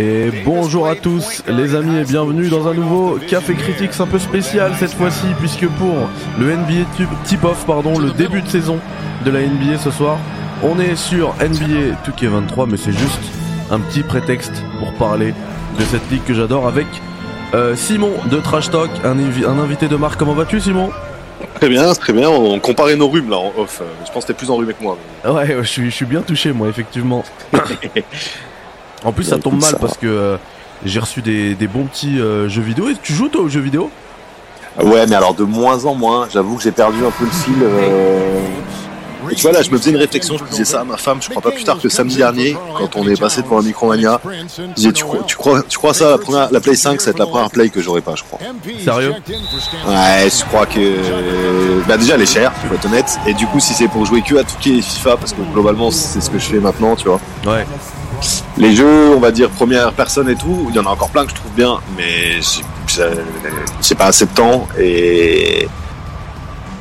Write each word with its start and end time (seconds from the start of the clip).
Et 0.00 0.30
bonjour 0.46 0.88
à 0.88 0.94
tous 0.96 1.44
les 1.46 1.74
amis 1.74 1.98
et 1.98 2.04
bienvenue 2.04 2.48
dans 2.48 2.66
un 2.66 2.72
nouveau 2.72 3.18
Café 3.28 3.52
Critiques 3.52 4.00
un 4.00 4.06
peu 4.06 4.18
spécial 4.18 4.72
cette 4.78 4.94
fois-ci 4.94 5.26
puisque 5.38 5.68
pour 5.68 6.08
le 6.38 6.56
NBA 6.56 6.86
Tip-Off, 7.24 7.66
pardon, 7.66 7.98
le 7.98 8.10
début 8.10 8.40
de 8.40 8.48
saison 8.48 8.78
de 9.26 9.30
la 9.30 9.42
NBA 9.42 9.76
ce 9.76 9.90
soir, 9.90 10.16
on 10.62 10.80
est 10.80 10.96
sur 10.96 11.34
NBA 11.34 11.98
2K23 12.08 12.70
mais 12.70 12.78
c'est 12.78 12.92
juste 12.92 13.20
un 13.70 13.78
petit 13.78 14.02
prétexte 14.02 14.64
pour 14.78 14.94
parler 14.94 15.34
de 15.78 15.84
cette 15.84 16.10
ligue 16.10 16.24
que 16.24 16.32
j'adore 16.32 16.66
avec 16.66 16.86
euh, 17.52 17.76
Simon 17.76 18.12
de 18.30 18.38
Trash 18.38 18.70
Talk, 18.70 18.88
un, 19.04 19.18
un 19.18 19.58
invité 19.58 19.86
de 19.86 19.96
marque. 19.96 20.18
Comment 20.18 20.32
vas-tu 20.32 20.60
Simon? 20.60 20.88
Très 21.56 21.68
bien, 21.68 21.92
très 21.92 22.14
bien. 22.14 22.30
On 22.30 22.58
comparait 22.58 22.96
nos 22.96 23.08
rhumes 23.08 23.28
là 23.28 23.36
en 23.36 23.52
off. 23.58 23.82
Je 24.06 24.12
pense 24.12 24.24
que 24.24 24.28
t'es 24.28 24.34
plus 24.38 24.50
enrhumé 24.50 24.72
que 24.72 24.82
moi. 24.82 24.96
Ouais, 25.26 25.56
je 25.60 25.66
suis, 25.66 25.90
je 25.90 25.94
suis 25.94 26.06
bien 26.06 26.22
touché 26.22 26.52
moi, 26.52 26.68
effectivement. 26.68 27.22
en 29.04 29.12
plus, 29.12 29.24
ça 29.24 29.38
tombe 29.38 29.60
mal 29.60 29.76
parce 29.80 29.96
que 29.96 30.06
euh, 30.06 30.36
j'ai 30.84 31.00
reçu 31.00 31.22
des, 31.22 31.54
des, 31.54 31.66
bons 31.66 31.84
petits 31.84 32.18
euh, 32.18 32.48
jeux 32.48 32.62
vidéo. 32.62 32.88
Et 32.88 32.96
tu 33.02 33.12
joues 33.12 33.28
toi 33.28 33.42
aux 33.42 33.48
jeux 33.48 33.60
vidéo? 33.60 33.90
Ouais, 34.82 35.06
mais 35.06 35.16
alors 35.16 35.34
de 35.34 35.44
moins 35.44 35.84
en 35.84 35.94
moins. 35.94 36.28
J'avoue 36.32 36.56
que 36.56 36.62
j'ai 36.62 36.72
perdu 36.72 36.98
un 37.04 37.10
peu 37.10 37.24
le 37.24 37.30
fil. 37.30 37.62
Euh, 37.62 38.40
et 39.30 39.34
tu 39.34 39.42
vois, 39.42 39.52
là, 39.52 39.62
je 39.62 39.70
me 39.70 39.78
faisais 39.78 39.90
une 39.90 39.96
réflexion, 39.96 40.36
je 40.38 40.44
disais 40.44 40.64
ça 40.64 40.80
à 40.80 40.84
ma 40.84 40.96
femme, 40.96 41.20
je 41.20 41.28
crois 41.28 41.42
pas 41.42 41.50
plus 41.50 41.62
tard 41.62 41.78
que 41.78 41.88
samedi 41.88 42.16
dernier, 42.16 42.56
quand 42.76 42.96
on 42.96 43.06
est 43.06 43.20
passé 43.20 43.42
devant 43.42 43.58
un 43.58 43.62
Micromania. 43.62 44.20
Je 44.24 44.62
disais, 44.74 44.92
tu 44.92 45.04
crois, 45.04 45.22
tu 45.26 45.36
crois, 45.36 45.62
tu 45.62 45.78
crois 45.78 45.94
ça, 45.94 46.10
la, 46.10 46.18
première, 46.18 46.50
la 46.50 46.60
Play 46.60 46.74
5, 46.74 47.00
ça 47.00 47.06
va 47.06 47.10
être 47.10 47.18
la 47.18 47.26
première 47.26 47.50
Play 47.50 47.68
que 47.68 47.80
j'aurai 47.80 48.00
pas, 48.00 48.14
je 48.16 48.24
crois. 48.24 48.38
Sérieux? 48.82 49.14
Ouais, 49.86 50.28
je 50.30 50.44
crois 50.46 50.66
que. 50.66 51.86
Bah, 51.86 51.96
déjà, 51.96 52.14
elle 52.14 52.22
est 52.22 52.26
chère, 52.26 52.52
faut 52.68 52.74
être 52.74 52.86
honnête. 52.86 53.18
Et 53.26 53.34
du 53.34 53.46
coup, 53.46 53.60
si 53.60 53.74
c'est 53.74 53.88
pour 53.88 54.04
jouer 54.04 54.22
que 54.22 54.36
à 54.36 54.44
tout 54.44 54.56
et 54.68 54.80
FIFA, 54.80 55.16
parce 55.16 55.32
que 55.32 55.42
globalement, 55.52 55.90
c'est 55.90 56.20
ce 56.20 56.30
que 56.30 56.38
je 56.38 56.46
fais 56.46 56.60
maintenant, 56.60 56.96
tu 56.96 57.06
vois. 57.06 57.20
Ouais. 57.46 57.66
Les 58.58 58.74
jeux, 58.74 59.14
on 59.14 59.20
va 59.20 59.30
dire, 59.30 59.48
première 59.48 59.92
personne 59.92 60.28
et 60.28 60.34
tout, 60.34 60.66
il 60.68 60.76
y 60.76 60.78
en 60.78 60.86
a 60.86 60.90
encore 60.90 61.10
plein 61.10 61.24
que 61.24 61.30
je 61.30 61.36
trouve 61.36 61.52
bien, 61.52 61.78
mais 61.96 62.40
j'ai 63.82 63.94
pas 63.94 64.06
assez 64.06 64.26
de 64.26 64.30
temps 64.30 64.68
et 64.78 65.68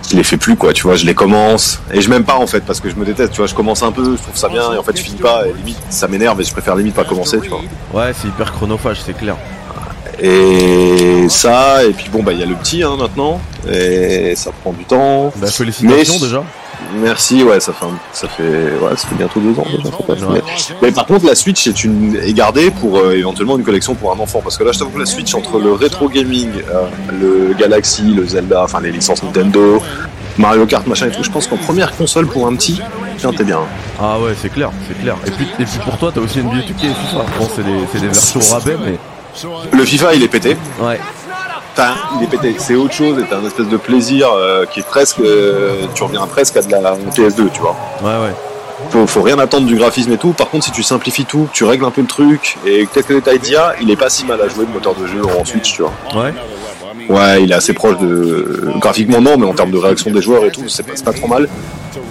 je 0.10 0.16
les 0.16 0.24
fais 0.24 0.38
plus 0.38 0.56
quoi 0.56 0.74
tu 0.74 0.84
vois 0.84 0.96
je 0.96 1.06
les 1.06 1.14
commence. 1.14 1.80
Et 1.94 2.02
je 2.02 2.10
m'aime 2.10 2.24
pas 2.24 2.36
en 2.36 2.48
fait 2.48 2.62
parce 2.62 2.80
que 2.80 2.90
je 2.90 2.96
me 2.96 3.06
déteste 3.06 3.32
tu 3.32 3.38
vois 3.38 3.48
je 3.48 3.54
commence 3.54 3.84
un 3.84 3.92
peu 3.92 4.18
je 4.18 4.22
trouve 4.22 4.36
ça 4.36 4.50
bien 4.50 4.74
et 4.74 4.78
en 4.78 4.84
fait 4.84 4.98
je 4.98 5.04
finis 5.04 5.20
pas 5.20 5.48
et 5.48 5.54
limite 5.54 5.78
ça 5.90 6.08
m'énerve 6.08 6.42
et 6.42 6.44
je 6.44 6.52
préfère 6.52 6.76
limite 6.76 6.96
pas 6.96 7.04
commencer 7.04 7.40
tu 7.40 7.50
vois. 7.50 7.62
Ouais 7.94 8.12
c'est 8.20 8.28
hyper 8.28 8.52
chronophage 8.52 9.02
c'est 9.06 9.16
clair. 9.16 9.36
Et 10.20 11.30
ça 11.30 11.86
et 11.86 11.94
puis 11.94 12.10
bon 12.12 12.24
bah 12.24 12.34
il 12.34 12.40
y 12.40 12.44
a 12.44 12.48
le 12.48 12.56
petit 12.56 12.82
hein, 12.82 12.98
maintenant 12.98 13.40
et 13.72 14.36
ça 14.36 14.52
prend 14.64 14.74
du 14.74 14.84
temps. 14.84 15.32
Bah 15.38 15.48
félicitations 15.48 16.20
déjà 16.20 16.44
Merci, 16.96 17.44
ouais, 17.44 17.60
ça 17.60 17.74
fait, 17.74 17.86
ça 18.14 18.28
fait, 18.28 18.44
ouais, 18.44 18.96
ça 18.96 19.08
fait 19.08 19.16
bientôt 19.16 19.40
deux 19.40 19.58
ans 19.60 19.66
déjà. 20.10 20.28
Mais, 20.82 20.92
par 20.92 21.06
contre, 21.06 21.26
la 21.26 21.36
Switch 21.36 21.68
est, 21.68 21.84
une, 21.84 22.16
est 22.16 22.34
gardée 22.34 22.72
pour 22.72 22.98
euh, 22.98 23.14
éventuellement 23.14 23.58
une 23.58 23.64
collection 23.64 23.96
pour 23.96 24.12
un 24.12 24.20
enfant. 24.20 24.42
Parce 24.44 24.58
que 24.58 24.64
là, 24.64 24.72
je 24.72 24.80
t'avoue 24.80 24.92
que 24.92 25.00
la 25.00 25.06
Switch, 25.06 25.34
entre 25.36 25.60
le 25.60 25.74
rétro 25.74 26.10
gaming, 26.10 26.50
euh, 26.70 26.88
le 27.20 27.54
Galaxy, 27.54 28.04
le 28.04 28.26
Zelda, 28.26 28.64
enfin 28.64 28.82
les 28.82 28.92
licences 28.92 29.24
Nintendo, 29.24 29.82
Mario 30.38 30.66
Kart, 30.66 30.88
machin 30.88 31.08
et 31.08 31.12
tout, 31.12 31.24
je 31.24 31.32
pense 31.32 31.48
qu'en 31.48 31.58
première 31.58 31.96
console 31.96 32.28
pour 32.28 32.48
un 32.48 32.56
petit, 32.56 32.82
tiens, 33.18 33.32
t'es 33.34 33.44
bien. 33.44 33.60
Ah 34.02 34.20
ouais, 34.20 34.34
c'est 34.42 34.52
clair, 34.52 34.72
c'est 34.88 35.00
clair. 35.00 35.16
Et 35.28 35.32
puis, 35.32 35.48
et 35.60 35.66
puis 35.66 35.80
pour 35.84 35.98
toi, 35.98 36.12
t'as 36.14 36.22
aussi 36.22 36.40
une 36.40 36.50
vie 36.52 36.60
et 36.60 36.74
FIFA. 36.74 37.26
Bon, 37.38 37.48
c'est 37.56 37.64
des, 37.64 38.00
des 38.00 38.08
versions 38.08 38.40
rabais, 38.54 38.78
mais. 38.84 38.98
Le 39.72 39.86
FIFA, 39.86 40.16
il 40.16 40.24
est 40.24 40.28
pété. 40.28 40.58
Ouais 40.82 41.00
il 42.18 42.24
est 42.24 42.28
pété. 42.28 42.56
C'est 42.58 42.76
autre 42.76 42.94
chose 42.94 43.20
et 43.20 43.24
t'as 43.30 43.38
un 43.38 43.46
espèce 43.46 43.68
de 43.68 43.78
plaisir 43.78 44.30
euh, 44.32 44.66
qui 44.66 44.80
est 44.80 44.88
presque. 44.88 45.20
Euh, 45.20 45.86
tu 45.94 46.04
reviens 46.04 46.26
presque 46.28 46.58
à 46.58 46.62
de 46.62 46.72
la 46.72 46.94
PS2, 47.16 47.50
tu 47.52 47.62
vois. 47.62 47.76
Ouais, 48.02 48.26
ouais. 48.26 48.34
Faut, 48.92 49.06
faut 49.08 49.22
rien 49.22 49.38
attendre 49.40 49.68
du 49.68 49.76
graphisme 49.76 50.14
et 50.14 50.18
tout. 50.18 50.32
Par 50.32 50.50
contre, 50.50 50.66
si 50.66 50.72
tu 50.72 50.84
simplifies 50.84 51.26
tout, 51.26 51.50
tu 51.52 51.64
règles 51.66 51.86
un 51.86 51.92
peu 51.92 52.02
le 52.02 52.08
truc 52.08 52.58
et 52.66 52.88
quelques 52.88 53.14
détails 53.14 53.40
d'IA, 53.40 53.76
il 53.82 53.92
est 53.92 53.98
pas 53.98 54.10
si 54.10 54.26
mal 54.26 54.42
à 54.42 54.48
jouer 54.48 54.66
le 54.66 54.74
moteur 54.74 54.96
de 54.96 55.06
jeu 55.06 55.22
en 55.38 55.44
Switch, 55.44 55.74
tu 55.74 55.82
vois. 55.82 55.94
Ouais. 56.16 56.34
Ouais, 57.10 57.44
il 57.44 57.52
est 57.52 57.56
assez 57.56 57.74
proche 57.74 57.98
de. 57.98 58.72
Graphiquement, 58.78 59.20
non, 59.20 59.38
mais 59.38 59.46
en 59.46 59.54
termes 59.54 59.72
de 59.72 59.78
réaction 59.78 60.12
des 60.12 60.22
joueurs 60.22 60.46
et 60.46 60.52
tout, 60.52 60.68
c'est 60.68 60.84
pas, 60.84 60.94
pas 61.04 61.14
trop 61.14 61.28
mal. 61.28 61.48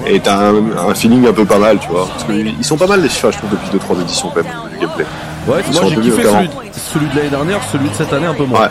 Et 0.07 0.21
t'as 0.21 0.51
un, 0.51 0.95
feeling 0.95 1.27
un 1.27 1.33
peu 1.33 1.45
pas 1.45 1.59
mal, 1.59 1.79
tu 1.79 1.89
vois. 1.89 2.09
Parce 2.09 2.25
ils 2.31 2.65
sont 2.65 2.77
pas 2.77 2.87
mal 2.87 3.03
les 3.03 3.09
FIFA, 3.09 3.31
je 3.31 3.39
trouve, 3.39 3.51
depuis 3.51 3.69
2-3 3.97 4.01
éditions 4.03 4.31
quand 4.35 4.43
même, 4.43 4.53
du 4.73 4.79
gameplay. 4.79 5.05
Ouais, 5.47 5.63
moi 5.73 5.83
j'ai 5.89 5.97
kiffé 5.97 6.23
celui, 6.23 6.51
celui, 6.93 7.07
de 7.09 7.17
l'année 7.17 7.31
dernière, 7.31 7.61
celui 7.71 7.89
de 7.89 7.95
cette 7.95 8.13
année 8.13 8.27
un 8.27 8.35
peu 8.35 8.45
moins. 8.45 8.63
Ouais. 8.63 8.69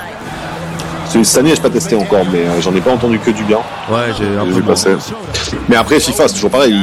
Cette 1.09 1.37
année, 1.37 1.55
j'ai 1.55 1.61
pas 1.61 1.69
testé 1.69 1.95
encore, 1.95 2.25
mais 2.31 2.39
euh, 2.39 2.61
j'en 2.61 2.75
ai 2.75 2.81
pas 2.81 2.91
entendu 2.91 3.19
que 3.19 3.31
du 3.31 3.43
bien. 3.43 3.59
Ouais, 3.89 4.13
j'ai 4.17 4.37
un 4.37 4.45
peu 4.45 4.61
passé. 4.61 4.89
Mais 5.69 5.75
après, 5.75 5.99
FIFA, 5.99 6.27
c'est 6.27 6.35
toujours 6.35 6.51
pareil. 6.51 6.73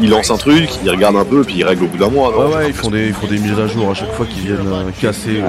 Il, 0.00 0.10
lance 0.10 0.30
un 0.30 0.36
truc, 0.36 0.70
il 0.84 0.90
regarde 0.90 1.16
un 1.16 1.24
peu, 1.24 1.42
puis 1.42 1.56
il 1.58 1.64
règle 1.64 1.84
au 1.84 1.86
bout 1.88 1.98
d'un 1.98 2.08
mois. 2.08 2.30
ouais, 2.30 2.54
ouais, 2.54 2.68
ils 2.68 2.74
font, 2.74 2.90
des, 2.90 3.08
ils 3.08 3.14
font 3.14 3.26
des 3.26 3.38
mises 3.38 3.58
à 3.58 3.66
jour 3.66 3.90
à 3.90 3.94
chaque 3.94 4.12
fois 4.12 4.26
qu'ils 4.26 4.42
viennent 4.42 4.66
euh, 4.66 4.90
casser. 5.00 5.42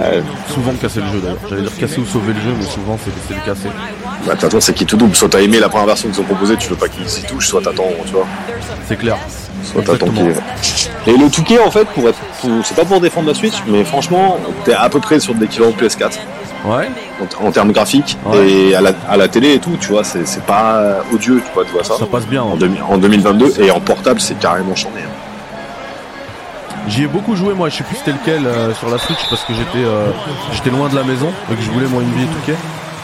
souvent 0.53 0.73
casser 0.73 0.99
le 1.01 1.07
jeu 1.07 1.19
d'ailleurs. 1.21 1.37
J'allais 1.49 1.61
dire 1.61 1.77
casser 1.77 1.99
ou 1.99 2.05
sauver 2.05 2.33
le 2.33 2.41
jeu, 2.41 2.55
mais 2.57 2.65
souvent 2.65 2.97
c'est 3.03 3.35
le 3.35 3.45
casser. 3.45 3.69
Bah, 4.25 4.35
t'attends, 4.37 4.61
c'est 4.61 4.73
qui 4.73 4.85
tout 4.85 4.97
double. 4.97 5.15
Soit 5.15 5.29
t'as 5.29 5.41
aimé 5.41 5.59
la 5.59 5.69
première 5.69 5.87
version 5.87 6.09
qu'ils 6.09 6.21
ont 6.21 6.25
proposée, 6.25 6.55
tu 6.57 6.69
veux 6.69 6.75
pas 6.75 6.87
qu'ils 6.87 7.07
s'y 7.09 7.23
touchent, 7.23 7.47
soit 7.47 7.61
t'attends, 7.61 7.91
tu 8.05 8.13
vois. 8.13 8.27
C'est 8.87 8.97
clair. 8.97 9.17
Soit 9.63 9.83
t'attends 9.83 10.07
Et 11.07 11.17
le 11.17 11.29
Touquet, 11.29 11.59
en 11.59 11.71
fait, 11.71 11.87
pour 11.89 12.09
être. 12.09 12.19
C'est 12.63 12.75
pas 12.75 12.85
pour 12.85 12.99
défendre 12.99 13.27
la 13.27 13.33
Switch, 13.33 13.63
mais 13.67 13.83
franchement, 13.83 14.37
t'es 14.65 14.73
à 14.73 14.89
peu 14.89 14.99
près 14.99 15.19
sur 15.19 15.33
de 15.33 15.41
l'équivalent 15.41 15.71
PS4. 15.71 16.19
Ouais. 16.65 16.89
En, 17.41 17.51
termes 17.51 17.71
graphiques 17.71 18.17
et 18.33 18.73
à 18.73 18.81
la, 18.81 18.91
à 19.09 19.17
la, 19.17 19.27
télé 19.27 19.55
et 19.55 19.59
tout, 19.59 19.77
tu 19.79 19.89
vois, 19.89 20.03
c'est 20.03 20.45
pas 20.45 21.01
odieux, 21.13 21.41
tu 21.45 21.53
vois, 21.53 21.65
tu 21.65 21.71
vois 21.71 21.83
ça. 21.83 21.95
Ça 21.97 22.05
passe 22.05 22.25
bien. 22.25 22.41
En, 22.41 22.53
en 22.53 22.97
2022 22.97 23.61
et 23.61 23.69
en 23.69 23.81
portable, 23.81 24.21
c'est 24.21 24.39
carrément 24.39 24.75
chambé. 24.75 25.01
Hein. 25.01 25.23
J'y 26.87 27.03
ai 27.03 27.07
beaucoup 27.07 27.35
joué 27.35 27.53
moi, 27.53 27.69
je 27.69 27.77
sais 27.77 27.83
plus 27.83 27.95
c'était 27.95 28.11
lequel 28.11 28.45
euh, 28.45 28.73
sur 28.73 28.89
la 28.89 28.97
Switch 28.97 29.19
parce 29.29 29.43
que 29.43 29.53
j'étais 29.53 29.85
euh, 29.85 30.09
j'étais 30.51 30.69
loin 30.69 30.89
de 30.89 30.95
la 30.95 31.03
maison 31.03 31.31
et 31.51 31.55
que 31.55 31.61
je 31.61 31.71
voulais 31.71 31.85
une 31.85 32.13
vie 32.13 32.27
tout 32.27 32.51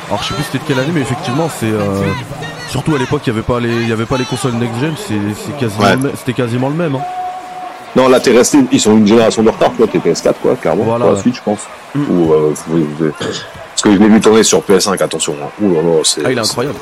Alors 0.07 0.21
je 0.21 0.27
sais 0.27 0.33
plus 0.33 0.43
c'était 0.43 0.57
de 0.57 0.63
quelle 0.63 0.79
année 0.79 0.91
mais 0.93 1.01
effectivement 1.01 1.49
c'est 1.49 1.71
euh, 1.71 2.01
surtout 2.67 2.93
à 2.95 2.99
l'époque 2.99 3.21
il 3.25 3.29
y 3.29 3.31
avait 3.31 3.41
pas 3.41 3.59
les 3.59 3.73
il 3.73 3.87
y 3.87 3.93
avait 3.93 4.05
pas 4.05 4.17
les 4.17 4.25
consoles 4.25 4.53
next 4.53 4.79
gen, 4.81 4.93
c'est 4.97 5.57
quasiment 5.57 6.09
c'était 6.17 6.33
quasiment 6.33 6.67
le 6.67 6.75
même 6.75 6.95
hein. 6.95 7.01
Non, 7.95 8.07
là, 8.07 8.19
t'es 8.19 8.31
resté, 8.31 8.59
ils 8.71 8.79
sont 8.79 8.95
une 8.97 9.07
génération 9.07 9.41
de 9.43 9.49
retard, 9.49 9.71
toi, 9.73 9.87
t'es 9.91 9.97
PS4, 9.97 10.33
quoi, 10.41 10.55
clairement. 10.55 10.83
Voilà. 10.83 11.05
Pour 11.05 11.13
la 11.15 11.21
Switch, 11.21 11.37
je 11.37 11.41
pense. 11.41 11.59
Mm. 11.95 12.11
Ou, 12.11 12.33
euh, 12.33 12.53
parce 13.19 13.81
que 13.81 13.93
je 13.93 13.97
l'ai 13.97 14.07
vu 14.07 14.19
tourner 14.21 14.43
sur 14.43 14.61
PS5, 14.61 15.01
attention. 15.01 15.35
Hein. 15.41 15.47
Ouh 15.61 15.73
là 15.73 15.81
là, 15.81 15.89
c'est. 16.03 16.21
Ah, 16.25 16.31
il 16.31 16.37
est 16.37 16.41
incroyable. 16.41 16.77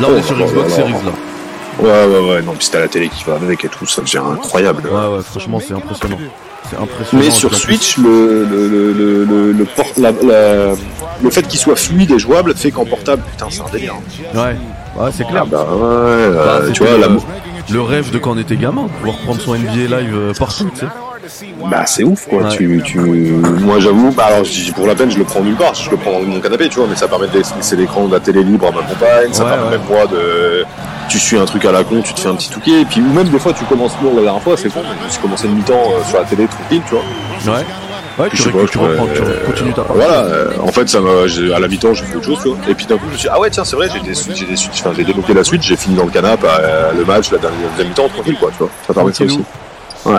Là, 0.00 0.06
on 0.10 0.16
est 0.16 0.22
sur 0.22 0.36
Xbox 0.36 0.72
Series, 0.72 0.92
là. 0.92 1.12
Ouais, 1.80 1.88
ouais, 1.88 2.30
ouais, 2.30 2.42
non, 2.42 2.52
puis 2.52 2.68
t'as 2.70 2.80
la 2.80 2.88
télé 2.88 3.08
qui 3.08 3.24
va 3.24 3.34
avec 3.34 3.64
et 3.64 3.68
tout, 3.68 3.86
ça 3.86 4.02
devient 4.02 4.18
incroyable. 4.18 4.82
Ouais, 4.86 5.16
ouais, 5.16 5.22
franchement, 5.22 5.58
c'est 5.66 5.72
impressionnant. 5.74 6.18
C'est 6.70 6.76
impressionnant. 6.76 7.24
Mais 7.24 7.30
sur 7.30 7.54
Switch, 7.54 7.96
le, 7.96 8.44
le, 8.44 8.68
le, 8.68 9.24
le, 9.24 9.52
le, 9.52 9.64
port, 9.64 9.86
la, 9.96 10.12
la, 10.12 10.74
le 11.22 11.30
fait 11.30 11.42
qu'il 11.48 11.58
soit 11.58 11.76
fluide 11.76 12.10
et 12.10 12.18
jouable 12.18 12.54
fait 12.54 12.70
qu'en 12.70 12.84
portable, 12.84 13.22
putain, 13.30 13.46
c'est 13.50 13.62
un 13.62 13.70
délire. 13.72 13.94
Ouais, 14.34 14.40
ouais, 14.96 15.10
c'est 15.12 15.24
clair. 15.26 15.44
Ah 15.46 15.50
bah, 15.50 15.66
ouais, 15.70 15.82
euh, 15.82 16.60
bah, 16.60 16.70
tu 16.72 16.84
vois, 16.84 16.98
la, 16.98 17.08
le 17.70 17.80
rêve 17.80 18.10
de 18.10 18.18
quand 18.18 18.32
on 18.32 18.38
était 18.38 18.56
gamin, 18.56 18.88
pouvoir 18.98 19.16
prendre 19.18 19.40
son 19.40 19.54
NBA 19.54 19.96
live 19.96 20.14
euh, 20.14 20.32
partout, 20.34 20.70
tu 20.72 20.80
sais. 20.80 20.86
Bah 21.70 21.86
c'est 21.86 22.02
ouf 22.02 22.26
quoi. 22.28 22.48
Tu, 22.48 22.82
tu... 22.84 22.98
Moi 22.98 23.78
j'avoue, 23.78 24.10
bah, 24.10 24.26
alors 24.26 24.42
pour 24.74 24.86
la 24.86 24.94
peine 24.94 25.10
je 25.10 25.18
le 25.18 25.24
prends 25.24 25.40
nulle 25.40 25.56
part, 25.56 25.74
je 25.74 25.90
le 25.90 25.96
prends 25.96 26.12
dans 26.12 26.26
mon 26.26 26.40
canapé, 26.40 26.68
tu 26.68 26.78
vois, 26.80 26.88
mais 26.88 26.96
ça 26.96 27.06
permet 27.06 27.28
de 27.28 27.38
laisser 27.38 27.76
l'écran 27.76 28.06
de 28.06 28.12
la 28.12 28.20
télé 28.20 28.42
libre 28.42 28.66
à 28.66 28.70
ma 28.72 28.82
compagne, 28.82 29.32
ça 29.32 29.44
permet 29.44 29.70
même 29.70 29.86
moi 29.88 30.06
de. 30.06 30.64
Tu 31.08 31.18
suis 31.18 31.36
un 31.36 31.44
truc 31.44 31.64
à 31.64 31.72
la 31.72 31.84
con, 31.84 32.00
tu 32.02 32.14
te 32.14 32.20
fais 32.20 32.28
un 32.28 32.34
petit 32.34 32.50
touquet, 32.50 32.80
et 32.80 32.84
puis 32.84 33.00
même 33.00 33.28
des 33.28 33.38
fois 33.38 33.52
tu 33.52 33.64
commences 33.64 33.92
lourd 34.02 34.14
la 34.16 34.22
dernière 34.22 34.42
fois, 34.42 34.56
c'est 34.56 34.72
con, 34.72 34.80
mais 34.82 35.10
tu 35.10 35.20
commencé 35.20 35.46
le 35.46 35.54
mi-temps 35.54 35.74
euh, 35.74 36.04
sur 36.08 36.18
la 36.18 36.24
télé 36.24 36.46
tranquille, 36.46 36.82
tu 36.88 36.94
vois. 36.94 37.54
Ouais. 37.56 37.64
Ouais, 38.18 38.28
tu, 38.34 38.42
reprends, 38.48 38.66
tu 38.66 39.46
continues 39.46 39.72
ta 39.72 39.82
Voilà, 39.82 40.20
euh, 40.24 40.50
en 40.60 40.68
fait, 40.72 40.88
ça 40.88 40.98
à 40.98 41.58
la 41.58 41.68
mi-temps, 41.68 41.94
j'ai 41.94 42.04
fait 42.04 42.16
autre 42.16 42.26
chose, 42.26 42.38
tu 42.42 42.48
vois. 42.48 42.58
Et 42.68 42.74
puis 42.74 42.86
d'un 42.86 42.96
coup, 42.96 43.04
je 43.08 43.12
me 43.12 43.16
suis 43.16 43.28
dit, 43.28 43.34
ah 43.34 43.40
ouais, 43.40 43.50
tiens, 43.50 43.64
c'est 43.64 43.76
vrai, 43.76 43.88
j'ai 43.92 44.00
des 44.00 44.14
suites, 44.14 44.36
j'ai 44.36 44.46
des 44.46 44.56
suites, 44.56 44.72
enfin, 44.74 44.92
j'ai 44.96 45.04
débloqué 45.04 45.32
la 45.34 45.44
suite, 45.44 45.62
j'ai 45.62 45.76
fini 45.76 45.96
dans 45.96 46.04
le 46.04 46.10
canapé, 46.10 46.46
euh, 46.46 46.92
le 46.92 47.04
match, 47.04 47.30
la 47.30 47.38
dernière 47.38 47.68
mi-temps, 47.78 48.08
tranquille, 48.08 48.36
quoi, 48.38 48.50
tu 48.50 48.58
vois. 48.58 48.68
Ça 48.86 48.92
permet 48.92 49.12
ça 49.12 49.24
aussi. 49.24 49.40
Ouais. 50.04 50.18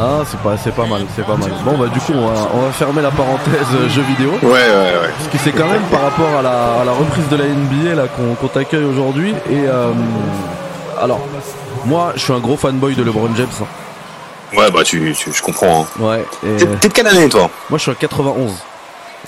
Ah, 0.00 0.22
c'est 0.26 0.40
pas, 0.40 0.56
c'est 0.56 0.74
pas 0.74 0.84
mal, 0.86 1.02
c'est 1.14 1.24
pas 1.24 1.36
mal. 1.36 1.50
Bon, 1.64 1.78
bah, 1.78 1.86
du 1.86 2.00
coup, 2.00 2.12
on 2.14 2.26
va, 2.26 2.48
on 2.52 2.62
va 2.62 2.72
fermer 2.72 3.00
la 3.00 3.12
parenthèse 3.12 3.68
euh, 3.74 3.88
jeux 3.88 4.02
vidéo. 4.02 4.32
Ouais, 4.42 4.50
ouais, 4.50 4.58
ouais. 4.58 5.10
Parce 5.16 5.30
que 5.30 5.38
c'est 5.38 5.52
quand 5.52 5.68
même 5.68 5.82
par 5.90 6.02
rapport 6.02 6.36
à 6.38 6.42
la, 6.42 6.80
à 6.82 6.84
la 6.84 6.92
reprise 6.92 7.28
de 7.30 7.36
la 7.36 7.44
NBA, 7.44 7.94
là, 7.94 8.08
qu'on, 8.08 8.34
qu'on 8.34 8.48
t'accueille 8.48 8.84
aujourd'hui. 8.84 9.34
Et, 9.50 9.66
euh, 9.68 9.92
alors, 11.00 11.20
moi, 11.84 12.12
je 12.16 12.20
suis 12.20 12.32
un 12.32 12.40
gros 12.40 12.56
fanboy 12.56 12.96
de 12.96 13.04
LeBron 13.04 13.30
James. 13.36 13.46
Hein. 13.62 13.66
Ouais, 14.54 14.70
bah 14.70 14.82
tu, 14.84 15.14
tu 15.16 15.32
je 15.32 15.42
comprends. 15.42 15.82
Hein. 15.82 16.02
Ouais. 16.02 16.24
T'es, 16.58 16.88
de 16.88 16.92
quelle 16.92 17.06
année 17.06 17.28
toi? 17.28 17.50
Moi 17.70 17.78
je 17.78 17.82
suis 17.82 17.90
en 17.90 17.94
91. 17.94 18.52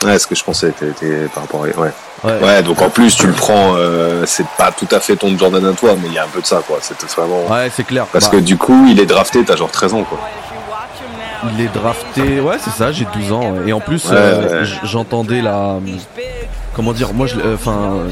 Ouais, 0.05 0.19
ce 0.19 0.27
que 0.27 0.35
je 0.35 0.43
pensais, 0.43 0.73
t'es, 0.73 1.27
par 1.35 1.43
rapport 1.43 1.65
à... 1.65 1.67
Ouais. 1.67 1.93
ouais. 2.25 2.63
donc 2.63 2.81
en 2.81 2.89
plus 2.89 3.17
tu 3.17 3.27
le 3.27 3.35
prends, 3.35 3.75
euh, 3.77 4.25
c'est 4.25 4.47
pas 4.57 4.73
tout 4.73 4.89
à 4.91 5.01
fait 5.01 5.17
ton 5.17 5.37
Jordan 5.37 5.65
à 5.67 5.73
toi, 5.73 5.95
mais 6.01 6.09
il 6.09 6.15
y 6.15 6.19
a 6.19 6.25
un 6.25 6.29
peu 6.29 6.41
de 6.41 6.47
ça 6.47 6.63
quoi. 6.67 6.79
C'est 6.81 6.97
vraiment. 7.11 7.45
Ouais, 7.51 7.71
c'est 7.75 7.85
clair. 7.85 8.07
Parce 8.07 8.27
bah. 8.27 8.33
que 8.33 8.37
du 8.39 8.57
coup, 8.57 8.87
il 8.89 8.99
est 8.99 9.07
drafté, 9.07 9.45
t'as 9.45 9.57
genre 9.57 9.71
13 9.71 9.95
ans 9.95 10.05
quoi. 10.05 10.19
Il 11.55 11.61
est 11.61 11.73
drafté, 11.73 12.41
ouais, 12.41 12.57
c'est 12.63 12.71
ça, 12.71 12.93
j'ai 12.93 13.07
12 13.15 13.33
ans. 13.33 13.55
Et 13.67 13.73
en 13.73 13.81
plus, 13.81 14.09
euh, 14.11 14.65
j'entendais 14.85 15.41
la. 15.41 15.77
Comment 16.75 16.93
dire, 16.93 17.13
moi, 17.13 17.27
enfin, 17.55 18.07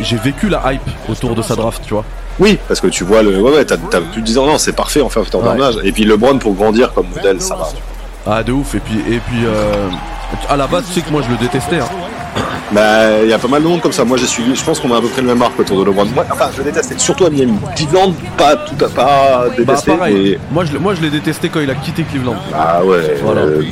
j'ai 0.00 0.16
vécu 0.16 0.48
la 0.48 0.72
hype 0.72 0.82
autour 1.08 1.34
de 1.34 1.42
sa 1.42 1.56
draft, 1.56 1.82
tu 1.86 1.94
vois. 1.94 2.04
Oui, 2.40 2.58
parce 2.66 2.80
que 2.80 2.86
tu 2.88 3.04
vois 3.04 3.22
le. 3.22 3.40
Ouais, 3.40 3.52
ouais, 3.52 3.64
t'as 3.64 3.76
plus 3.76 4.20
de 4.20 4.26
10 4.26 4.38
ans, 4.38 4.46
non, 4.46 4.58
c'est 4.58 4.72
parfait 4.72 5.02
en 5.02 5.08
fait 5.08 5.20
en 5.20 5.24
termes 5.24 5.72
Et 5.84 5.92
puis 5.92 6.04
LeBron 6.04 6.38
pour 6.38 6.54
grandir 6.54 6.92
comme 6.92 7.06
modèle, 7.14 7.40
ça 7.40 7.54
va. 7.54 7.68
Ah, 8.26 8.42
de 8.42 8.52
ouf. 8.52 8.74
Et 8.74 8.80
puis, 8.80 8.98
et 9.08 9.18
puis 9.18 9.44
euh, 9.44 9.88
à 10.48 10.56
la 10.56 10.66
base, 10.66 10.84
tu 10.86 10.94
sais 10.94 11.00
que 11.02 11.10
moi 11.10 11.22
je 11.22 11.30
le 11.30 11.36
détestais. 11.36 11.78
Hein. 11.78 11.88
Bah, 12.72 13.20
il 13.24 13.28
y 13.28 13.32
a 13.32 13.38
pas 13.40 13.48
mal 13.48 13.64
de 13.64 13.66
monde 13.66 13.80
comme 13.80 13.90
ça. 13.90 14.04
Moi, 14.04 14.16
j'ai 14.16 14.28
suivi. 14.28 14.54
Je 14.54 14.62
pense 14.62 14.78
qu'on 14.78 14.94
a 14.94 14.98
à 14.98 15.00
peu 15.00 15.08
près 15.08 15.22
le 15.22 15.26
même 15.26 15.38
marque 15.38 15.58
autour 15.58 15.80
de 15.80 15.84
LeBron. 15.84 16.04
Moi, 16.14 16.24
enfin, 16.30 16.50
je 16.56 16.62
détestais 16.62 16.96
surtout 16.98 17.24
à 17.24 17.30
Miami. 17.30 17.58
Cleveland, 17.74 18.14
pas 18.38 18.54
tout 18.54 18.84
à 18.84 18.88
pas 18.88 19.44
détesté. 19.58 19.90
Bah, 19.90 19.96
pareil. 19.96 20.38
Moi, 20.52 20.64
je, 20.64 20.78
moi, 20.78 20.94
je 20.94 21.00
l'ai 21.00 21.10
détesté 21.10 21.48
quand 21.48 21.58
il 21.58 21.68
a 21.68 21.74
quitté 21.74 22.04
Cleveland. 22.04 22.36
Ah 22.54 22.84
ouais. 22.84 23.16
Voilà. 23.24 23.40
euh, 23.40 23.62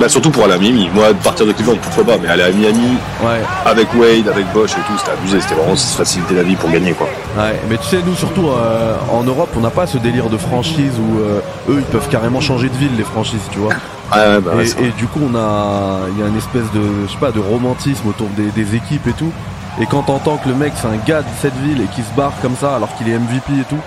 Bah, 0.00 0.08
surtout 0.08 0.30
pour 0.30 0.44
aller 0.44 0.54
à 0.54 0.58
Miami. 0.58 0.88
Moi, 0.92 1.08
de 1.12 1.18
partir 1.22 1.46
de 1.46 1.52
Cleveland, 1.52 1.76
pourquoi 1.80 2.04
pas. 2.04 2.18
Mais 2.20 2.28
aller 2.28 2.42
à 2.42 2.50
Miami 2.50 2.96
Ouais. 3.22 3.40
avec 3.64 3.88
Wade, 3.94 4.28
avec 4.28 4.50
Bosch 4.52 4.72
et 4.72 4.74
tout, 4.86 4.98
c'était 4.98 5.12
abusé. 5.12 5.40
C'était 5.40 5.54
vraiment 5.54 5.76
se 5.76 5.96
faciliter 5.96 6.34
la 6.34 6.42
vie 6.42 6.56
pour 6.56 6.70
gagner, 6.70 6.92
quoi. 6.92 7.06
Ouais, 7.38 7.58
mais 7.70 7.76
tu 7.78 7.84
sais, 7.84 7.98
nous 8.04 8.14
surtout 8.16 8.48
euh, 8.48 8.96
en 9.12 9.22
Europe, 9.22 9.50
on 9.56 9.60
n'a 9.60 9.70
pas 9.70 9.86
ce 9.86 9.98
délire 9.98 10.28
de 10.28 10.36
franchise 10.36 10.92
où 10.98 11.20
euh, 11.20 11.40
eux 11.70 11.76
ils 11.78 11.84
peuvent 11.84 12.08
carrément 12.08 12.40
changer 12.40 12.68
de 12.68 12.76
ville, 12.76 12.96
les 12.96 13.04
franchises, 13.04 13.40
tu 13.52 13.58
vois. 13.58 13.70
Ouais, 14.14 14.40
bah, 14.40 14.52
ouais, 14.56 14.64
et, 14.82 14.90
du 14.98 15.06
coup, 15.06 15.20
on 15.22 15.34
a, 15.36 16.00
il 16.12 16.18
y 16.20 16.22
a 16.22 16.28
une 16.28 16.36
espèce 16.38 16.70
de, 16.74 16.82
je 17.06 17.12
sais 17.12 17.18
pas, 17.18 17.30
de 17.32 17.40
romantisme 17.40 18.08
autour 18.08 18.28
des, 18.36 18.50
des 18.50 18.74
équipes 18.76 19.06
et 19.06 19.12
tout. 19.12 19.32
Et 19.80 19.86
quand 19.86 20.02
t'entends 20.02 20.36
que 20.36 20.48
le 20.48 20.54
mec 20.54 20.72
c'est 20.76 20.86
un 20.86 20.96
gars 21.04 21.22
de 21.22 21.26
cette 21.42 21.56
ville 21.56 21.80
et 21.80 21.86
qu'il 21.86 22.04
se 22.04 22.12
barre 22.16 22.32
comme 22.42 22.54
ça 22.60 22.76
alors 22.76 22.94
qu'il 22.96 23.08
est 23.08 23.18
MVP 23.18 23.52
et 23.60 23.64
tout, 23.68 23.78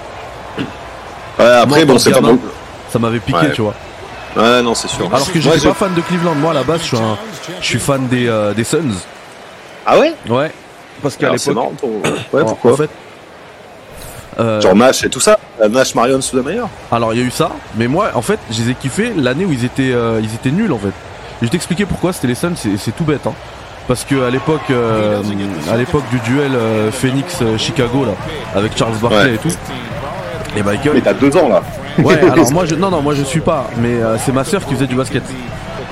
Ouais, 1.39 1.45
après, 1.45 1.85
moi, 1.85 1.93
bon, 1.93 1.99
c'est 1.99 2.11
pas 2.11 2.21
bon. 2.21 2.39
ça 2.89 2.97
m'avait 2.99 3.19
piqué, 3.19 3.37
Ouais. 3.37 3.51
tu 3.53 3.61
vois. 3.61 3.73
Ouais, 4.37 4.61
non, 4.61 4.75
c'est 4.75 4.87
sûr. 4.87 5.07
Alors 5.13 5.31
que 5.31 5.39
j'étais 5.39 5.59
j'ai- 5.59 5.67
pas 5.69 5.73
fan 5.73 5.93
de 5.93 6.01
Cleveland, 6.01 6.35
moi 6.35 6.51
à 6.51 6.53
la 6.55 6.63
base, 6.63 6.81
je 6.81 6.87
suis, 6.87 6.97
un, 6.97 7.17
je 7.59 7.65
suis 7.65 7.79
fan 7.79 8.07
des, 8.07 8.27
euh, 8.27 8.53
des 8.53 8.63
Suns. 8.63 8.93
Ah 9.85 9.97
ouais? 9.97 10.13
Ouais. 10.29 10.51
Parce 11.01 11.15
qu'à 11.15 11.37
c'est 11.37 11.49
l'époque, 11.49 11.55
marrant 11.55 11.73
pour... 11.79 11.89
Ouais, 12.33 12.41
en- 12.41 12.45
pourquoi? 12.45 12.73
en 12.73 12.77
fait, 12.77 12.89
euh, 14.39 14.61
Genre 14.61 14.75
Nash 14.75 15.03
et 15.03 15.09
tout 15.09 15.19
ça 15.19 15.37
Nash, 15.69 15.95
Marion, 15.95 16.21
sous 16.21 16.35
la 16.37 16.43
meilleure 16.43 16.69
Alors 16.91 17.13
il 17.13 17.19
y 17.19 17.23
a 17.23 17.25
eu 17.25 17.31
ça, 17.31 17.49
mais 17.75 17.87
moi 17.87 18.11
en 18.13 18.21
fait 18.21 18.39
je 18.51 18.61
les 18.61 18.69
ai 18.71 18.73
kiffés 18.75 19.11
l'année 19.15 19.45
où 19.45 19.51
ils 19.51 19.65
étaient 19.65 19.91
euh, 19.93 20.19
ils 20.21 20.33
étaient 20.35 20.51
nuls 20.51 20.71
en 20.71 20.77
fait. 20.77 20.91
Je 21.41 21.45
vais 21.47 21.51
t'expliquer 21.51 21.85
pourquoi 21.85 22.13
c'était 22.13 22.27
les 22.27 22.35
Suns, 22.35 22.53
c'est 22.55 22.77
c'est 22.77 22.91
tout 22.95 23.03
bête 23.03 23.25
hein. 23.25 23.33
Parce 23.87 24.03
que 24.03 24.27
à 24.27 24.29
l'époque 24.29 24.69
euh, 24.69 25.23
à 25.71 25.77
l'époque 25.77 26.03
du 26.11 26.19
duel 26.19 26.51
euh, 26.53 26.91
Phoenix 26.91 27.41
Chicago 27.57 28.05
là 28.05 28.11
avec 28.55 28.77
Charles 28.77 28.95
Barkley 29.01 29.23
Ouais. 29.23 29.33
et 29.35 29.37
tout. 29.37 29.49
Et 30.55 30.57
Mais 30.57 30.63
Michael. 30.63 31.01
t'as 31.01 31.13
deux 31.13 31.35
ans 31.37 31.49
là. 31.49 31.63
Ouais, 31.99 32.19
alors 32.31 32.51
moi 32.51 32.65
je 32.65 32.75
non 32.75 32.89
non, 32.89 33.01
moi 33.01 33.13
je 33.15 33.23
suis 33.23 33.41
pas, 33.41 33.69
mais 33.79 33.93
euh, 34.01 34.17
c'est 34.17 34.31
ma 34.31 34.43
sœur 34.43 34.65
qui 34.65 34.73
faisait 34.75 34.87
du 34.87 34.95
basket. 34.95 35.23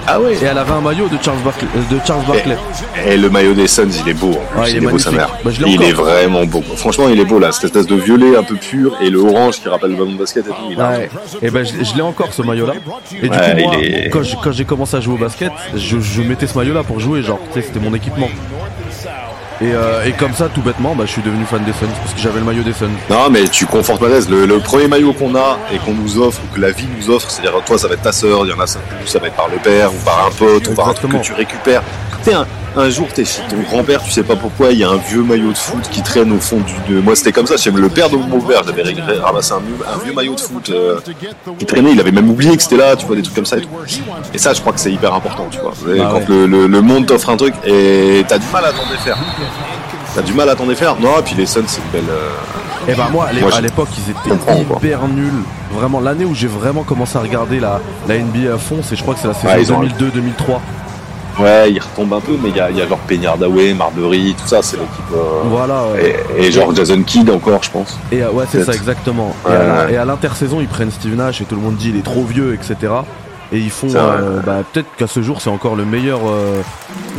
Ah 0.07 0.19
ouais 0.22 0.34
Et 0.36 0.44
elle 0.46 0.57
avait 0.60 0.72
un 0.72 0.81
maillot 0.81 1.07
de 1.07 1.18
Charles 1.19 1.40
Barkley 1.44 1.68
euh, 1.75 1.96
de 1.96 2.00
Charles 2.06 2.24
Barkley. 2.28 2.56
Et 3.07 3.18
le 3.18 3.28
maillot 3.28 3.56
des 3.56 3.66
Suns, 3.68 3.90
il 4.04 4.07
est 4.07 4.13
beau. 4.13 4.34
En 4.34 4.34
plus. 4.34 4.62
Ouais, 4.62 4.72
il 4.74 4.84
est 4.84 4.88
beau 4.88 5.00
sa 5.00 5.10
mère. 5.10 5.30
Bah, 5.44 5.50
il 5.66 5.81
est 5.81 5.92
vraiment 5.94 6.46
beau. 6.46 6.62
Franchement, 6.75 7.06
il 7.12 7.19
est 7.19 7.25
beau 7.25 7.40
là. 7.40 7.52
Cette 7.52 7.63
espèce 7.66 7.88
de 7.88 7.96
violet 7.96 8.38
un 8.38 8.44
peu 8.44 8.54
pur 8.56 8.96
et 9.02 9.10
le 9.10 9.18
orange 9.19 9.60
qui 9.62 9.68
rappelle 9.68 9.90
le 9.90 9.96
ballon 9.96 10.12
de 10.12 10.19
basket 10.19 10.46
et 10.46 10.50
tout. 10.50 10.56
Il 10.69 10.80
a- 10.80 10.90
Ouais. 10.92 11.10
Et 11.42 11.50
ben 11.50 11.66
je, 11.66 11.84
je 11.84 11.96
l'ai 11.96 12.04
encore 12.04 12.31
ce 12.34 12.44
maillot 12.44 12.68
là. 12.68 12.74
Et 13.19 13.28
du 13.28 13.30
coup 13.30 13.36
moi 13.63 13.75
est- 13.81 14.12
quand 14.12 14.51
j'ai 14.51 14.66
commencé 14.66 14.96
à 14.96 15.00
jouer 15.01 15.16
au 15.16 15.18
basket, 15.18 15.51
je, 15.75 16.00
je 16.00 16.22
mettais 16.22 16.46
ce 16.46 16.56
maillot 16.56 16.75
là 16.75 16.84
pour 16.84 17.00
jouer 17.00 17.24
genre, 17.24 17.40
tu 17.51 17.60
sais 17.60 17.66
c'était 17.66 17.80
mon 17.80 17.96
équipement. 17.96 18.30
Et, 19.62 19.72
euh, 19.72 20.04
et 20.06 20.12
comme 20.12 20.34
ça 20.34 20.50
tout 20.54 20.62
bêtement, 20.62 20.96
bah 20.96 21.06
je 21.06 21.12
suis 21.12 21.22
devenu 21.22 21.46
fan 21.46 21.63
des 21.63 21.72
Suns 21.72 21.88
parce 22.02 22.13
que 22.13 22.19
j'avais 22.19 22.40
le 22.40 22.46
maillot 22.46 22.63
des 22.63 22.74
Suns. 22.74 22.90
Non, 23.10 23.30
mais 23.30 23.48
tu 23.48 23.66
confortes 23.66 24.02
ma 24.02 24.10
thèse. 24.10 24.30
Le, 24.30 24.46
le 24.46 24.60
premier 24.60 24.88
maillot 24.88 25.13
qu'on 25.13 25.34
a 25.36 25.57
et 25.74 25.78
qu'on 25.78 25.94
nous 25.94 26.18
offre, 26.19 26.42
ou 26.44 26.56
que 26.56 26.60
la 26.60 26.72
vie 26.72 26.88
nous 26.98 27.10
offre, 27.10 27.30
c'est-à-dire 27.31 27.54
toi, 27.66 27.78
ça 27.78 27.88
va 27.88 27.94
être 27.94 28.02
ta 28.02 28.12
sœur, 28.12 28.42
il 28.46 28.50
y 28.50 28.54
en 28.54 28.60
a 28.60 28.68
ça, 28.68 28.80
ça 29.06 29.19
va 29.19 29.28
être 29.28 29.36
par 29.36 29.48
le 29.48 29.57
père 29.57 29.94
ou 29.94 29.98
par 30.04 30.28
un 30.28 30.31
pote 30.31 30.68
ou 30.68 30.74
par 30.74 30.90
un 30.90 30.94
truc 30.94 31.12
que 31.12 31.18
tu 31.18 31.34
récupères. 31.34 31.81
Un, 32.28 32.46
un 32.77 32.89
jour, 32.89 33.07
t'es 33.13 33.24
chez 33.25 33.42
ton 33.50 33.57
grand-père, 33.69 34.04
tu 34.04 34.12
sais 34.12 34.24
pas 34.24 34.36
pourquoi, 34.36 34.72
il 34.72 34.80
y 34.80 34.83
a 34.83 34.89
un 34.89 34.98
vieux 34.98 35.24
maillot 35.24 35.51
de 35.51 35.57
foot 35.57 35.88
qui 35.92 36.01
traîne 36.01 36.31
au 36.31 36.39
fond 36.39 36.57
du. 36.60 36.94
De... 36.94 37.00
Moi, 37.01 37.16
c'était 37.16 37.31
comme 37.31 37.48
ça. 37.48 37.56
Le 37.74 37.89
père 37.89 38.10
de 38.10 38.18
mon 38.18 38.39
père, 38.42 38.62
j'avais 38.66 38.83
ramassé 39.19 39.54
un, 39.54 39.60
vieux- 39.60 39.86
un 39.94 40.04
vieux 40.04 40.13
maillot 40.13 40.36
de 40.36 40.39
foot 40.39 40.69
euh, 40.69 41.00
qui 41.57 41.66
traînait. 41.66 41.92
Il 41.92 42.00
avait 42.00 42.12
même 42.12 42.30
oublié 42.30 42.56
que 42.56 42.63
c'était 42.63 42.77
là, 42.77 42.95
tu 42.95 43.06
vois, 43.06 43.16
des 43.16 43.22
trucs 43.22 43.36
comme 43.36 43.45
ça 43.45 43.57
et 43.57 43.62
tout. 43.62 43.69
Et 44.33 44.38
ça, 44.38 44.54
je 44.54 44.62
crois 44.62 44.74
que 44.74 44.80
c'est 44.80 44.92
hyper 44.92 45.13
important, 45.13 45.48
tu 45.51 45.60
vois. 45.60 45.74
Bah 45.86 46.10
quand 46.12 46.18
ouais. 46.18 46.25
le, 46.27 46.45
le- 46.48 46.68
le 46.68 46.81
monde 46.81 47.06
t'offre 47.06 47.30
un 47.30 47.38
truc 47.38 47.54
et 47.66 48.24
t'as 48.27 48.38
du 48.38 48.48
mal 48.51 48.66
à 48.66 48.72
t'en 48.72 48.89
défaire. 48.89 49.18
T'as 50.13 50.22
du 50.22 50.33
mal 50.33 50.50
à 50.50 50.56
t'en 50.56 50.66
défaire. 50.66 50.95
Non, 51.00 51.19
et 51.19 51.24
puis 51.24 51.36
les 51.36 51.45
Suns, 51.45 51.63
c'est 51.68 51.81
une 51.81 51.92
belle. 51.92 52.10
euh, 52.10 52.92
Et 52.92 52.95
bah 52.95 53.07
moi 53.12 53.25
à 53.27 53.33
l'é- 53.33 53.42
Moi, 53.42 53.51
à 53.56 53.62
l'époque 53.62 53.89
ils 53.98 54.12
étaient 54.12 54.38
quoi. 54.44 54.54
hyper 54.77 55.07
nuls. 55.07 55.44
Vraiment 55.74 56.00
l'année 56.00 56.24
où 56.25 56.33
j'ai 56.36 56.48
vraiment 56.48 56.83
commencé 56.83 57.18
à 57.18 57.22
regarder 57.22 57.60
la, 57.60 57.81
la 58.07 58.18
NBA 58.18 58.54
à 58.54 58.57
fond, 58.57 58.77
c'est 58.83 58.95
je 58.95 59.01
crois 59.01 59.13
que 59.16 59.19
c'est 59.22 59.27
la 59.27 59.33
saison 59.57 59.77
ont- 59.80 59.83
2002-2003. 59.83 60.60
Ouais, 61.40 61.72
il 61.72 61.80
retombe 61.80 62.14
un 62.14 62.22
peu, 62.22 62.34
mais 62.42 62.50
il 62.50 62.56
y 62.56 62.60
a, 62.62 62.72
y 62.72 62.82
a 62.82 62.88
genre 62.88 62.98
Peñard 63.00 63.38
Daway, 63.38 63.74
Marbury, 63.74 64.36
tout 64.42 64.48
ça, 64.48 64.62
c'est 64.62 64.78
l'équipe. 64.78 64.92
euh, 65.14 65.42
Voilà. 65.46 65.84
ouais. 65.94 66.16
et, 66.38 66.46
et 66.46 66.52
genre 66.52 66.74
Jason 66.74 67.02
Kidd 67.04 67.30
encore, 67.30 67.62
je 67.64 67.72
pense. 67.72 67.98
Et 68.12 68.24
euh, 68.24 68.30
ouais, 68.32 68.46
c'est 68.50 68.64
ça 68.64 68.74
exactement. 68.74 69.36
Ouais, 69.46 69.52
et, 69.54 69.98
à, 69.98 70.02
ouais. 70.02 70.06
l'intersaison, 70.06 70.62
ils 70.62 70.68
prennent 70.68 70.92
Steve 70.92 71.16
Nash 71.16 71.42
et 71.42 71.46
tout 71.46 71.56
le 71.56 71.62
monde 71.62 71.76
dit 71.76 71.90
il 71.90 71.98
est 71.98 72.04
trop 72.06 72.24
vieux, 72.24 72.54
etc. 72.54 72.94
Et 73.52 73.60
ils 73.60 73.70
font, 73.70 73.90
C'est 73.90 73.98
euh, 73.98 74.40
bah, 74.46 74.64
peut-être 74.72 74.88
qu'à 74.98 75.08
ce 75.08 75.22
jour, 75.22 75.42
c'est 75.42 75.50
encore 75.50 75.76
le 75.76 75.86
meilleur, 75.86 76.22
euh, 76.28 76.62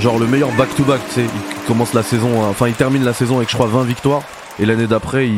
genre 0.00 0.18
le 0.18 0.26
meilleur 0.26 0.48
back-to-back. 0.56 1.00
Tu 1.08 1.14
sais, 1.16 1.20
ils 1.22 1.66
commencent 1.68 1.94
la 1.94 2.02
saison, 2.02 2.30
enfin 2.50 2.68
ils 2.68 2.74
terminent 2.74 3.04
la 3.04 3.12
saison 3.12 3.36
avec 3.36 3.50
je 3.50 3.54
crois 3.54 3.66
20 3.68 3.84
victoires. 3.84 4.22
Et 4.58 4.64
l'année 4.64 4.86
d'après, 4.86 5.26
ils, 5.28 5.36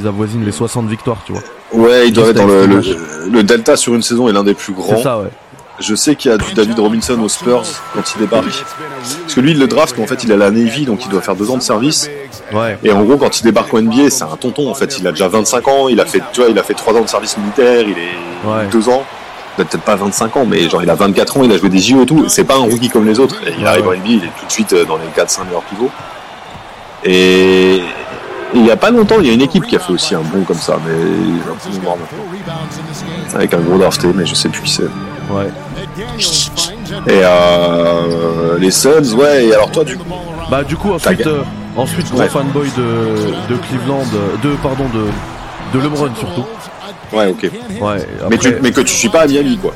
ils 0.00 0.06
avoisinent 0.06 0.44
les 0.44 0.52
60 0.52 0.86
victoires, 0.86 1.16
tu 1.24 1.32
vois. 1.32 1.40
Ouais, 1.72 2.08
il 2.08 2.12
doit 2.12 2.26
Juste 2.26 2.36
être 2.36 2.46
dans 2.46 2.52
le, 2.52 2.66
le, 3.32 3.42
delta 3.42 3.74
sur 3.74 3.94
une 3.94 4.02
saison 4.02 4.28
est 4.28 4.32
l'un 4.32 4.44
des 4.44 4.52
plus 4.52 4.74
C'est 4.76 4.92
grands. 4.92 5.02
ça, 5.02 5.18
ouais. 5.18 5.30
Je 5.80 5.94
sais 5.94 6.14
qu'il 6.14 6.30
y 6.30 6.34
a 6.34 6.36
du 6.36 6.52
David 6.52 6.78
Robinson 6.78 7.18
aux 7.22 7.28
Spurs 7.28 7.62
quand 7.94 8.14
il 8.14 8.18
débarque. 8.20 8.44
Parce 9.22 9.34
que 9.34 9.40
lui, 9.40 9.52
il 9.52 9.58
le 9.58 9.66
draft, 9.66 9.94
mais 9.96 10.04
en 10.04 10.06
fait, 10.06 10.22
il 10.24 10.30
est 10.30 10.34
à 10.34 10.36
la 10.36 10.50
Navy, 10.50 10.84
donc 10.84 11.04
il 11.06 11.08
doit 11.10 11.22
faire 11.22 11.34
deux 11.34 11.50
ans 11.50 11.56
de 11.56 11.62
service. 11.62 12.10
Ouais. 12.52 12.78
Et 12.84 12.92
en 12.92 13.02
gros, 13.02 13.16
quand 13.16 13.40
il 13.40 13.44
débarque 13.44 13.72
en 13.72 13.80
NBA, 13.80 14.10
c'est 14.10 14.24
un 14.24 14.36
tonton. 14.38 14.70
En 14.70 14.74
fait, 14.74 14.98
il 14.98 15.06
a 15.06 15.10
déjà 15.10 15.28
25 15.28 15.66
ans, 15.68 15.88
il 15.88 15.98
a 15.98 16.04
fait, 16.04 16.20
tu 16.32 16.42
vois, 16.42 16.50
il 16.50 16.58
a 16.58 16.62
fait 16.62 16.74
trois 16.74 16.92
ans 16.94 17.00
de 17.00 17.08
service 17.08 17.36
militaire, 17.38 17.82
il 17.82 17.92
est 17.98 18.46
Ouais. 18.46 18.66
deux 18.70 18.88
ans. 18.90 19.04
A 19.58 19.64
peut-être 19.64 19.82
pas 19.84 19.96
25 19.96 20.36
ans, 20.36 20.46
mais 20.46 20.68
genre 20.70 20.82
il 20.82 20.88
a 20.88 20.94
24 20.94 21.36
ans, 21.38 21.42
il 21.44 21.52
a 21.52 21.58
joué 21.58 21.68
des 21.68 21.78
JO 21.78 22.02
et 22.02 22.06
tout. 22.06 22.24
C'est 22.28 22.44
pas 22.44 22.54
un 22.56 22.60
rookie 22.64 22.88
comme 22.88 23.06
les 23.06 23.18
autres. 23.18 23.36
Et 23.46 23.52
il 23.58 23.66
arrive 23.66 23.86
en 23.88 23.92
NBA, 23.92 24.08
il 24.08 24.16
est 24.24 24.32
tout 24.38 24.46
de 24.46 24.52
suite 24.52 24.72
euh, 24.72 24.84
dans 24.84 24.96
les 24.96 25.04
4-5 25.14 25.44
meilleurs 25.46 25.62
pivots. 25.62 25.90
Et 27.04 27.80
il 28.54 28.66
y 28.66 28.70
a 28.70 28.76
pas 28.76 28.90
longtemps, 28.90 29.16
il 29.20 29.26
y 29.26 29.30
a 29.30 29.32
une 29.32 29.42
équipe 29.42 29.66
qui 29.66 29.76
a 29.76 29.78
fait 29.78 29.92
aussi 29.92 30.14
un 30.14 30.20
bon 30.22 30.42
comme 30.44 30.56
ça, 30.58 30.78
mais 30.86 30.92
un 30.92 31.54
peu 31.56 33.36
avec 33.36 33.54
un 33.54 33.60
gros 33.60 33.78
drafté, 33.78 34.08
mais 34.14 34.26
je 34.26 34.34
sais 34.34 34.48
plus 34.48 34.62
qui 34.62 34.70
c'est. 34.72 34.88
Ouais. 35.32 35.50
Et 37.06 37.20
euh, 37.22 38.58
les 38.58 38.70
Suns, 38.70 39.14
ouais. 39.14 39.46
Et 39.46 39.54
alors 39.54 39.70
toi, 39.70 39.84
du 39.84 39.96
coup, 39.96 40.04
Bah 40.50 40.64
du 40.64 40.76
coup 40.76 40.92
ensuite, 40.92 41.26
euh, 41.26 41.42
ensuite 41.76 42.10
gros 42.10 42.20
Ouais. 42.20 42.28
fanboy 42.28 42.68
de, 42.76 43.52
de 43.54 43.56
Cleveland, 43.58 44.04
de 44.42 44.54
pardon 44.62 44.84
de 44.92 45.06
de 45.78 45.82
LeBron 45.84 46.08
surtout. 46.18 46.44
ouais, 47.12 47.28
ok. 47.28 47.48
Ouais. 47.80 48.06
Mais, 48.28 48.38
tu, 48.38 48.56
mais 48.60 48.72
que 48.72 48.80
tu 48.80 48.92
suis 48.92 49.08
pas 49.08 49.20
à 49.22 49.26
Miami, 49.28 49.56
quoi. 49.56 49.72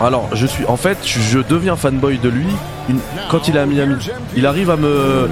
Alors, 0.00 0.28
je 0.32 0.46
suis 0.46 0.64
en 0.66 0.76
fait, 0.76 0.98
je 1.04 1.40
deviens 1.40 1.74
fanboy 1.74 2.18
de 2.18 2.28
lui 2.28 2.46
une- 2.88 3.00
quand 3.30 3.48
il 3.48 3.56
est 3.56 3.60
à 3.60 3.66
Miami. 3.66 3.96
Il 4.36 4.46
arrive 4.46 4.70
à 4.70 4.76
me. 4.76 5.28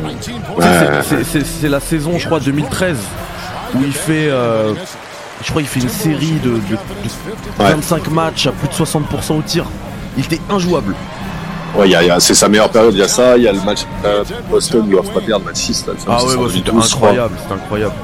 C'est 1.24 1.68
la 1.68 1.80
saison, 1.80 2.18
je 2.18 2.26
crois, 2.26 2.40
2013 2.40 2.96
où 3.76 3.78
il 3.84 3.92
fait. 3.92 4.26
euh, 4.28 4.72
je 5.42 5.50
crois 5.50 5.62
qu'il 5.62 5.68
fait 5.70 5.80
une 5.80 5.88
série 5.88 6.38
de, 6.42 6.50
de- 6.50 6.56
de 6.56 7.62
Ouais. 7.62 7.70
25 7.72 8.10
matchs 8.10 8.46
à 8.46 8.52
plus 8.52 8.68
de 8.68 8.74
60% 8.74 9.38
au 9.38 9.42
tir. 9.42 9.64
Il 10.16 10.24
était 10.24 10.40
injouable. 10.50 10.94
Ouais, 11.76 11.86
il 11.86 11.92
y 11.92 11.96
a- 11.96 12.02
il 12.02 12.08
y 12.08 12.10
a- 12.10 12.20
c'est 12.20 12.34
sa 12.34 12.48
meilleure 12.48 12.68
période. 12.70 12.92
Il 12.94 13.00
y 13.00 13.02
a 13.02 13.08
ça, 13.08 13.36
il 13.36 13.44
y 13.44 13.48
a 13.48 13.52
le 13.52 13.60
match 13.60 13.80
euh, 14.04 14.24
Boston, 14.50 14.82
ils 14.86 14.90
doivent 14.92 15.10
pas 15.10 15.20
perdre 15.20 15.44
match 15.46 15.56
6. 15.56 15.86
Là, 15.86 15.94
le 15.94 15.98
Ah 16.06 16.22
ouais, 16.22 16.30
6 16.30 16.36
en 16.36 16.40
ouais, 16.42 16.48
c'était 16.48 16.60
2012, 16.70 16.90
je 16.90 16.94
crois. 16.96 17.08
incroyable, 17.08 17.34
c'était 17.42 17.54
incroyable. 17.54 17.94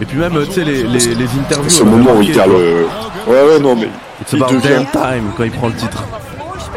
Et 0.00 0.04
puis 0.04 0.18
même, 0.18 0.32
tu 0.46 0.52
sais, 0.52 0.64
les, 0.64 0.82
les, 0.84 0.98
les 1.14 1.24
interviews. 1.40 1.70
Ce 1.70 1.82
moment 1.84 2.12
où 2.16 2.22
il 2.22 2.32
perd 2.32 2.50
le. 2.50 2.86
Ouais, 3.26 3.42
ouais, 3.48 3.60
non, 3.60 3.76
mais. 3.76 3.88
It's 4.20 4.32
il 4.32 4.42
about 4.42 4.54
devient- 4.54 4.86
time 4.92 5.30
quand 5.36 5.44
il 5.44 5.50
prend 5.50 5.68
le 5.68 5.74
titre. 5.74 6.04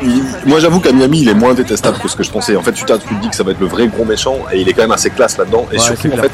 il- 0.01 0.23
Moi, 0.45 0.59
j'avoue 0.59 0.79
qu'à 0.79 0.91
Miami, 0.91 1.21
il 1.21 1.29
est 1.29 1.33
moins 1.33 1.53
détestable 1.53 1.97
que 1.99 2.07
ce 2.07 2.15
que 2.15 2.23
je 2.23 2.31
pensais. 2.31 2.55
En 2.55 2.61
fait, 2.61 2.71
tu, 2.73 2.83
t'as- 2.85 2.97
tu 2.99 3.07
te 3.15 3.21
dis 3.21 3.29
que 3.29 3.35
ça 3.35 3.43
va 3.43 3.51
être 3.51 3.59
le 3.59 3.67
vrai 3.67 3.87
gros 3.87 4.05
méchant, 4.05 4.35
et 4.51 4.59
il 4.61 4.69
est 4.69 4.73
quand 4.73 4.83
même 4.83 4.91
assez 4.91 5.09
classe 5.09 5.37
là-dedans. 5.37 5.65
Et 5.71 5.75
Ouais, 5.75 5.79
surtout, 5.81 6.07
en 6.07 6.11
clair. 6.11 6.23
fait, 6.25 6.31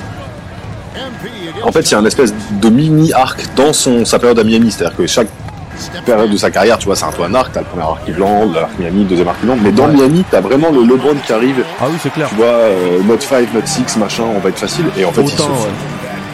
en 1.63 1.71
fait, 1.71 1.81
il 1.81 1.91
y 1.91 1.95
a 1.95 1.99
un 1.99 2.05
espèce 2.05 2.33
de 2.51 2.69
mini 2.69 3.13
arc 3.13 3.45
dans 3.55 3.73
son, 3.73 4.05
sa 4.05 4.19
période 4.19 4.39
à 4.39 4.43
Miami. 4.43 4.71
C'est-à-dire 4.71 4.95
que 4.97 5.07
chaque 5.07 5.27
période 6.05 6.29
de 6.29 6.37
sa 6.37 6.51
carrière, 6.51 6.77
tu 6.77 6.85
vois, 6.85 6.95
c'est 6.95 7.05
un 7.05 7.11
peu 7.11 7.23
un 7.23 7.33
arc. 7.33 7.51
T'as 7.53 7.61
le 7.61 7.65
premier 7.65 7.83
arc 7.83 8.03
Cleveland, 8.05 8.51
l'arc 8.53 8.71
Miami, 8.79 8.99
le 9.03 9.05
deuxième 9.09 9.27
arc 9.27 9.39
Cleveland. 9.39 9.57
Mais 9.61 9.71
dans 9.71 9.87
Ouais. 9.87 9.93
Miami, 9.93 10.23
t'as 10.29 10.41
vraiment 10.41 10.69
le 10.71 10.81
LeBron 10.83 11.15
qui 11.25 11.33
arrive. 11.33 11.63
Ah 11.81 11.85
oui, 11.89 11.95
c'est 12.01 12.11
clair. 12.13 12.29
Tu 12.29 12.35
vois, 12.35 12.45
euh, 12.45 12.99
note 13.07 13.21
5, 13.21 13.53
note 13.53 13.67
6, 13.67 13.97
machin, 13.97 14.23
on 14.35 14.39
va 14.39 14.49
être 14.49 14.59
facile. 14.59 14.85
Et 14.97 15.05
en 15.05 15.11
fait, 15.11 15.21
ils 15.23 15.29
se, 15.29 15.35
Autant, 15.41 15.53
font, 15.55 15.63
ouais. 15.63 15.69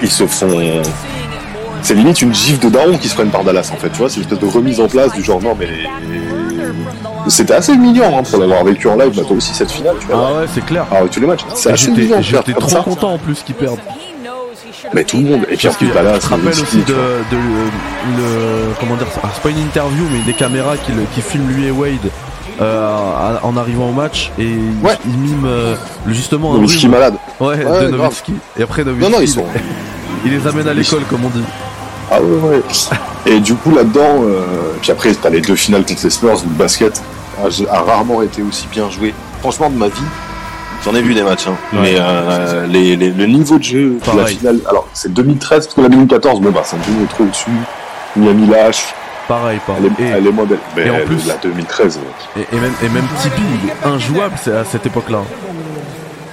ils 0.04 0.10
se 0.12 0.28
font. 0.28 0.82
C'est 1.82 1.94
limite 1.94 2.22
une 2.22 2.34
gifle 2.34 2.60
de 2.66 2.70
daron 2.70 2.98
qui 2.98 3.08
se 3.08 3.16
prennent 3.16 3.30
par 3.30 3.44
Dallas, 3.46 3.70
en 3.74 3.78
fait. 3.78 3.90
Tu 3.90 3.98
vois, 4.00 4.10
c'est 4.10 4.18
une 4.18 4.24
espèce 4.24 4.40
de 4.40 4.48
remise 4.48 4.82
en 4.82 4.88
place 4.88 5.14
du 5.14 5.24
genre, 5.24 5.42
non, 5.42 5.56
mais. 5.58 5.70
C'était 7.28 7.54
assez 7.54 7.74
humiliant 7.74 8.18
hein, 8.18 8.24
pour 8.24 8.40
l'avoir 8.40 8.64
vécu 8.64 8.88
en 8.88 8.96
live. 8.96 9.14
Bah, 9.16 9.22
toi 9.28 9.38
aussi, 9.38 9.54
cette 9.54 9.72
finale, 9.72 9.96
tu 10.00 10.08
vois. 10.08 10.30
Ah 10.30 10.40
ouais, 10.42 10.46
c'est 10.54 10.66
clair. 10.66 10.86
Ah, 10.92 10.98
tous 11.12 11.20
les 11.20 11.28
matchs. 11.28 11.42
C'est 11.54 11.72
assez 11.72 11.92
de 11.92 12.22
j'étais 12.22 12.54
trop 12.54 12.70
ça. 12.70 12.80
content 12.80 13.14
en 13.14 13.18
plus 13.18 13.44
qu'ils 13.44 13.56
perdent. 13.56 13.80
Mais 14.94 15.04
tout 15.04 15.18
le 15.18 15.24
monde. 15.24 15.46
Et 15.50 15.58
que 15.58 15.68
plus, 15.70 15.88
bah 15.94 16.02
là, 16.02 16.14
c'est 16.20 16.28
rappelle 16.28 16.48
aussi 16.50 16.78
de, 16.78 16.84
de, 16.84 16.94
euh, 16.94 17.68
le- 18.18 18.74
comment 18.80 18.96
dire 18.96 19.08
c'est 19.34 19.42
pas 19.44 19.50
une 19.50 19.60
interview 19.60 20.04
mais 20.12 20.20
des 20.20 20.34
caméras 20.34 20.78
qui, 20.78 20.92
le- 20.92 21.04
qui 21.14 21.22
filment 21.22 21.50
lui 21.50 21.66
et 21.68 21.72
Wade 21.72 22.10
euh, 22.62 23.38
en 23.44 23.56
arrivant 23.58 23.90
au 23.90 23.94
match 23.94 24.32
et 24.38 24.44
il- 24.44 24.86
Ouais. 24.86 24.98
il 25.06 25.18
mime 25.18 25.46
euh, 25.46 25.76
justement 26.08 26.54
un 26.54 26.58
Nowitzki 26.58 26.88
malade. 26.88 27.16
ouais, 27.40 27.48
Ouais, 27.66 27.86
de 27.86 27.98
Nowitzki 27.98 28.34
et 28.58 28.64
après 28.64 28.84
Nowitzki 28.84 29.04
Non, 29.12 29.18
non, 29.18 29.22
ils 29.22 29.28
sont. 29.30 29.46
il 30.26 30.32
les 30.32 30.48
amène 30.48 30.68
à 30.68 30.74
l'école 30.74 31.04
comme 31.10 31.26
on 31.26 31.30
dit 31.30 31.44
Ah 32.12 32.22
ouais, 32.22 32.50
ouais. 32.58 32.62
Et 33.26 33.40
du 33.40 33.54
coup, 33.56 33.72
là-dedans, 33.76 34.24
euh, 34.24 34.42
puis 34.82 34.92
après, 34.92 35.14
t'as 35.14 35.30
les 35.30 35.42
deux 35.42 35.56
finales 35.56 35.84
contre 35.86 36.02
les 36.04 36.10
Spurs 36.10 36.42
où 36.46 36.50
le 36.50 36.56
basket 36.56 37.02
a, 37.44 37.76
a 37.76 37.82
rarement 37.82 38.22
été 38.22 38.42
aussi 38.42 38.66
bien 38.72 38.90
joué. 38.90 39.14
Franchement, 39.42 39.70
de 39.70 39.76
ma 39.78 39.88
vie, 39.88 40.02
j'en 40.84 40.96
ai 40.96 41.02
vu 41.02 41.14
des 41.14 41.24
matchs, 41.24 41.48
hein. 41.48 41.56
Ouais. 41.74 41.80
mais 41.82 41.96
euh, 42.00 42.66
les, 42.68 42.96
les- 42.96 43.12
le 43.12 43.26
niveau 43.26 43.58
de 43.58 43.64
jeu 43.64 43.90
de 43.90 44.00
la 44.08 44.14
Pareil. 44.16 44.38
finale, 44.38 44.60
alors 44.68 44.88
c'est 44.94 45.14
2013 45.14 45.66
parce 45.68 45.76
que 45.76 45.82
la 45.82 45.90
2014, 45.90 46.42
bon 46.42 46.52
bah, 46.52 46.62
San 46.64 46.80
Antonio 46.80 47.04
est 47.04 47.08
trop 47.08 47.24
au-dessus. 47.24 47.52
Miami 48.16 48.48
lâche, 48.48 48.94
Pareil, 49.28 49.60
elle 49.78 49.86
est, 49.86 49.90
pareil. 49.90 50.08
Et, 50.10 50.18
elle 50.18 50.28
est 50.28 50.32
moins 50.32 50.46
belle. 50.46 50.58
Mais 50.76 50.88
et 50.88 50.90
en 50.90 51.00
plus- 51.06 51.28
la 51.28 51.36
2013, 51.38 52.00
euh, 52.38 52.40
et, 52.42 52.56
et 52.56 52.60
même, 52.60 52.74
et 52.84 52.90
même 52.90 53.06
Tipeee, 53.22 53.42
il 53.64 53.70
est 53.70 53.88
injouable 53.88 54.36
c'est 54.42 54.56
à 54.56 54.66
cette 54.66 54.86
époque-là. 54.88 55.20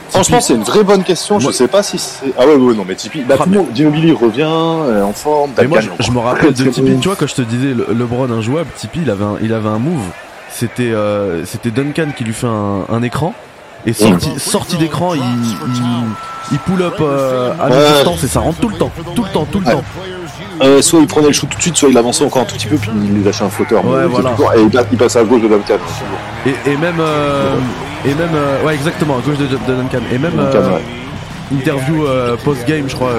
Franchement, 0.09 0.41
c'est 0.41 0.55
une 0.55 0.63
vraie 0.63 0.85
bonne 0.85 1.03
question. 1.03 1.39
Je 1.41 1.51
sais 1.51 1.69
pas 1.69 1.83
si 1.83 1.99
c'est. 1.99 2.33
Ah 2.39 2.47
ouais, 2.47 2.55
ouais, 2.55 2.75
non, 2.75 2.85
mais 2.89 2.95
Tipeee. 2.95 3.23
Bah, 3.29 3.35
Ah, 3.39 3.43
tout 3.45 3.51
le 3.51 3.57
monde. 3.59 3.67
Ginobili 3.75 4.13
revient 4.13 4.45
euh, 4.49 5.03
en 5.03 5.13
forme. 5.13 5.51
Et 5.61 5.67
moi, 5.67 5.81
je, 5.81 5.89
Duncan, 5.89 6.03
je 6.05 6.11
me 6.13 6.19
rappelle 6.21 6.55
de 6.55 6.65
Tipeee, 6.71 6.99
tu 7.01 7.09
vois, 7.09 7.17
quand 7.17 7.27
je 7.27 7.35
te 7.35 7.43
disais 7.43 7.75
le, 7.75 7.87
LeBron 7.93 8.31
injouable, 8.31 8.71
Tipeee, 8.77 9.01
il 9.03 9.11
avait 9.11 9.25
un, 9.25 9.37
il 9.43 9.53
avait 9.53 9.69
un 9.69 9.79
move. 9.79 10.01
C'était, 10.51 10.85
euh, 10.85 11.45
c'était 11.45 11.71
Duncan 11.71 12.07
qui 12.17 12.25
lui 12.25 12.33
fait 12.33 12.47
un, 12.47 12.85
un 12.89 13.03
écran. 13.03 13.35
Et 13.85 13.93
sorti, 13.93 14.31
sorti 14.39 14.77
d'écran, 14.77 15.15
il, 15.15 15.21
il, 15.21 15.83
il 16.53 16.59
pull 16.59 16.83
up 16.83 16.95
euh, 17.01 17.53
à 17.61 17.69
Ouais. 17.69 17.93
distance 17.95 18.25
et 18.25 18.29
ça 18.29 18.41
rentre 18.41 18.59
tout 18.61 18.69
le 18.69 18.77
temps. 18.77 18.91
Tout 19.15 19.23
le 19.25 19.31
temps, 19.31 19.47
tout 19.51 19.61
le 19.61 19.67
Ouais. 19.67 19.73
temps. 19.73 19.85
Euh, 20.63 20.81
soit 20.83 21.01
il 21.01 21.07
prenait 21.07 21.27
le 21.29 21.33
shoot 21.33 21.49
tout 21.51 21.57
de 21.59 21.63
suite, 21.63 21.77
soit 21.77 21.89
il 21.91 21.99
avançait 21.99 22.25
encore 22.25 22.43
un 22.43 22.45
tout 22.47 22.55
petit 22.57 22.67
peu, 22.67 22.77
puis 22.77 22.91
il 22.95 23.23
lâchait 23.23 23.45
un 23.45 23.51
flotteur. 23.51 23.85
Ouais, 23.85 24.07
voilà. 24.07 24.31
Et 24.57 24.63
il, 24.63 24.81
il 24.93 24.99
passait 24.99 25.19
à 25.19 25.25
gauche 25.25 25.43
de 25.43 25.49
Duncan. 25.49 25.75
Et, 26.47 26.71
et 26.71 26.77
même, 26.77 26.97
euh, 26.99 27.55
et 28.05 28.15
même, 28.15 28.31
euh, 28.35 28.65
ouais, 28.65 28.75
exactement, 28.75 29.19
à 29.19 29.21
gauche 29.21 29.37
de, 29.39 29.45
de 29.47 29.57
Duncan. 29.83 29.99
Et 30.13 30.19
même, 30.19 30.33
Duncan, 30.35 30.79
interview 31.53 32.05
post-game, 32.45 32.89
je 32.89 32.95
crois, 32.95 33.13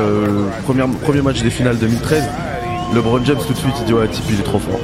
premier, 0.65 0.83
premier 1.03 1.21
match 1.21 1.41
des 1.41 1.49
finales 1.51 1.77
2013. 1.77 2.23
LeBron 2.93 3.19
James 3.25 3.37
tout 3.45 3.53
de 3.53 3.57
suite, 3.57 3.73
il 3.79 3.85
dit 3.85 3.93
ouais, 3.93 4.07
Tipeee 4.07 4.33
il 4.33 4.39
est 4.39 4.43
trop 4.43 4.59
fort. 4.59 4.79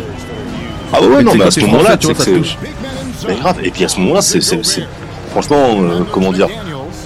Ah 0.93 1.01
ouais, 1.01 1.23
non, 1.23 1.33
mais 1.35 1.45
à 1.45 1.51
ce 1.51 1.61
moment-là, 1.61 1.97
tu 1.97 2.07
vois, 2.07 2.15
ça 2.23 2.31
touche. 2.31 2.57
Mais 3.27 3.35
grave. 3.35 3.55
Et 3.63 3.71
puis 3.71 3.83
à 3.85 3.87
ce 3.89 3.99
moment-là, 3.99 4.21
c'est. 4.21 4.39
Franchement, 5.33 5.81
euh, 5.81 6.01
comment 6.11 6.31
dire 6.31 6.47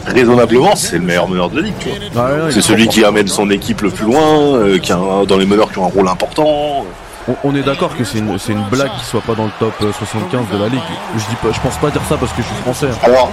Raisonnablement, 0.06 0.76
c'est 0.76 0.98
le 0.98 1.04
meilleur 1.04 1.28
meneur 1.30 1.50
de 1.50 1.58
la 1.58 1.62
ligue, 1.64 1.74
tu 1.80 1.90
vois. 2.14 2.24
Ouais, 2.26 2.32
ouais, 2.32 2.38
il 2.48 2.52
C'est 2.54 2.60
est 2.60 2.62
celui 2.62 2.88
qui 2.88 3.04
amène 3.04 3.28
son 3.28 3.50
équipe 3.50 3.82
le 3.82 3.90
plus 3.90 4.06
loin, 4.06 4.56
euh, 4.56 4.78
qui 4.80 4.92
a 4.92 4.98
un- 4.98 5.24
dans 5.26 5.38
les 5.38 5.46
meneurs 5.46 5.72
qui 5.72 5.80
ont 5.80 5.86
un 5.86 5.90
rôle 5.90 6.08
important. 6.08 6.86
On, 7.30 7.36
on 7.44 7.56
est 7.56 7.62
d'accord 7.64 7.96
que 7.98 8.06
c'est 8.06 8.20
une, 8.20 8.38
c'est 8.40 8.54
une 8.54 8.64
blague 8.72 8.90
qu'il 8.92 9.04
soit 9.04 9.20
pas 9.22 9.36
dans 9.36 9.46
le 9.46 9.52
top 9.60 9.74
euh, 9.82 9.92
75 9.92 10.46
de 10.54 10.58
la 10.64 10.70
ligue. 10.70 10.80
Je 11.16 11.26
dis 11.30 11.36
pas, 11.42 11.50
je 11.52 11.60
pense 11.60 11.76
pas 11.76 11.90
dire 11.90 12.02
ça 12.08 12.16
parce 12.16 12.32
que 12.32 12.42
je 12.42 12.48
suis 12.48 12.56
français. 12.64 12.88
hein. 12.90 12.98
Alors, 13.04 13.30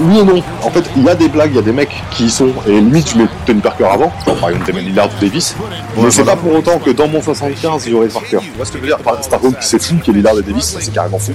oui 0.00 0.18
et 0.20 0.22
non. 0.24 0.42
En 0.62 0.70
fait, 0.70 0.84
il 0.96 1.02
y 1.02 1.08
a 1.08 1.14
des 1.16 1.28
blagues, 1.28 1.50
il 1.52 1.56
y 1.56 1.58
a 1.58 1.62
des 1.62 1.72
mecs 1.72 1.90
qui 2.12 2.26
y 2.26 2.30
sont, 2.30 2.50
et 2.68 2.70
limite, 2.72 3.10
je 3.10 3.18
mets 3.18 3.26
Tony 3.44 3.60
Parker 3.60 3.86
avant, 3.86 4.12
par 4.40 4.50
exemple 4.50 4.66
Damon 4.72 4.78
Lillard 4.86 5.08
ou 5.08 5.20
Davis. 5.20 5.56
mais 5.96 6.10
c'est 6.12 6.24
pas 6.24 6.36
pour 6.36 6.54
autant 6.54 6.78
que 6.78 6.90
dans 6.90 7.08
mon 7.08 7.20
75, 7.20 7.84
il 7.86 7.92
y 7.92 7.94
aurait 7.96 8.06
Parker. 8.08 8.38
Tu 8.40 8.50
vois 8.56 8.64
ce 8.64 8.70
que 8.70 8.78
je 8.78 8.82
veux 8.82 8.88
dire? 8.88 8.98
Par- 8.98 9.18
Par 9.20 9.40
contre, 9.40 9.56
c'est 9.60 9.82
fou 9.82 9.96
qu'il 9.96 10.14
y 10.14 10.16
ait 10.18 10.20
Lillard 10.20 10.38
et 10.38 10.42
Davis, 10.42 10.64
ça 10.64 10.78
c'est 10.80 10.92
carrément 10.94 11.18
fou. 11.18 11.32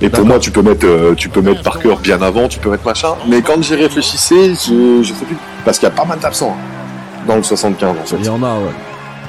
Et 0.00 0.08
pour 0.08 0.24
moi, 0.26 0.38
tu 0.40 0.50
peux 0.50 0.62
mettre, 0.62 0.86
euh, 0.86 1.14
tu 1.16 1.28
peux 1.28 1.40
mettre 1.40 1.62
Parker 1.62 1.94
bien 2.02 2.20
avant, 2.20 2.48
tu 2.48 2.58
peux 2.58 2.70
mettre 2.70 2.84
machin. 2.84 3.14
Mais 3.28 3.42
quand 3.42 3.62
j'y 3.62 3.76
réfléchissais, 3.76 4.54
je, 4.54 5.02
je 5.04 5.12
sais 5.14 5.24
plus, 5.24 5.36
parce 5.64 5.78
qu'il 5.78 5.88
y 5.88 5.92
a 5.92 5.94
pas 5.94 6.04
mal 6.04 6.18
d'absents 6.18 6.56
hein, 6.58 7.24
dans 7.28 7.36
le 7.36 7.42
75 7.44 7.90
en 7.90 7.94
Il 8.16 8.20
y 8.20 8.24
fait. 8.24 8.28
en 8.30 8.42
a, 8.42 8.54
ouais. 8.54 8.72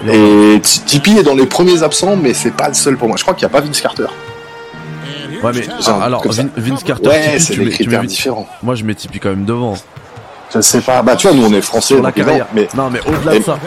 Et 0.08 0.60
Tipeee 0.62 1.18
est 1.20 1.24
dans 1.24 1.36
les 1.36 1.46
premiers 1.46 1.84
absents, 1.84 2.16
mais 2.16 2.34
c'est 2.34 2.52
pas 2.52 2.70
le 2.70 2.74
seul 2.74 2.98
pour 2.98 3.08
moi. 3.08 3.18
Je 3.18 3.24
crois 3.24 3.34
qu'il 3.34 3.48
n'y 3.48 3.54
a 3.54 3.58
pas 3.60 3.66
Vince 3.66 3.82
Carter. 3.82 4.06
Ouais, 5.44 5.52
mais 5.54 5.64
Genre, 5.64 6.00
ah, 6.02 6.06
alors. 6.06 6.26
Vin- 6.28 6.50
Vince 6.58 6.84
Carter, 6.84 7.10
Ouais, 7.10 7.22
Tipeee, 7.22 7.40
c'est 7.40 7.54
tu 7.54 7.60
des 7.60 7.66
mets, 7.66 7.72
tu 7.78 7.90
mets 7.90 8.08
différents. 8.08 8.48
Moi, 8.64 8.76
je 8.76 8.84
mets 8.84 8.96
Tipeee 8.96 9.20
quand 9.20 9.30
même 9.30 9.46
devant. 9.46 9.76
Je 10.54 10.62
sais 10.62 10.82
pas. 10.82 11.02
Bah, 11.02 11.16
tu 11.16 11.28
vois, 11.28 11.36
nous 11.36 11.46
on 11.46 11.54
est 11.54 11.62
français, 11.62 11.96
gens- 11.98 12.12
carrière. 12.12 12.48
mais 12.54 12.68
Non, 12.76 12.90
mais 12.90 13.00
au-delà 13.02 13.38
de 13.40 13.44
ça. 13.44 13.60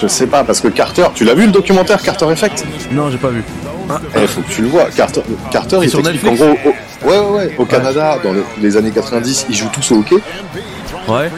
Je 0.00 0.06
sais 0.06 0.26
pas, 0.26 0.44
parce 0.44 0.60
que 0.60 0.68
Carter, 0.68 1.06
tu 1.14 1.24
l'as 1.24 1.34
vu 1.34 1.46
le 1.46 1.52
documentaire 1.52 2.00
Carter 2.02 2.26
Effect? 2.30 2.64
Non, 2.92 3.10
j'ai 3.10 3.16
pas 3.16 3.28
vu. 3.30 3.42
Eh, 4.14 4.26
faut 4.26 4.42
que 4.42 4.50
tu 4.52 4.60
le 4.62 4.68
vois. 4.68 4.84
Carter, 4.94 5.22
Carter 5.50 5.78
il 5.82 5.88
sur 5.88 6.02
Netflix 6.02 6.38
gros, 6.38 6.50
au, 6.50 7.08
ouais, 7.08 7.18
ouais, 7.18 7.30
ouais, 7.30 7.54
au 7.56 7.64
Canada, 7.64 8.18
dans 8.22 8.32
le- 8.34 8.44
les 8.60 8.76
années 8.76 8.90
90, 8.90 9.46
ils 9.48 9.56
jouent 9.56 9.70
tous 9.72 9.92
au 9.92 10.00
hockey. 10.00 10.16
Ouais. 11.08 11.30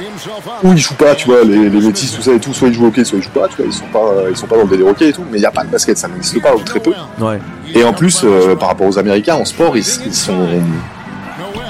Ou 0.64 0.72
ils 0.72 0.78
jouent 0.78 0.94
pas, 0.94 1.14
tu 1.14 1.26
vois, 1.26 1.44
les, 1.44 1.68
les 1.68 1.80
métis, 1.80 2.12
tout 2.12 2.22
ça 2.22 2.32
et 2.32 2.40
tout, 2.40 2.52
soit 2.52 2.68
ils 2.68 2.74
jouent 2.74 2.84
au 2.84 2.88
hockey, 2.88 3.04
soit 3.04 3.18
ils 3.18 3.22
jouent 3.22 3.30
pas, 3.30 3.46
tu 3.48 3.56
vois, 3.56 3.66
ils 3.66 3.72
sont 3.72 3.84
pas, 3.92 4.12
ils 4.30 4.36
sont 4.36 4.46
pas 4.46 4.56
dans 4.56 4.62
le 4.64 4.68
délire 4.68 4.86
hockey 4.88 5.08
et 5.08 5.12
tout, 5.12 5.22
mais 5.30 5.38
il 5.38 5.42
y 5.42 5.46
a 5.46 5.50
pas 5.50 5.62
de 5.64 5.68
basket, 5.70 5.96
ça 5.96 6.08
n'existe 6.08 6.42
pas, 6.42 6.54
ou 6.54 6.60
très 6.60 6.80
peu. 6.80 6.92
Ouais. 7.20 7.38
Et 7.74 7.84
en 7.84 7.92
plus, 7.92 8.22
euh, 8.24 8.56
par 8.56 8.68
rapport 8.68 8.86
aux 8.88 8.98
Américains, 8.98 9.36
en 9.36 9.44
sport, 9.44 9.76
ils, 9.76 9.84
ils 10.06 10.14
sont. 10.14 10.48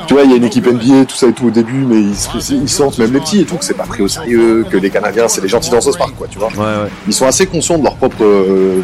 Tu 0.07 0.14
vois, 0.14 0.25
il 0.25 0.30
y 0.30 0.35
a 0.35 0.37
une 0.37 0.45
équipe 0.45 0.66
NBA, 0.66 1.04
tout 1.04 1.14
ça 1.14 1.28
et 1.28 1.33
tout 1.33 1.47
au 1.47 1.50
début, 1.50 1.85
mais 1.87 2.00
ils 2.00 2.69
sentent, 2.69 2.99
même 2.99 3.12
les 3.12 3.21
petits 3.21 3.42
et 3.42 3.45
tout, 3.45 3.57
que 3.57 3.64
c'est 3.64 3.75
pas 3.75 3.85
pris 3.85 4.02
au 4.02 4.09
sérieux, 4.09 4.64
que 4.69 4.76
les 4.76 4.90
Canadiens, 4.90 5.28
c'est 5.28 5.40
les 5.40 5.47
gentils 5.49 5.71
dans 5.71 5.80
ce 5.80 5.90
parc, 5.97 6.16
quoi, 6.16 6.26
tu 6.28 6.38
vois. 6.38 6.49
Ouais, 6.49 6.83
ouais. 6.83 6.90
Ils 7.07 7.12
sont 7.14 7.26
assez 7.26 7.47
conscients 7.47 7.78
de 7.78 7.85
leur 7.85 7.95
propre. 7.95 8.16
euh, 8.23 8.83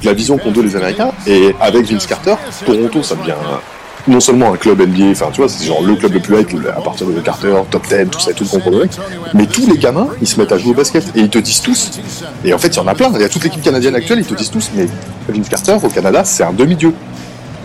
de 0.00 0.06
la 0.06 0.14
vision 0.14 0.36
qu'ont 0.36 0.50
d'eux 0.50 0.62
les 0.62 0.74
Américains, 0.74 1.12
et 1.28 1.54
avec 1.60 1.86
Vince 1.86 2.06
Carter, 2.06 2.34
Toronto, 2.64 3.02
ça 3.04 3.14
devient 3.14 3.34
non 4.08 4.20
seulement 4.20 4.52
un 4.52 4.56
club 4.56 4.80
NBA, 4.80 5.10
enfin, 5.10 5.26
tu 5.32 5.40
vois, 5.40 5.48
c'est 5.50 5.64
genre 5.66 5.82
le 5.82 5.94
club 5.96 6.12
le 6.14 6.20
plus 6.20 6.40
hype 6.40 6.56
à 6.76 6.80
partir 6.80 7.06
de 7.06 7.12
Carter, 7.20 7.52
top 7.70 7.82
10, 7.88 8.08
tout 8.10 8.20
ça 8.20 8.30
et 8.30 8.34
tout 8.34 8.44
le 8.44 8.48
concours 8.50 8.80
mais 9.34 9.46
tous 9.46 9.66
les 9.66 9.78
gamins, 9.78 10.08
ils 10.20 10.26
se 10.28 10.38
mettent 10.40 10.52
à 10.52 10.58
jouer 10.58 10.70
au 10.70 10.74
basket, 10.74 11.04
et 11.16 11.20
ils 11.20 11.28
te 11.28 11.38
disent 11.38 11.60
tous, 11.60 11.90
et 12.44 12.54
en 12.54 12.58
fait, 12.58 12.68
il 12.68 12.76
y 12.76 12.80
en 12.80 12.86
a 12.86 12.94
plein, 12.94 13.10
il 13.14 13.20
y 13.20 13.24
a 13.24 13.28
toute 13.28 13.42
l'équipe 13.44 13.62
canadienne 13.62 13.94
actuelle, 13.96 14.18
ils 14.20 14.24
te 14.26 14.34
disent 14.34 14.50
tous, 14.50 14.70
mais 14.76 14.86
Vince 15.28 15.48
Carter, 15.48 15.76
au 15.82 15.88
Canada, 15.88 16.22
c'est 16.24 16.44
un 16.44 16.52
demi-dieu. 16.52 16.92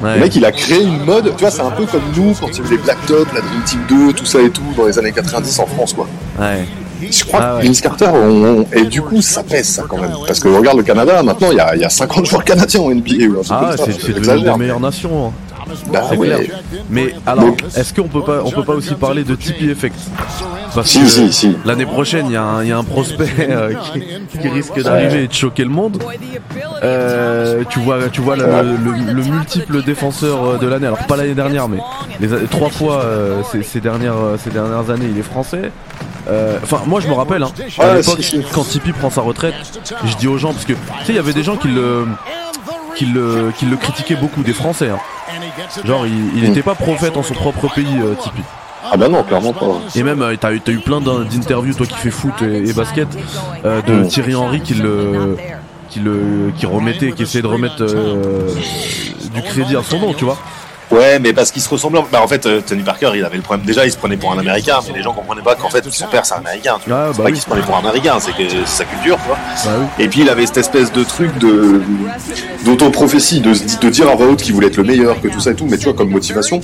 Ouais. 0.03 0.15
Le 0.15 0.21
mec, 0.21 0.35
il 0.35 0.43
a 0.45 0.51
créé 0.51 0.81
une 0.83 1.03
mode, 1.05 1.25
tu 1.35 1.41
vois, 1.41 1.51
c'est 1.51 1.61
un 1.61 1.69
peu 1.69 1.85
comme 1.85 2.01
nous, 2.15 2.33
quand 2.39 2.47
il 2.47 2.57
y 2.57 2.59
avait 2.61 2.69
les 2.71 2.77
Black 2.81 2.97
Top, 3.05 3.27
la 3.35 3.41
Dream 3.41 3.61
Team 3.65 3.81
2, 4.07 4.13
tout 4.13 4.25
ça 4.25 4.41
et 4.41 4.49
tout, 4.49 4.63
dans 4.75 4.85
les 4.87 4.97
années 4.97 5.11
90 5.11 5.59
en 5.59 5.67
France, 5.67 5.93
quoi. 5.93 6.07
Ouais. 6.39 6.65
Je 7.09 7.23
crois 7.23 7.39
Ah 7.41 7.57
que. 7.61 7.67
Vince 7.67 7.81
Carter, 7.81 8.09
on- 8.13 8.61
on- 8.61 8.65
et 8.73 8.85
du 8.85 9.01
coup, 9.01 9.21
ça 9.21 9.43
pèse, 9.43 9.67
ça, 9.67 9.83
quand 9.87 9.97
même. 9.97 10.11
Parce 10.25 10.39
que 10.39 10.47
regarde 10.47 10.77
le 10.77 10.83
Canada, 10.83 11.21
maintenant, 11.23 11.49
il 11.51 11.57
y 11.57 11.59
a, 11.59 11.75
y 11.75 11.83
a 11.83 11.89
50 11.89 12.25
joueurs 12.25 12.43
canadiens 12.43 12.81
en 12.81 12.89
NBA, 12.91 13.25
ou 13.27 13.39
un 13.39 13.43
truc 13.43 13.47
Ah, 13.51 13.73
c'est 13.77 14.13
devenu 14.13 14.43
la 14.45 14.57
meilleure 14.57 14.79
nation. 14.79 15.27
hein. 15.27 15.31
Bah 15.91 16.01
C'est 16.09 16.17
ouais. 16.17 16.27
clair. 16.27 16.39
Mais 16.89 17.13
alors, 17.25 17.45
Donc- 17.45 17.63
est-ce 17.75 17.93
qu'on 17.93 18.07
peut 18.07 18.21
pas, 18.23 18.41
on 18.45 18.51
peut 18.51 18.63
pas 18.63 18.73
aussi 18.73 18.93
parler 18.95 19.23
de 19.23 19.35
Tipeee 19.35 19.69
Effect? 19.71 19.95
Parce 20.73 20.87
Si, 20.87 20.99
que 21.01 21.05
si, 21.07 21.33
si. 21.33 21.57
l'année 21.65 21.85
prochaine, 21.85 22.27
il 22.27 22.33
y, 22.33 22.37
a 22.37 22.43
un- 22.43 22.63
il 22.63 22.69
y 22.69 22.71
a 22.71 22.77
un 22.77 22.83
prospect 22.83 23.29
euh, 23.49 23.73
qui, 23.91 24.39
qui 24.39 24.47
risque 24.47 24.81
d'arriver 24.81 25.23
et 25.23 25.27
de 25.27 25.33
choquer 25.33 25.63
le 25.63 25.69
monde. 25.69 26.01
Euh, 26.83 27.63
tu 27.69 27.79
vois, 27.79 27.97
tu 28.11 28.21
vois 28.21 28.35
le, 28.35 28.45
le- 28.45 29.13
le 29.13 29.23
multiple 29.23 29.83
défenseur 29.83 30.43
euh, 30.43 30.57
de 30.57 30.67
l'année. 30.67 30.87
Alors 30.87 30.99
pas 31.05 31.15
l'année 31.17 31.33
dernière, 31.35 31.67
mais 31.67 31.77
les, 32.19 32.27
trois 32.49 32.69
fois 32.69 33.01
euh, 33.03 33.41
ces, 33.51 33.63
ces 33.63 33.79
dernières, 33.81 34.15
ces 34.43 34.49
dernières 34.49 34.89
années, 34.89 35.07
il 35.11 35.17
est 35.17 35.23
français. 35.23 35.71
Euh, 36.29 36.57
Enfin, 36.63 36.81
moi 36.85 36.99
je 37.01 37.07
me 37.07 37.13
rappelle, 37.13 37.43
hein, 37.43 37.51
à 37.79 37.87
Ouais, 37.87 37.97
l'époque, 37.97 38.17
si, 38.21 38.41
si. 38.41 38.45
quand 38.53 38.63
Tipeee 38.63 38.93
prend 38.93 39.09
sa 39.09 39.21
retraite, 39.21 39.55
je 40.05 40.15
dis 40.17 40.27
aux 40.27 40.37
gens 40.37 40.53
parce 40.53 40.65
que 40.65 40.73
tu 40.73 40.79
sais, 41.05 41.09
il 41.13 41.15
y 41.15 41.19
avait 41.19 41.33
des 41.33 41.43
gens 41.43 41.55
qui 41.57 41.67
le, 41.67 42.05
qui 42.95 43.05
le, 43.05 43.51
le 43.69 43.77
critiquaient 43.77 44.15
beaucoup, 44.15 44.43
des 44.43 44.53
Français. 44.53 44.89
hein. 44.89 44.99
Genre, 45.85 46.05
il, 46.07 46.37
il 46.37 46.43
Mm. 46.43 46.51
était 46.51 46.61
pas 46.63 46.75
prophète 46.75 47.17
en 47.17 47.23
son 47.23 47.33
propre 47.33 47.67
pays, 47.73 47.85
euh, 47.99 48.15
Tipeee. 48.21 48.43
Ah 48.93 48.97
bah 48.97 49.07
non, 49.07 49.23
clairement 49.23 49.53
pas. 49.53 49.79
Et 49.95 50.03
même, 50.03 50.21
euh, 50.21 50.35
t'as 50.39 50.51
eu, 50.51 50.59
t'as 50.59 50.71
eu 50.71 50.79
plein 50.79 50.99
d'in- 51.01 51.21
d'interviews, 51.23 51.73
toi 51.73 51.85
qui 51.85 51.95
fais 51.95 52.09
foot 52.11 52.33
et, 52.41 52.69
et 52.69 52.73
basket, 52.73 53.07
euh, 53.65 53.81
de 53.81 53.93
Mm. 53.93 54.07
Thierry 54.07 54.35
Henry 54.35 54.61
qui 54.61 54.73
le, 54.73 55.37
qui 55.89 55.99
le, 55.99 56.51
qui 56.57 56.65
remettait, 56.65 57.11
qui 57.11 57.23
essayait 57.23 57.41
de 57.41 57.47
remettre 57.47 57.81
euh, 57.81 58.49
du 59.33 59.41
crédit 59.41 59.75
à 59.77 59.83
son 59.83 59.99
nom, 59.99 60.13
tu 60.13 60.25
vois. 60.25 60.37
Ouais, 60.91 61.19
mais 61.19 61.31
parce 61.31 61.51
qu'ils 61.51 61.61
se 61.61 61.69
ressemblent. 61.69 61.99
Bah 62.11 62.21
en 62.21 62.27
fait, 62.27 62.45
euh, 62.45 62.59
Tony 62.65 62.81
Parker, 62.83 63.11
il 63.15 63.23
avait 63.23 63.37
le 63.37 63.41
problème. 63.43 63.65
Déjà, 63.65 63.85
il 63.85 63.91
se 63.91 63.97
prenait 63.97 64.17
pour 64.17 64.31
un 64.33 64.37
Américain, 64.37 64.79
mais 64.87 64.93
les 64.97 65.03
gens 65.03 65.13
comprenaient 65.13 65.41
pas 65.41 65.55
qu'en 65.55 65.69
fait, 65.69 65.83
son 65.89 66.07
père, 66.07 66.25
c'est 66.25 66.33
un 66.33 66.39
Américain. 66.39 66.77
Tu 66.83 66.89
vois. 66.89 66.99
Ah, 66.99 67.05
c'est 67.11 67.17
bah 67.17 67.23
pas 67.23 67.29
oui. 67.29 67.33
qu'il 67.33 67.41
se 67.41 67.47
prenait 67.47 67.61
pour 67.61 67.75
un 67.75 67.79
Américain, 67.79 68.17
c'est 68.19 68.31
que 68.33 68.49
c'est 68.49 68.67
sa 68.67 68.83
culture, 68.85 69.17
tu 69.21 69.27
vois. 69.27 69.37
Bah 69.65 69.71
oui. 69.79 70.03
Et 70.03 70.07
puis 70.09 70.21
il 70.21 70.29
avait 70.29 70.45
cette 70.45 70.57
espèce 70.57 70.91
de 70.91 71.03
truc 71.03 71.37
de 71.37 71.81
d'auto-prophétie, 72.65 73.39
de, 73.41 73.53
de 73.53 73.89
dire 73.89 74.09
à 74.09 74.15
voix 74.15 74.27
haute 74.27 74.41
qu'il 74.41 74.53
voulait 74.53 74.67
être 74.67 74.77
le 74.77 74.83
meilleur, 74.83 75.19
que 75.21 75.27
tout 75.29 75.39
ça 75.39 75.51
et 75.51 75.55
tout, 75.55 75.65
mais 75.69 75.77
tu 75.77 75.85
vois, 75.85 75.93
comme 75.93 76.09
motivation. 76.09 76.59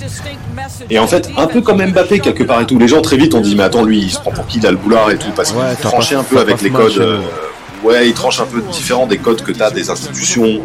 Et 0.90 0.98
en 0.98 1.06
fait, 1.06 1.30
un 1.36 1.46
peu 1.46 1.60
comme 1.62 1.82
Mbappé 1.84 2.20
quelque 2.20 2.42
part 2.44 2.60
et 2.60 2.66
tout. 2.66 2.78
Les 2.78 2.88
gens 2.88 3.00
très 3.00 3.16
vite 3.16 3.34
ont 3.34 3.40
dit, 3.40 3.56
mais 3.56 3.62
attends, 3.64 3.82
lui, 3.84 3.98
il 4.00 4.10
se 4.10 4.18
prend 4.20 4.30
pour 4.30 4.46
qui, 4.46 4.58
il 4.58 4.66
a 4.66 4.70
le 4.70 4.76
boulard 4.76 5.10
et 5.10 5.16
tout, 5.16 5.30
parce 5.34 5.52
qu'il 5.52 5.58
Ouais, 5.60 5.74
tranchait 5.80 6.14
un 6.16 6.22
peu 6.22 6.38
avec 6.38 6.60
les 6.62 6.70
codes. 6.70 6.98
euh, 6.98 7.20
ouais, 7.82 8.08
il 8.08 8.14
tranche 8.14 8.40
un 8.40 8.44
peu 8.46 8.60
différent 8.70 9.06
des 9.06 9.18
codes 9.18 9.42
que 9.42 9.52
t'as 9.52 9.70
des 9.70 9.88
institutions. 9.90 10.60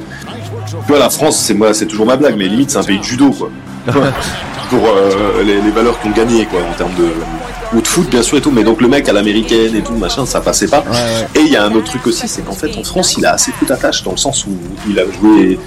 Tu 0.85 0.87
vois, 0.87 0.99
la 0.99 1.09
France, 1.09 1.37
c'est 1.37 1.53
moi, 1.53 1.73
c'est 1.73 1.85
toujours 1.85 2.05
ma 2.05 2.15
blague, 2.15 2.35
mais 2.37 2.47
limite, 2.47 2.71
c'est 2.71 2.77
un 2.77 2.83
pays 2.83 2.99
de 2.99 3.03
judo, 3.03 3.31
quoi. 3.31 3.49
pour 4.69 4.87
euh, 4.87 5.43
les, 5.43 5.61
les 5.61 5.71
valeurs 5.71 5.99
qu'on 5.99 6.09
gagnait, 6.11 6.45
quoi, 6.45 6.61
en 6.61 6.73
termes 6.73 6.95
de 6.95 7.09
ou 7.75 7.81
de 7.81 7.87
foot, 7.87 8.09
bien 8.09 8.21
sûr 8.21 8.37
et 8.37 8.41
tout. 8.41 8.51
Mais 8.51 8.63
donc 8.63 8.81
le 8.81 8.87
mec 8.87 9.07
à 9.09 9.13
l'américaine 9.13 9.75
et 9.75 9.81
tout, 9.81 9.93
machin, 9.93 10.25
ça 10.25 10.41
passait 10.41 10.67
pas. 10.67 10.83
Ouais. 10.89 11.27
Et 11.35 11.41
il 11.41 11.51
y 11.51 11.55
a 11.55 11.65
un 11.65 11.73
autre 11.73 11.85
truc 11.85 12.05
aussi, 12.07 12.27
c'est 12.27 12.43
qu'en 12.43 12.53
fait 12.53 12.75
en 12.77 12.83
France 12.83 13.15
il 13.17 13.25
a 13.25 13.33
assez 13.33 13.51
peu 13.59 13.65
d'attache 13.65 14.03
dans 14.03 14.11
le 14.11 14.17
sens 14.17 14.45
où 14.45 14.51
il 14.87 14.99
a 14.99 15.03
joué, 15.05 15.59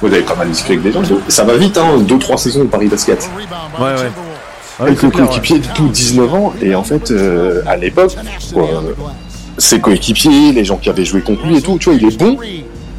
vous 0.00 0.08
avez 0.08 0.22
pas 0.22 0.34
mal 0.34 0.48
discuté 0.50 0.74
avec 0.74 0.84
des 0.84 0.92
gens, 0.92 1.02
ça 1.28 1.44
va 1.44 1.56
vite, 1.56 1.76
hein, 1.78 1.98
deux 2.00 2.18
trois 2.18 2.36
saisons 2.36 2.62
au 2.62 2.66
Paris 2.66 2.88
Basket. 2.88 3.28
Ouais, 3.78 3.84
ouais. 3.84 4.10
Ah 4.78 4.84
avec 4.84 4.98
c'est 4.98 5.06
le 5.06 5.12
clair, 5.12 5.22
ouais. 5.22 5.28
coéquipier 5.28 5.58
de 5.60 5.66
tout 5.74 5.88
19 5.88 6.34
ans, 6.34 6.52
et 6.60 6.74
en 6.74 6.82
fait 6.82 7.10
euh, 7.10 7.62
à 7.66 7.76
l'époque, 7.76 8.16
euh, 8.56 8.62
ses 9.56 9.80
coéquipiers, 9.80 10.52
les 10.52 10.64
gens 10.64 10.76
qui 10.76 10.90
avaient 10.90 11.04
joué 11.04 11.20
contre 11.20 11.46
lui 11.46 11.58
et 11.58 11.62
tout, 11.62 11.78
tu 11.78 11.90
vois, 11.90 11.98
il 11.98 12.04
est 12.06 12.18
bon, 12.18 12.36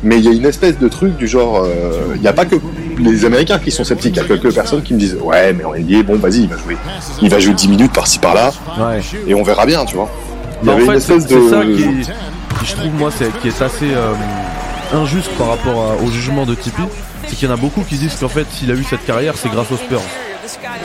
mais 0.04 0.18
il 0.20 0.26
y 0.26 0.28
a 0.28 0.32
une 0.32 0.46
espèce 0.46 0.78
de 0.78 0.88
truc 0.88 1.18
du 1.18 1.28
genre, 1.28 1.64
euh, 1.64 2.14
il 2.16 2.22
n'y 2.22 2.28
a 2.28 2.34
pas 2.34 2.46
que 2.46 2.56
les 3.00 3.26
Américains 3.26 3.60
qui 3.60 3.72
sont 3.72 3.84
sceptiques, 3.84 4.16
il 4.16 4.22
y 4.22 4.26
a 4.26 4.28
quelques 4.28 4.54
personnes 4.54 4.82
qui 4.84 4.94
me 4.94 5.00
disent 5.00 5.18
ouais 5.22 5.54
mais 5.54 5.64
en 5.66 5.74
NBA, 5.74 6.04
bon 6.04 6.18
vas-y, 6.18 6.42
il 6.44 6.48
va 6.50 6.58
jouer, 6.58 6.78
il 7.22 7.30
va 7.30 7.40
jouer 7.40 7.54
10 7.54 7.68
minutes 7.70 7.94
par-ci 7.94 8.20
par-là, 8.20 8.52
Ouais. 8.80 9.02
et 9.28 9.34
on 9.34 9.44
verra 9.44 9.66
bien, 9.66 9.84
tu 9.86 9.96
vois. 9.96 10.10
Il 10.64 10.68
y 10.68 10.72
en 10.72 10.74
avait 10.76 10.86
une 10.86 10.92
fait, 10.94 11.00
c'est 11.00 11.16
espèce 11.16 11.30
c'est 11.30 11.36
de... 11.36 11.50
ça 11.50 11.62
qui, 11.66 12.60
qui 12.60 12.66
je 12.66 12.76
trouve 12.76 12.94
moi 12.98 13.10
c'est 13.16 13.32
qui 13.40 13.48
est 13.50 13.62
assez 13.62 13.94
euh, 13.94 14.14
injuste 14.94 15.30
par 15.38 15.50
rapport 15.50 15.96
au 16.04 16.12
jugement 16.12 16.46
de 16.46 16.56
Tipeee, 16.56 16.84
c'est 17.28 17.36
qu'il 17.36 17.48
y 17.48 17.52
en 17.52 17.54
a 17.54 17.58
beaucoup 17.58 17.82
qui 17.82 17.96
disent 17.96 18.16
qu'en 18.16 18.30
fait 18.30 18.46
s'il 18.52 18.72
a 18.72 18.76
eu 18.76 18.84
cette 18.84 19.06
carrière 19.06 19.34
c'est 19.38 19.50
grâce 19.50 19.72
aux 19.72 19.78
Spurs. 19.78 20.02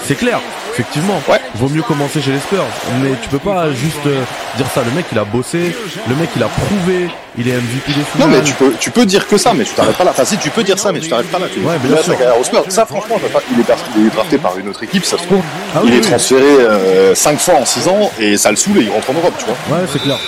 C'est 0.07 0.15
clair, 0.17 0.41
effectivement. 0.73 1.21
Ouais. 1.29 1.41
Vaut 1.55 1.69
mieux 1.69 1.83
commencer 1.83 2.21
chez 2.21 2.33
les 2.33 2.39
Spurs. 2.39 2.65
Mais 3.03 3.11
tu 3.23 3.29
peux 3.29 3.39
pas 3.39 3.71
juste 3.73 4.07
euh, 4.07 4.23
dire 4.57 4.67
ça. 4.75 4.83
Le 4.83 4.91
mec, 4.93 5.07
il 5.13 5.19
a 5.19 5.25
bossé. 5.25 5.75
Le 6.09 6.15
mec, 6.15 6.31
il 6.37 6.43
a 6.43 6.49
prouvé. 6.49 7.09
Il 7.39 7.49
est 7.49 7.53
MVP 7.53 7.93
des 7.93 7.93
finales. 8.05 8.29
Non, 8.31 8.37
mais 8.37 8.43
tu 8.43 8.53
peux, 8.55 8.73
tu 8.79 8.91
peux 8.91 9.07
dire 9.07 9.27
que 9.29 9.39
ça, 9.39 9.53
mais 9.55 9.65
tu 9.65 9.73
t'arrêtes 9.73 9.97
pas 9.97 10.05
là. 10.05 10.11
Enfin, 10.11 10.25
si, 10.25 10.37
tu 10.39 10.51
peux 10.51 10.63
dire 10.65 10.79
ça, 10.79 10.93
mais 10.93 11.01
tu 11.01 11.09
t'arrêtes 11.09 11.31
pas 11.31 11.39
là. 11.39 11.47
Tu 11.53 11.61
Ouais, 11.61 11.79
bien 11.83 11.97
sûr. 12.03 12.15
aux 12.39 12.45
Spurs. 12.45 12.65
Ça, 12.69 12.85
franchement, 12.87 13.17
je 13.21 13.27
sais 13.27 13.33
pas, 13.33 13.41
il 13.53 13.61
est, 13.61 13.65
parti- 13.65 13.83
il 13.97 14.07
est 14.07 14.11
drafté 14.11 14.39
par 14.39 14.59
une 14.59 14.69
autre 14.69 14.83
équipe, 14.83 15.05
ça 15.05 15.17
se 15.19 15.25
trouve. 15.25 15.43
Ah 15.75 15.81
il 15.85 15.91
oui, 15.91 15.97
est 15.97 16.01
oui. 16.01 16.09
transféré 16.11 17.15
5 17.15 17.39
fois 17.39 17.55
en 17.55 17.65
6 17.65 17.89
ans 17.89 18.11
et 18.19 18.37
ça 18.37 18.51
le 18.51 18.57
saoule 18.57 18.79
et 18.79 18.83
il 18.83 18.91
rentre 18.91 19.11
en 19.11 19.15
Europe, 19.15 19.35
tu 19.39 19.45
vois. 19.47 19.79
Ouais, 19.79 19.85
c'est 19.93 20.01
clair. 20.03 20.19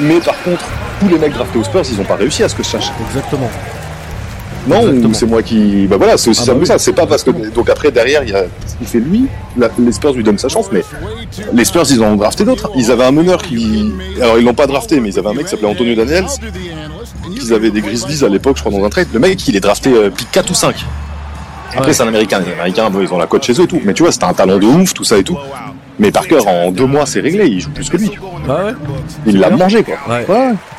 Mais 0.00 0.20
par 0.20 0.40
contre, 0.42 0.64
tous 1.00 1.08
les 1.08 1.18
mecs 1.18 1.32
draftés 1.32 1.58
aux 1.58 1.64
Spurs, 1.64 1.82
ils 1.90 2.00
ont 2.00 2.04
pas 2.04 2.16
réussi 2.16 2.42
à 2.44 2.48
ce 2.48 2.54
que 2.54 2.62
je 2.62 2.68
sache. 2.68 2.90
Exactement. 3.08 3.50
Non, 4.66 5.12
c'est 5.14 5.26
moi 5.26 5.42
qui. 5.42 5.86
Bah 5.86 5.96
voilà, 5.96 6.16
c'est 6.18 6.30
aussi 6.30 6.40
Ah 6.42 6.46
simple 6.46 6.58
bah 6.58 6.62
que 6.62 6.68
ça. 6.68 6.78
C'est 6.78 6.92
pas 6.92 7.06
parce 7.06 7.24
que. 7.24 7.30
Donc 7.30 7.68
après, 7.70 7.90
derrière, 7.90 8.22
il, 8.24 8.30
y 8.30 8.34
a... 8.34 8.44
il 8.80 8.86
fait 8.86 8.98
lui, 9.00 9.26
la- 9.56 9.70
les 9.78 9.92
Spurs 9.92 10.12
lui 10.12 10.22
donnent 10.22 10.38
sa 10.38 10.48
chance, 10.48 10.66
mais 10.70 10.82
les 11.52 11.64
Spurs, 11.64 11.84
ils 11.90 12.02
en 12.02 12.08
ont 12.12 12.16
drafté 12.16 12.44
d'autres. 12.44 12.70
Ils 12.76 12.90
avaient 12.90 13.04
un 13.04 13.10
meneur 13.12 13.42
qui. 13.42 13.90
Alors, 14.20 14.38
ils 14.38 14.44
l'ont 14.44 14.54
pas 14.54 14.66
drafté, 14.66 15.00
mais 15.00 15.08
ils 15.10 15.18
avaient 15.18 15.28
un 15.30 15.34
mec 15.34 15.44
qui 15.46 15.50
s'appelait 15.50 15.68
Antonio 15.68 15.94
Daniels. 15.94 16.26
Ils 17.34 17.52
avaient 17.54 17.70
des 17.70 17.80
Grizzlies 17.80 18.24
à 18.24 18.28
l'époque, 18.28 18.56
je 18.58 18.62
crois, 18.62 18.72
dans 18.78 18.84
un 18.84 18.90
trade. 18.90 19.08
Le 19.12 19.18
mec, 19.18 19.46
il 19.48 19.56
est 19.56 19.60
drafté 19.60 19.92
euh, 19.92 20.10
pick 20.10 20.30
4 20.30 20.50
ou 20.50 20.54
5. 20.54 20.74
Après, 21.72 21.86
Ouais. 21.86 21.92
c'est 21.92 22.02
un 22.02 22.08
américain. 22.08 22.40
Les 22.44 22.52
américains, 22.52 22.90
bon, 22.90 23.00
ils 23.00 23.12
ont 23.14 23.18
la 23.18 23.26
cote 23.26 23.44
chez 23.44 23.52
eux 23.54 23.62
et 23.64 23.66
tout. 23.66 23.80
Mais 23.84 23.94
tu 23.94 24.02
vois, 24.02 24.12
c'était 24.12 24.24
un 24.24 24.34
talent 24.34 24.58
de 24.58 24.66
ouf, 24.66 24.92
tout 24.92 25.04
ça 25.04 25.16
et 25.18 25.22
tout. 25.24 25.38
Mais 26.00 26.10
Parker, 26.10 26.38
en 26.48 26.72
deux 26.72 26.86
mois, 26.86 27.06
c'est 27.06 27.20
réglé. 27.20 27.46
Il 27.46 27.60
joue 27.60 27.70
plus 27.70 27.88
que 27.88 27.96
lui. 27.96 28.10
Ah 28.48 28.64
ouais. 28.64 28.72
Il 29.26 29.38
l'a 29.38 29.50
mangé, 29.50 29.84
quoi. 29.84 29.94
Ouais. 30.08 30.24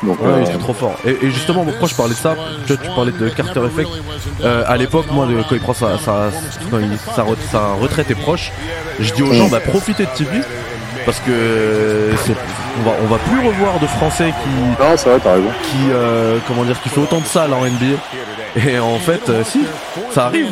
Donc, 0.02 0.20
Ouais, 0.20 0.28
euh, 0.28 0.42
il 0.42 0.48
était 0.48 0.58
trop 0.58 0.74
fort. 0.74 0.94
Et, 1.06 1.10
et 1.10 1.30
justement, 1.30 1.64
pourquoi 1.64 1.88
je 1.88 1.94
parlais 1.94 2.12
de 2.14 2.18
ça 2.18 2.34
Tu 2.66 2.74
parlais 2.94 3.12
de 3.12 3.28
Carter 3.30 3.60
Effect. 3.66 3.88
Euh, 4.42 4.64
à 4.66 4.76
l'époque, 4.76 5.06
moi, 5.12 5.26
quand 5.48 5.54
il 5.54 5.60
prend 5.60 5.72
sa, 5.74 5.96
sa, 5.98 6.30
quand 6.70 6.78
il- 6.78 6.98
sa, 7.14 7.24
sa 7.50 7.72
retraite 7.80 8.10
est 8.10 8.14
proche, 8.20 8.50
je 9.00 9.12
dis 9.14 9.22
aux 9.22 9.32
gens, 9.32 9.46
Mm. 9.46 9.50
bah, 9.50 9.60
profitez 9.60 10.04
de 10.04 10.10
Tipeee. 10.14 10.42
Parce 11.04 11.18
que 11.20 12.10
on 12.80 12.88
va, 12.88 12.96
on 13.02 13.06
va 13.06 13.18
plus 13.18 13.44
revoir 13.48 13.80
de 13.80 13.86
Français 13.88 14.32
qui, 14.42 14.82
non, 14.82 14.90
raison. 14.90 15.48
qui, 15.64 15.76
euh, 15.90 16.38
comment 16.46 16.62
dire, 16.64 16.80
qui 16.80 16.88
fait 16.90 17.00
autant 17.00 17.18
de 17.20 17.26
salles 17.26 17.52
en 17.52 17.64
NBA. 17.64 17.96
Et 18.68 18.78
en 18.78 18.98
fait, 18.98 19.28
euh, 19.28 19.42
si, 19.44 19.62
ça 20.12 20.26
arrive. 20.26 20.46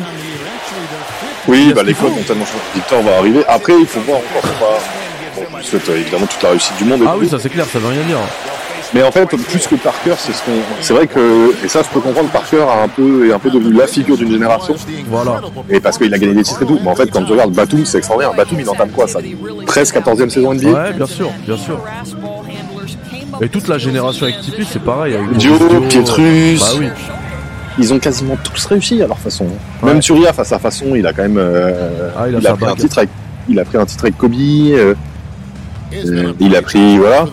Oui, 1.47 1.73
bah 1.73 1.83
les 1.83 1.93
faut. 1.93 2.07
ont 2.07 2.23
tellement 2.25 2.45
changé. 2.45 2.59
Victor 2.75 3.01
va 3.01 3.17
arriver. 3.17 3.43
Après, 3.47 3.73
il 3.79 3.85
faut 3.87 3.99
voir 4.01 4.19
encore 4.19 4.49
pas. 4.53 4.79
Bon, 5.35 5.43
je 5.59 5.65
souhaite 5.65 5.89
euh, 5.89 5.97
évidemment 5.97 6.25
toute 6.25 6.41
la 6.43 6.49
réussite 6.49 6.77
du 6.77 6.83
monde. 6.85 7.01
et 7.01 7.05
Ah 7.07 7.15
oui, 7.17 7.27
ça 7.27 7.39
c'est 7.39 7.49
clair, 7.49 7.65
ça 7.65 7.79
veut 7.79 7.87
rien 7.87 8.03
dire. 8.03 8.17
Mais 8.93 9.03
en 9.03 9.11
fait, 9.11 9.25
plus 9.25 9.67
que 9.67 9.75
Parker, 9.75 10.15
c'est 10.17 10.33
ce 10.33 10.43
qu'on. 10.43 10.51
C'est 10.81 10.93
vrai 10.93 11.07
que 11.07 11.55
et 11.63 11.67
ça, 11.69 11.81
je 11.81 11.87
peux 11.89 12.01
comprendre. 12.01 12.29
Parker 12.29 12.61
a 12.69 12.83
un 12.83 12.87
peu 12.89 13.29
est 13.29 13.33
un 13.33 13.39
peu 13.39 13.49
devenu 13.49 13.73
la 13.73 13.87
figure 13.87 14.17
d'une 14.17 14.31
génération. 14.31 14.75
Voilà. 15.07 15.41
Et 15.69 15.79
parce 15.79 15.97
qu'il 15.97 16.13
a 16.13 16.17
gagné 16.17 16.33
des 16.33 16.43
titres 16.43 16.63
et 16.63 16.65
tout. 16.65 16.79
Mais 16.83 16.89
en 16.89 16.95
fait, 16.95 17.09
quand 17.09 17.23
tu 17.23 17.31
regardes 17.31 17.53
Batum, 17.53 17.85
c'est 17.85 17.99
extraordinaire. 17.99 18.35
Batum, 18.35 18.59
il 18.59 18.69
entame 18.69 18.89
quoi 18.89 19.07
ça 19.07 19.19
13, 19.65 19.93
14e 19.93 20.29
saison 20.29 20.53
NBA. 20.53 20.69
Ouais, 20.69 20.93
bien 20.93 21.05
sûr, 21.07 21.29
bien 21.45 21.57
sûr. 21.57 21.79
Et 23.41 23.49
toute 23.49 23.67
la 23.67 23.77
génération 23.77 24.25
avec 24.25 24.41
Tipeee, 24.41 24.67
c'est 24.69 24.83
pareil. 24.83 25.15
Avec 25.15 25.31
Dio, 25.37 25.57
Pietrus. 25.89 26.59
Bah 26.59 26.65
oui. 26.77 26.87
Ils 27.81 27.93
ont 27.93 27.99
quasiment 27.99 28.37
tous 28.43 28.65
réussi 28.65 29.01
à 29.01 29.07
leur 29.07 29.17
façon. 29.19 29.45
Ouais. 29.81 29.89
Même 29.91 29.99
Turiaf 29.99 30.37
à 30.39 30.43
sa 30.43 30.59
façon, 30.59 30.95
il 30.95 31.05
a 31.07 31.13
quand 31.13 31.23
même. 31.23 31.37
euh, 31.37 32.09
Ah, 32.17 32.27
il 32.29 32.35
a 32.35 32.37
il, 32.39 32.43
sa 32.43 32.51
a 32.51 32.55
pris 32.55 32.65
un 32.65 32.75
titre 32.75 32.97
avec. 32.99 33.09
Il 33.49 33.59
a 33.59 33.65
pris 33.65 33.77
un 33.77 33.85
titre 33.85 34.03
avec 34.05 34.17
Kobe. 34.17 34.33
euh, 34.35 34.93
euh, 35.93 36.33
il 36.39 36.55
a 36.55 36.61
pris 36.61 36.97
voilà. 36.97 37.25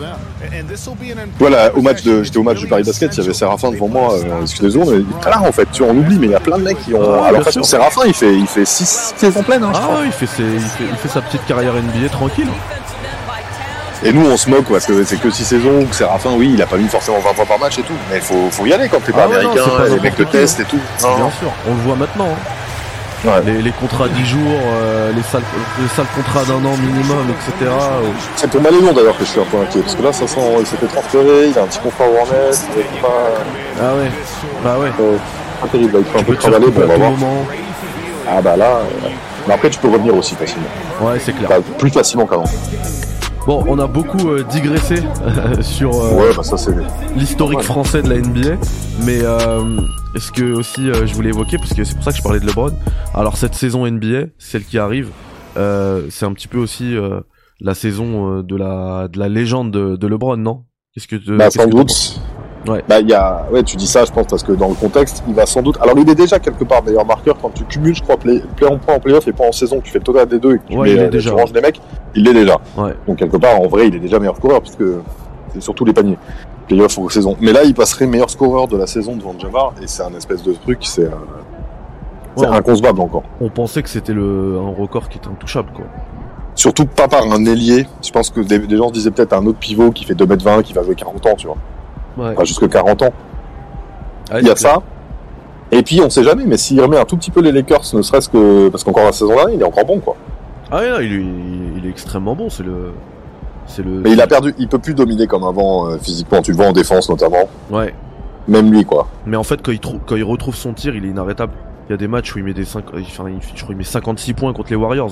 Voilà, 1.37 1.75
au 1.75 1.81
match 1.81 2.03
de, 2.03 2.23
j'étais 2.23 2.37
au 2.37 2.43
match 2.43 2.57
du 2.59 2.67
Paris 2.67 2.83
Basket, 2.83 3.15
il 3.15 3.19
y 3.19 3.23
avait 3.23 3.33
Séraphin 3.33 3.71
devant 3.71 3.87
moi, 3.87 4.13
euh, 4.15 4.41
excusez-moi, 4.41 4.85
mais 4.91 4.97
il 4.99 5.27
est 5.27 5.29
là 5.29 5.41
en 5.41 5.51
fait, 5.51 5.67
tu 5.71 5.83
vois, 5.83 5.91
on 5.93 5.97
oublie, 5.97 6.17
mais 6.19 6.27
il 6.27 6.31
y 6.31 6.35
a 6.35 6.39
plein 6.39 6.57
de 6.57 6.63
mecs 6.63 6.79
qui 6.83 6.93
ont. 6.93 7.01
Ah, 7.23 7.27
Alors, 7.27 7.43
façon, 7.43 7.61
sûr. 7.63 7.65
Séraphin, 7.65 8.01
il 8.07 8.13
fait, 8.13 8.33
il 8.35 8.47
fait 8.47 8.65
6 8.65 9.13
saisons 9.17 9.43
pleines, 9.43 9.63
hein, 9.63 9.71
je 9.73 9.77
Ah 9.79 9.83
crois. 9.83 9.99
ouais, 9.99 10.05
il 10.07 10.11
fait, 10.11 10.25
ses- 10.25 10.43
il, 10.43 10.59
fait, 10.59 10.83
il 10.89 10.95
fait 10.97 11.07
sa 11.07 11.21
petite 11.21 11.45
carrière 11.45 11.73
NBA 11.75 12.09
tranquille. 12.09 12.47
Et 14.03 14.13
nous, 14.13 14.25
on 14.25 14.37
se 14.37 14.49
moque 14.49 14.65
parce 14.71 14.85
que 14.85 15.03
c'est 15.03 15.17
que 15.19 15.29
6 15.29 15.43
saisons, 15.43 15.85
que 15.85 15.93
Séraphin, 15.95 16.31
oui, 16.37 16.51
il 16.53 16.61
a 16.61 16.65
pas 16.65 16.77
mis 16.77 16.87
forcément 16.87 17.19
20 17.19 17.33
points 17.33 17.45
par 17.45 17.59
match 17.59 17.79
et 17.79 17.83
tout, 17.83 17.93
mais 18.09 18.19
faut, 18.21 18.49
faut 18.49 18.65
y 18.65 18.73
aller 18.73 18.87
quand 18.87 19.03
t'es 19.03 19.11
pas 19.11 19.23
Ah 19.25 19.27
non, 19.27 19.33
américain, 19.35 19.61
c'est 19.65 19.83
pas 19.83 19.89
les 19.89 19.99
mecs 19.99 20.15
te 20.15 20.23
testent 20.23 20.61
et 20.61 20.63
tout. 20.65 20.79
Bien 20.99 21.29
sûr, 21.31 21.51
on 21.67 21.71
le 21.75 21.81
voit 21.81 21.95
maintenant. 21.95 22.27
hein. 22.29 23.27
Ouais. 23.27 23.41
Les, 23.45 23.61
les 23.61 23.71
contrats 23.71 24.07
10 24.07 24.25
jours, 24.25 24.39
euh, 24.47 25.11
les, 25.13 25.21
sales, 25.23 25.41
les 25.81 25.87
sales 25.89 26.05
contrats 26.15 26.45
d'un 26.45 26.63
an 26.65 26.77
minimum, 26.77 27.27
etc. 27.29 27.69
C'est 28.37 28.49
pour 28.49 28.61
Malénon 28.61 28.93
d'ailleurs 28.93 29.17
que 29.17 29.25
je 29.25 29.31
suis 29.31 29.41
un 29.41 29.43
peu 29.43 29.57
inquiet, 29.57 29.81
parce 29.81 29.95
que 29.95 30.01
là, 30.03 30.13
ça 30.13 30.25
sent, 30.25 30.39
il 30.61 30.65
s'était 30.65 30.85
transféré, 30.87 31.47
il 31.49 31.59
a 31.59 31.63
un 31.63 31.65
petit 31.67 31.79
contrat 31.79 32.05
Warner, 32.05 32.55
il 32.75 32.79
est 32.79 33.01
pas, 33.01 33.07
Ah 33.81 33.93
ouais, 33.97 34.09
bah 34.63 34.77
ouais. 34.79 34.91
euh, 35.01 35.17
pas 35.59 35.67
terrible, 35.67 35.93
là, 35.95 35.99
il 35.99 36.05
faut 36.05 36.19
un 36.19 36.23
peu 36.23 36.35
travailler, 36.37 36.67
bon, 36.71 36.81
on 36.81 36.87
va 36.87 36.95
voir. 36.95 37.11
moment. 37.11 37.45
Ah 38.31 38.41
bah 38.41 38.55
là, 38.55 38.65
euh, 38.77 39.09
mais 39.45 39.53
après, 39.55 39.69
tu 39.69 39.79
peux 39.79 39.89
revenir 39.89 40.15
aussi 40.15 40.35
facilement. 40.35 40.69
Ouais, 41.01 41.19
c'est 41.19 41.33
clair. 41.33 41.49
Enfin, 41.51 41.61
plus 41.77 41.89
facilement 41.91 42.25
qu'avant. 42.25 42.45
Bon, 43.47 43.63
on 43.67 43.79
a 43.79 43.87
beaucoup 43.87 44.29
euh, 44.29 44.43
digressé 44.43 44.97
sur 45.61 45.91
euh, 45.95 46.13
Ouais, 46.13 46.29
bah 46.35 46.83
l'historique 47.15 47.61
français 47.61 48.01
de 48.03 48.09
la 48.09 48.19
NBA, 48.19 48.57
mais 49.05 49.19
euh, 49.23 49.81
est-ce 50.15 50.31
que 50.31 50.53
aussi 50.53 50.89
euh, 50.89 51.07
je 51.07 51.13
voulais 51.13 51.29
évoquer 51.29 51.57
parce 51.57 51.73
que 51.73 51.83
c'est 51.83 51.95
pour 51.95 52.03
ça 52.03 52.11
que 52.11 52.17
je 52.17 52.23
parlais 52.23 52.39
de 52.39 52.45
LeBron. 52.45 52.71
Alors 53.13 53.37
cette 53.37 53.55
saison 53.55 53.89
NBA, 53.89 54.27
celle 54.37 54.63
qui 54.65 54.77
arrive, 54.77 55.09
euh, 55.57 56.07
c'est 56.09 56.25
un 56.25 56.33
petit 56.33 56.47
peu 56.47 56.59
aussi 56.59 56.95
euh, 56.95 57.21
la 57.59 57.73
saison 57.73 58.37
euh, 58.39 58.43
de 58.43 58.55
la 58.55 59.07
de 59.07 59.17
la 59.19 59.29
légende 59.29 59.71
de, 59.71 59.95
de 59.95 60.07
LeBron, 60.07 60.37
non? 60.37 60.65
Qu'est-ce 60.93 61.07
que 61.07 61.15
tu 61.15 61.35
Bah, 61.35 61.49
sans 61.49 61.65
que 61.65 61.69
doute. 61.71 62.21
Ouais. 62.67 62.83
Bah, 62.89 62.99
il 62.99 63.07
y 63.09 63.13
a, 63.13 63.45
ouais, 63.51 63.63
tu 63.63 63.77
dis 63.77 63.87
ça, 63.87 64.03
je 64.05 64.11
pense, 64.11 64.27
parce 64.27 64.43
que 64.43 64.51
dans 64.51 64.67
le 64.67 64.73
contexte, 64.73 65.23
il 65.27 65.33
va 65.33 65.45
sans 65.45 65.61
doute. 65.61 65.77
Alors, 65.81 65.97
il 65.97 66.09
est 66.09 66.15
déjà 66.15 66.39
quelque 66.39 66.63
part 66.65 66.83
meilleur 66.83 67.05
marqueur 67.05 67.37
quand 67.41 67.51
tu 67.53 67.63
cumules, 67.63 67.95
je 67.95 68.03
crois, 68.03 68.17
play, 68.17 68.41
play 68.57 68.67
en 68.67 68.77
point 68.77 68.95
en 68.95 68.99
playoff 68.99 69.27
et 69.27 69.31
pas 69.31 69.45
en 69.47 69.51
saison, 69.51 69.79
tu 69.81 69.91
fais 69.91 69.99
le 69.99 70.03
total 70.03 70.27
des 70.27 70.39
deux 70.39 70.55
et 70.55 70.59
que 70.59 70.63
tu, 70.67 70.77
Ouais, 70.77 70.87
mets, 70.87 70.91
il 70.93 70.97
est 70.99 71.01
euh, 71.03 71.09
déjà. 71.09 71.29
tu 71.31 71.35
ranges 71.37 71.53
les 71.53 71.61
mecs, 71.61 71.79
il 72.15 72.23
l'est 72.25 72.33
déjà. 72.33 72.59
Ouais. 72.77 72.93
Donc, 73.07 73.17
quelque 73.17 73.37
part, 73.37 73.59
en 73.61 73.67
vrai, 73.67 73.87
il 73.87 73.95
est 73.95 73.99
déjà 73.99 74.19
meilleur 74.19 74.35
scoreur, 74.35 74.61
puisque 74.61 74.83
c'est 75.53 75.61
surtout 75.61 75.85
les 75.85 75.93
paniers. 75.93 76.17
Playoff 76.67 76.97
ou 76.97 77.09
saison. 77.09 77.35
Mais 77.39 77.51
là, 77.53 77.63
il 77.63 77.73
passerait 77.73 78.05
meilleur 78.07 78.29
scoreur 78.29 78.67
de 78.67 78.77
la 78.77 78.87
saison 78.87 79.15
devant 79.15 79.33
Jamar, 79.39 79.73
et 79.81 79.87
c'est 79.87 80.03
un 80.03 80.13
espèce 80.15 80.43
de 80.43 80.51
truc, 80.53 80.79
c'est, 80.81 81.03
euh, 81.05 81.09
c'est 82.35 82.45
Ouais, 82.47 82.55
inconcevable 82.55 82.99
encore. 83.01 83.23
on 83.41 83.49
pensait 83.49 83.81
que 83.83 83.89
c'était 83.89 84.13
le 84.13 84.59
un 84.61 84.69
record 84.81 85.09
qui 85.09 85.17
était 85.17 85.27
intouchable 85.27 85.69
quoi. 85.73 85.85
Surtout 86.55 86.85
pas 86.85 87.07
par 87.07 87.23
un 87.23 87.45
ailier. 87.45 87.87
Je 88.03 88.11
pense 88.11 88.29
que 88.29 88.41
des, 88.41 88.59
des 88.59 88.77
gens 88.77 88.89
se 88.89 88.93
disaient 88.93 89.11
peut-être 89.11 89.33
un 89.33 89.45
autre 89.45 89.59
pivot 89.59 89.91
qui 89.91 90.03
fait 90.03 90.13
2m20, 90.13 90.61
qui 90.61 90.73
va 90.73 90.83
jouer 90.83 90.93
40 90.95 91.25
ans, 91.25 91.35
tu 91.37 91.47
vois. 91.47 91.55
Ouais. 92.17 92.31
Enfin, 92.33 92.43
jusque 92.45 92.67
40 92.67 93.01
ans. 93.03 93.13
Ouais, 94.31 94.39
Il 94.41 94.47
y 94.47 94.51
a 94.51 94.55
clair. 94.55 94.57
ça. 94.57 94.81
Et 95.71 95.83
puis 95.83 96.01
on 96.03 96.09
sait 96.09 96.23
jamais, 96.23 96.45
mais 96.45 96.57
s'il 96.57 96.81
remet 96.81 96.97
un 96.97 97.05
tout 97.05 97.15
petit 97.17 97.29
peu 97.31 97.41
les 97.41 97.51
Lakers, 97.51 97.81
ne 97.93 98.01
serait-ce 98.01 98.27
que 98.29 98.69
parce 98.69 98.83
qu'encore 98.83 99.03
la 99.05 99.11
saison 99.11 99.27
dernière, 99.35 99.49
il 99.55 99.61
est 99.61 99.65
encore 99.65 99.85
bon 99.85 99.99
quoi. 99.99 100.15
Ah 100.71 100.79
ouais, 100.79 100.89
non, 100.89 100.99
il, 100.99 101.13
est, 101.13 101.23
il 101.79 101.85
est 101.85 101.89
extrêmement 101.89 102.35
bon, 102.35 102.49
c'est 102.49 102.63
le 102.63 102.91
c'est 103.67 103.83
le 103.83 103.91
Mais 104.01 104.11
il 104.11 104.21
a 104.21 104.25
perdu, 104.27 104.55
il 104.57 104.67
peut 104.67 104.79
plus 104.79 104.95
dominer 104.95 105.27
comme 105.27 105.43
avant 105.43 105.87
euh, 105.87 105.97
physiquement. 105.99 106.41
Tu 106.41 106.51
le 106.51 106.57
vois 106.57 106.65
en 106.67 106.71
défense 106.73 107.07
notamment, 107.09 107.47
Ouais. 107.69 107.93
même 108.47 108.71
lui 108.71 108.83
quoi. 108.83 109.07
Mais 109.27 109.37
en 109.37 109.43
fait, 109.43 109.61
quand 109.61 109.71
il, 109.71 109.79
trou- 109.79 109.99
quand 110.07 110.15
il 110.15 110.23
retrouve 110.23 110.55
son 110.55 110.73
tir, 110.73 110.95
il 110.95 111.05
est 111.05 111.09
inarrêtable. 111.09 111.53
Il 111.87 111.91
y 111.91 111.93
a 111.93 111.97
des 111.97 112.07
matchs 112.07 112.33
où 112.35 112.39
il 112.39 112.43
met 112.45 112.53
des 112.53 112.65
5, 112.65 112.85
enfin, 112.93 113.25
il, 113.29 113.37
je 113.41 113.53
crois 113.55 113.67
qu'il 113.67 113.77
met 113.77 113.83
56 113.83 114.33
points 114.33 114.53
contre 114.53 114.69
les 114.71 114.75
Warriors. 114.75 115.11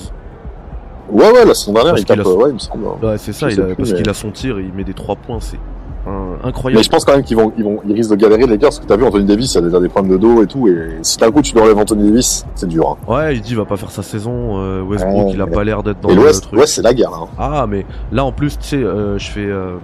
Ouais 1.10 1.30
ouais, 1.32 1.44
la 1.44 1.54
saison 1.54 1.72
dernière 1.72 1.92
Parce 1.92 2.02
il 2.02 2.06
tape, 2.06 2.18
a- 2.18 2.28
euh, 2.28 2.34
ouais 2.34 2.50
il 2.50 2.54
me 2.54 2.58
semble. 2.58 2.84
Ouais, 3.02 3.16
c'est 3.18 3.32
ça, 3.32 3.48
il 3.48 3.54
sais 3.54 3.62
a- 3.62 3.64
plus, 3.66 3.74
parce 3.76 3.90
mais- 3.92 3.96
qu'il 3.98 4.08
a 4.10 4.14
son 4.14 4.30
tir, 4.32 4.58
il 4.60 4.72
met 4.72 4.84
des 4.84 4.94
3 4.94 5.14
points, 5.16 5.38
c'est 5.40 5.58
un- 6.06 6.36
Mais 6.42 6.48
incroyable. 6.48 6.84
je 6.84 6.88
pense 6.88 7.04
quand 7.04 7.12
même 7.12 7.22
qu'ils 7.24 7.36
vont, 7.36 7.52
ils 7.58 7.64
vont, 7.64 7.80
ils 7.86 7.92
risquent 7.94 8.10
de 8.12 8.16
galérer 8.16 8.42
les 8.42 8.46
Lakers 8.52 8.68
parce 8.68 8.80
que 8.80 8.86
t'as 8.86 8.96
vu 8.96 9.04
Anthony 9.04 9.24
Davis, 9.24 9.52
il 9.54 9.58
a 9.58 9.60
déjà 9.62 9.80
des 9.80 9.88
problèmes 9.88 10.12
de 10.12 10.16
dos 10.18 10.42
et 10.42 10.46
tout, 10.46 10.68
et 10.68 10.98
si 11.02 11.16
d'un 11.18 11.30
coup 11.30 11.42
tu 11.42 11.52
dois 11.52 11.64
enlèves 11.64 11.78
Anthony 11.78 12.10
Davis, 12.10 12.46
c'est 12.54 12.68
dur. 12.68 12.96
Hein. 13.08 13.12
Ouais, 13.12 13.36
il 13.36 13.40
dit 13.42 13.50
il 13.50 13.56
va 13.56 13.64
pas 13.64 13.76
faire 13.76 13.90
sa 13.90 14.02
saison. 14.02 14.58
euh, 14.58 14.82
Westbrook, 14.82 15.26
Ouais, 15.26 15.32
il 15.34 15.40
a 15.40 15.46
mais- 15.46 15.52
pas 15.52 15.64
l'air 15.64 15.82
d'être 15.82 16.00
dans 16.00 16.08
et 16.10 16.14
le 16.14 16.22
l'Ouest, 16.22 16.44
truc. 16.44 16.58
ouais 16.60 16.66
c'est 16.66 16.82
la 16.82 16.94
guerre 16.94 17.10
là. 17.10 17.18
hein. 17.22 17.28
Ah, 17.38 17.66
mais 17.68 17.84
là 18.12 18.24
en 18.24 18.32
plus, 18.32 18.58
tu 18.58 18.64
sais, 18.68 18.76
euh, 18.76 19.18
je 19.18 19.30
fais, 19.30 19.40
euh, 19.46 19.76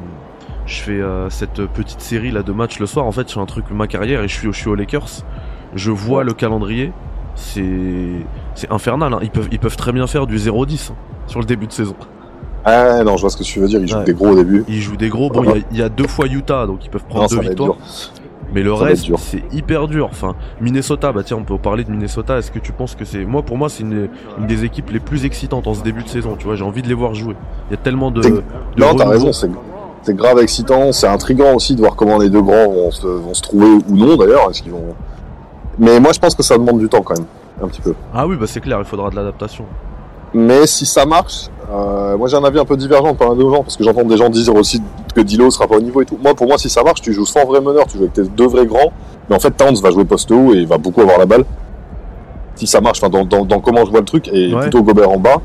je 0.66 0.76
fais 0.80 0.92
euh, 0.92 1.28
cette 1.30 1.66
petite 1.66 2.00
série 2.00 2.30
là 2.30 2.42
de 2.42 2.52
matchs 2.52 2.78
le 2.78 2.86
soir. 2.86 3.04
En 3.06 3.12
fait, 3.12 3.28
c'est 3.28 3.38
un 3.40 3.46
truc 3.46 3.66
ma 3.70 3.86
carrière 3.86 4.22
et 4.22 4.28
je 4.28 4.34
suis, 4.34 4.50
je 4.52 4.56
suis 4.58 4.68
aux 4.70 4.74
Lakers. 4.74 5.08
Je 5.74 5.90
vois 5.90 6.18
Ouais. 6.20 6.24
le 6.24 6.32
calendrier, 6.34 6.92
c'est, 7.34 7.64
c'est 8.54 8.70
infernal. 8.72 9.12
hein. 9.12 9.18
Ils 9.22 9.30
peuvent, 9.30 9.48
ils 9.50 9.58
peuvent 9.58 9.76
très 9.76 9.92
bien 9.92 10.06
faire 10.06 10.26
du 10.26 10.38
0-10 10.38 10.90
hein, 10.92 10.94
sur 11.26 11.40
le 11.40 11.46
début 11.46 11.66
de 11.66 11.72
saison. 11.72 11.96
Ah 12.64 13.04
non, 13.04 13.16
je 13.16 13.22
vois 13.22 13.30
ce 13.30 13.36
que 13.36 13.42
tu 13.42 13.60
veux 13.60 13.68
dire. 13.68 13.80
Ils 13.80 13.88
jouent 13.88 13.98
Ouais. 13.98 14.04
des 14.04 14.14
gros 14.14 14.28
au 14.28 14.34
début. 14.34 14.64
Ils 14.68 14.80
jouent 14.80 14.96
des 14.96 15.08
gros. 15.08 15.28
Bon, 15.30 15.42
il 15.44 15.48
y 15.50 15.52
a- 15.52 15.64
il 15.72 15.76
y, 15.78 15.82
a 15.82 15.88
deux 15.88 16.06
fois 16.06 16.26
Utah, 16.26 16.66
donc 16.66 16.84
ils 16.84 16.90
peuvent 16.90 17.04
prendre 17.04 17.30
Non, 17.30 17.36
deux 17.40 17.46
victoires. 17.48 17.76
Mais 18.54 18.62
le 18.62 18.74
Ça 18.76 18.84
reste, 18.84 19.10
c'est 19.18 19.42
hyper 19.52 19.88
dur. 19.88 20.08
Enfin, 20.10 20.34
Minnesota, 20.60 21.10
bah 21.12 21.22
tiens, 21.24 21.38
on 21.40 21.42
peut 21.44 21.58
parler 21.58 21.82
de 21.82 21.90
Minnesota. 21.90 22.38
Est-ce 22.38 22.52
que 22.52 22.60
tu 22.60 22.72
penses 22.72 22.94
que 22.94 23.04
c'est, 23.04 23.24
moi, 23.24 23.42
pour 23.42 23.58
moi, 23.58 23.68
c'est 23.68 23.82
une, 23.82 24.08
une 24.38 24.46
des 24.46 24.64
équipes 24.64 24.90
les 24.92 25.00
plus 25.00 25.24
excitantes 25.24 25.66
en 25.66 25.74
ce 25.74 25.82
début 25.82 26.04
de 26.04 26.08
saison. 26.08 26.36
Tu 26.38 26.44
vois, 26.46 26.54
j'ai 26.54 26.62
envie 26.64 26.80
de 26.82 26.86
les 26.88 26.94
voir 26.94 27.14
jouer. 27.14 27.34
Il 27.68 27.72
y 27.72 27.74
a 27.74 27.78
tellement 27.78 28.10
de. 28.12 28.20
De 28.22 28.42
Non, 28.78 28.94
t'as 28.96 29.08
raison, 29.08 29.32
c'est 29.32 29.50
c'est 30.02 30.14
grave 30.14 30.38
excitant, 30.38 30.92
c'est 30.92 31.08
intriguant 31.08 31.54
aussi 31.54 31.74
de 31.74 31.80
voir 31.80 31.96
comment 31.96 32.18
les 32.18 32.28
deux 32.28 32.42
grands 32.42 32.68
vont 32.68 32.90
se, 32.90 33.06
vont 33.06 33.32
se 33.34 33.40
trouver 33.42 33.66
ou 33.88 33.96
non 33.96 34.16
d'ailleurs. 34.16 34.50
Est-ce 34.50 34.62
qu'ils 34.62 34.72
vont 34.72 34.94
Mais 35.78 35.98
moi, 35.98 36.12
je 36.12 36.20
pense 36.20 36.34
que 36.34 36.42
ça 36.42 36.56
demande 36.58 36.78
du 36.78 36.88
temps 36.90 37.00
quand 37.02 37.16
même, 37.18 37.26
un 37.62 37.68
petit 37.68 37.80
peu. 37.80 37.94
Ah 38.14 38.26
oui, 38.26 38.36
bah 38.38 38.46
c'est 38.46 38.60
clair, 38.60 38.78
il 38.78 38.84
faudra 38.84 39.08
de 39.10 39.16
l'adaptation. 39.16 39.64
Mais 40.34 40.66
si 40.66 40.84
ça 40.84 41.06
marche, 41.06 41.48
euh, 41.72 42.16
moi 42.16 42.28
j'ai 42.28 42.36
un 42.36 42.44
avis 42.44 42.58
un 42.58 42.64
peu 42.64 42.76
divergent 42.76 43.14
par 43.14 43.30
un 43.30 43.36
de 43.36 43.42
gens, 43.42 43.62
parce 43.62 43.76
que 43.76 43.84
j'entends 43.84 44.02
des 44.04 44.16
gens 44.16 44.28
dire 44.28 44.54
aussi 44.54 44.82
que 45.14 45.20
Dilo 45.20 45.50
sera 45.50 45.66
pas 45.68 45.76
au 45.76 45.80
niveau 45.80 46.02
et 46.02 46.04
tout. 46.04 46.18
Moi, 46.22 46.34
pour 46.34 46.48
moi, 46.48 46.58
si 46.58 46.68
ça 46.68 46.82
marche, 46.82 47.00
tu 47.00 47.12
joues 47.12 47.24
sans 47.26 47.44
vrai 47.44 47.60
meneur, 47.60 47.86
tu 47.86 47.96
joues 47.98 48.02
avec 48.04 48.14
tes 48.14 48.22
deux 48.24 48.48
vrais 48.48 48.66
grands, 48.66 48.92
mais 49.30 49.36
en 49.36 49.38
fait, 49.38 49.52
Towns 49.52 49.76
va 49.80 49.90
jouer 49.92 50.04
poste 50.04 50.30
haut 50.32 50.52
et 50.52 50.58
il 50.58 50.66
va 50.66 50.76
beaucoup 50.76 51.00
avoir 51.02 51.18
la 51.18 51.26
balle. 51.26 51.44
Si 52.56 52.66
ça 52.66 52.80
marche, 52.80 52.98
enfin, 53.02 53.10
dans, 53.10 53.24
dans, 53.24 53.44
dans 53.44 53.60
comment 53.60 53.84
je 53.84 53.90
vois 53.90 54.00
le 54.00 54.06
truc, 54.06 54.28
et 54.32 54.52
Ouais. 54.54 54.60
plutôt 54.62 54.82
Gobert 54.82 55.10
en 55.10 55.18
bas. 55.18 55.36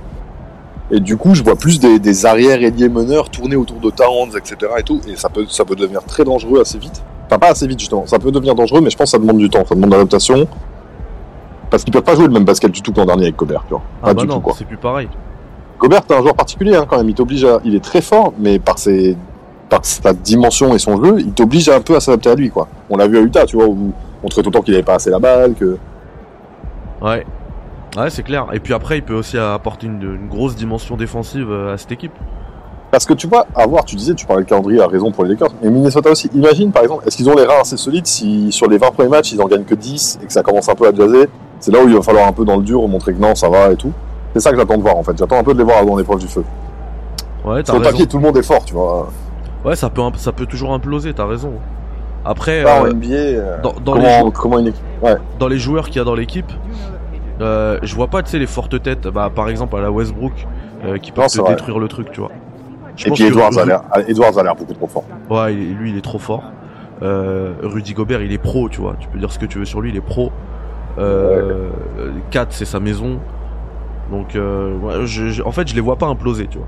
Et 0.91 0.99
du 0.99 1.17
coup, 1.17 1.36
je 1.36 1.43
vois 1.43 1.56
plus 1.56 1.80
des, 1.80 1.99
des 1.99 2.25
arrières 2.25 2.63
ailiers 2.63 2.89
meneurs 2.89 3.30
tourner 3.30 3.56
autour 3.56 3.78
de 3.80 3.91
Towns, 3.91 4.32
etc. 4.36 4.71
et 4.80 4.84
tout, 4.84 5.02
et 5.08 5.15
ça 5.15 5.30
peut, 5.30 5.45
ça 5.47 5.65
peut 5.65 5.75
devenir 5.75 6.04
très 6.04 6.23
dangereux 6.23 6.62
assez 6.62 6.80
vite. 6.80 7.04
Enfin, 7.28 7.38
pas 7.38 7.49
assez 7.49 7.67
vite, 7.67 7.80
justement. 7.80 8.08
Ça 8.08 8.17
peut 8.17 8.32
devenir 8.32 8.56
dangereux, 8.56 8.82
mais 8.82 8.89
je 8.89 8.97
pense 8.97 9.06
que 9.06 9.12
ça 9.12 9.19
demande 9.19 9.38
du 9.38 9.52
temps, 9.52 9.63
ça 9.69 9.75
demande 9.75 9.91
d'adaptation. 9.91 10.47
Parce 11.69 11.84
qu'ils 11.84 11.93
peuvent 11.93 12.03
pas 12.03 12.15
jouer 12.15 12.25
le 12.25 12.34
même 12.34 12.45
basket 12.45 12.71
du 12.71 12.82
tout 12.82 12.91
que 12.91 12.99
l'an 12.99 13.05
dernier 13.05 13.23
avec 13.23 13.36
Gobert, 13.36 13.63
tu 13.67 13.71
vois. 13.73 13.82
Ah 14.01 14.08
Pas 14.08 14.13
bah 14.15 14.21
du 14.21 14.27
non, 14.27 14.36
tout, 14.36 14.41
quoi. 14.41 14.53
c'est 14.58 14.65
plus 14.65 14.77
pareil. 14.77 15.08
Gobert, 15.79 16.03
t'es 16.03 16.15
un 16.15 16.21
joueur 16.21 16.36
particulier 16.36 16.75
hein, 16.75 16.86
quand 16.89 16.97
même. 16.97 17.10
Il 17.10 17.15
t'oblige 17.15 17.45
à. 17.45 17.60
Il 17.63 17.75
est 17.75 17.84
très 17.84 18.01
fort, 18.01 18.34
mais 18.39 18.60
par 18.60 18.79
ses, 18.79 19.15
par 19.69 19.86
sa 19.86 20.13
dimension 20.13 20.73
et 20.73 20.79
son 20.79 21.03
jeu, 21.03 21.19
il 21.19 21.32
t'oblige 21.32 21.69
un 21.69 21.79
peu 21.82 21.95
à 21.95 21.99
s'adapter 21.99 22.29
à 22.29 22.36
lui, 22.36 22.49
quoi. 22.49 22.67
On 22.89 22.97
l'a 22.97 23.08
vu 23.08 23.17
à 23.17 23.21
Utah, 23.21 23.45
tu 23.45 23.55
vois, 23.55 23.67
où 23.67 23.93
on 24.23 24.27
trouvait 24.27 24.43
tout 24.43 24.49
le 24.49 24.53
temps 24.55 24.62
qu'il 24.62 24.73
avait 24.73 24.84
pas 24.84 24.95
assez 24.95 25.10
la 25.10 25.19
balle, 25.19 25.53
que. 25.53 25.77
Ouais. 27.01 27.25
Ouais, 27.97 28.10
c'est 28.10 28.23
clair. 28.23 28.47
Et 28.53 28.60
puis 28.60 28.73
après, 28.73 28.97
il 28.97 29.03
peut 29.03 29.15
aussi 29.15 29.38
apporter 29.38 29.88
une, 29.88 30.01
une 30.01 30.27
grosse 30.27 30.55
dimension 30.55 30.95
défensive 30.97 31.47
euh, 31.49 31.73
à 31.73 31.77
cette 31.77 31.91
équipe. 31.91 32.12
Parce 32.91 33.05
que 33.05 33.13
tu 33.13 33.27
vois, 33.27 33.45
à 33.55 33.65
voir, 33.67 33.86
tu 33.86 33.95
disais, 33.95 34.15
tu 34.15 34.25
parlais 34.25 34.43
de 34.43 34.49
calendrier 34.49 34.82
à 34.82 34.88
raison 34.88 35.12
pour 35.12 35.23
les 35.23 35.32
Lakers, 35.32 35.49
mais 35.62 35.69
Minnesota 35.69 36.10
aussi. 36.12 36.29
Imagine, 36.34 36.71
par 36.71 36.84
exemple, 36.84 37.03
est-ce 37.08 37.15
qu'ils 37.17 37.29
ont 37.29 37.36
les 37.36 37.45
reins 37.45 37.62
assez 37.62 37.77
solides 37.77 38.08
si 38.08 38.51
sur 38.51 38.67
les 38.67 38.77
20 38.79 38.91
premiers 38.91 39.10
matchs, 39.10 39.32
ils 39.32 39.41
en 39.41 39.47
gagnent 39.47 39.63
que 39.63 39.75
10 39.75 40.19
et 40.21 40.25
que 40.25 40.34
ça 40.34 40.41
commence 40.41 40.67
un 40.69 40.75
peu 40.75 40.88
à 40.88 40.93
jaser 40.93 41.29
C'est 41.60 41.72
là 41.72 41.84
où 41.84 41.88
il 41.89 41.95
va 41.95 42.02
falloir 42.02 42.28
un 42.28 42.32
peu 42.32 42.45
dans 42.45 42.58
le 42.58 42.63
dur 42.63 42.88
montrer 42.88 43.13
que 43.13 43.19
non, 43.22 43.36
ça 43.36 43.50
va 43.50 43.72
et 43.72 43.76
tout. 43.76 43.91
C'est 44.34 44.39
ça 44.39 44.52
que 44.52 44.58
j'attends 44.58 44.78
de 44.78 44.82
voir 44.84 44.95
en 44.98 45.04
fait. 45.04 45.17
J'attends 45.17 45.38
un 45.39 45.43
peu 45.43 45.54
de 45.54 45.58
les 45.60 45.63
voir 45.63 45.86
dans 45.86 45.95
l'épreuve 45.98 46.19
du 46.19 46.28
feu. 46.28 46.43
Ouais, 47.45 47.63
t'as 47.63 47.74
Sur 47.74 47.82
le 47.82 47.88
papier, 47.89 48.06
tout 48.08 48.17
le 48.17 48.24
monde 48.24 48.38
est 48.38 48.43
fort, 48.43 48.63
tu 48.65 48.74
vois. 48.74 49.10
Ouais, 49.65 49.76
ça 49.76 49.89
peut, 49.89 50.02
ça 50.17 50.32
peut 50.32 50.45
toujours 50.45 50.74
imploser, 50.74 51.13
t'as 51.13 51.26
raison. 51.26 51.52
Après, 52.26 52.63
en 52.65 52.86
euh, 52.86 52.93
NBA, 52.93 53.08
euh, 53.15 53.62
dans, 53.62 53.74
dans 53.84 53.95
les, 53.95 54.02
comment, 54.02 54.19
jou- 54.26 54.32
comment 54.32 54.60
une 54.60 54.67
équipe. 54.67 54.84
Ouais. 55.02 55.15
dans 55.39 55.48
les 55.48 55.58
joueurs 55.58 55.88
qu'il 55.88 55.98
y 55.98 56.00
a 56.00 56.04
dans 56.04 56.15
l'équipe, 56.15 56.52
euh, 57.41 57.80
je 57.82 57.95
vois 57.95 58.08
pas, 58.08 58.22
tu 58.24 58.30
sais, 58.32 58.39
les 58.39 58.45
fortes 58.48 58.82
têtes. 58.84 59.08
Bah, 59.08 59.32
par 59.34 59.50
exemple, 59.50 59.76
à 59.78 59.82
la 59.82 59.89
Westbrook, 59.91 60.34
euh, 60.86 60.98
qui 60.98 61.12
peuvent 61.12 61.24
Non, 61.24 61.28
te 61.28 61.32
c'est 61.34 61.41
vrai. 61.41 61.52
détruire 61.52 61.80
le 61.80 61.88
truc, 61.88 62.12
tu 62.12 62.19
vois. 62.19 62.32
Je 62.98 63.06
Et 63.06 63.10
pense 63.10 63.17
puis 63.19 63.28
que 63.28 63.32
Edwards 63.34 63.58
a 63.58 63.62
Ru- 63.62 63.67
l'air, 63.67 63.82
Edwards 64.08 64.38
a 64.38 64.43
l'air 64.43 64.56
beaucoup 64.56 64.74
trop 64.74 64.88
fort. 64.88 65.04
Ouais, 65.30 65.54
lui, 65.54 65.91
il 65.91 65.98
est 65.98 66.02
trop 66.02 66.19
fort. 66.19 66.43
Rudy 67.02 67.93
Gobert, 67.93 68.22
il 68.22 68.32
est 68.34 68.38
pro, 68.38 68.67
tu 68.69 68.82
vois. 68.82 68.95
Tu 69.00 69.08
peux 69.08 69.17
dire 69.19 69.32
ce 69.32 69.39
que 69.39 69.45
tu 69.45 69.58
veux 69.60 69.65
sur 69.65 69.80
lui, 69.82 69.89
il 69.89 69.95
est 69.95 70.02
pro. 70.02 70.32
Euh, 70.99 71.69
4, 72.31 72.47
c'est 72.51 72.65
sa 72.65 72.79
maison. 72.79 73.19
Donc, 74.12 74.35
euh, 74.35 74.75
ouais, 74.79 74.93
je, 75.05 75.29
je- 75.29 75.43
en 75.43 75.51
fait, 75.51 75.67
je 75.67 75.75
les 75.75 75.81
vois 75.81 75.95
pas 75.97 76.07
imploser, 76.07 76.47
tu 76.47 76.57
vois. 76.57 76.67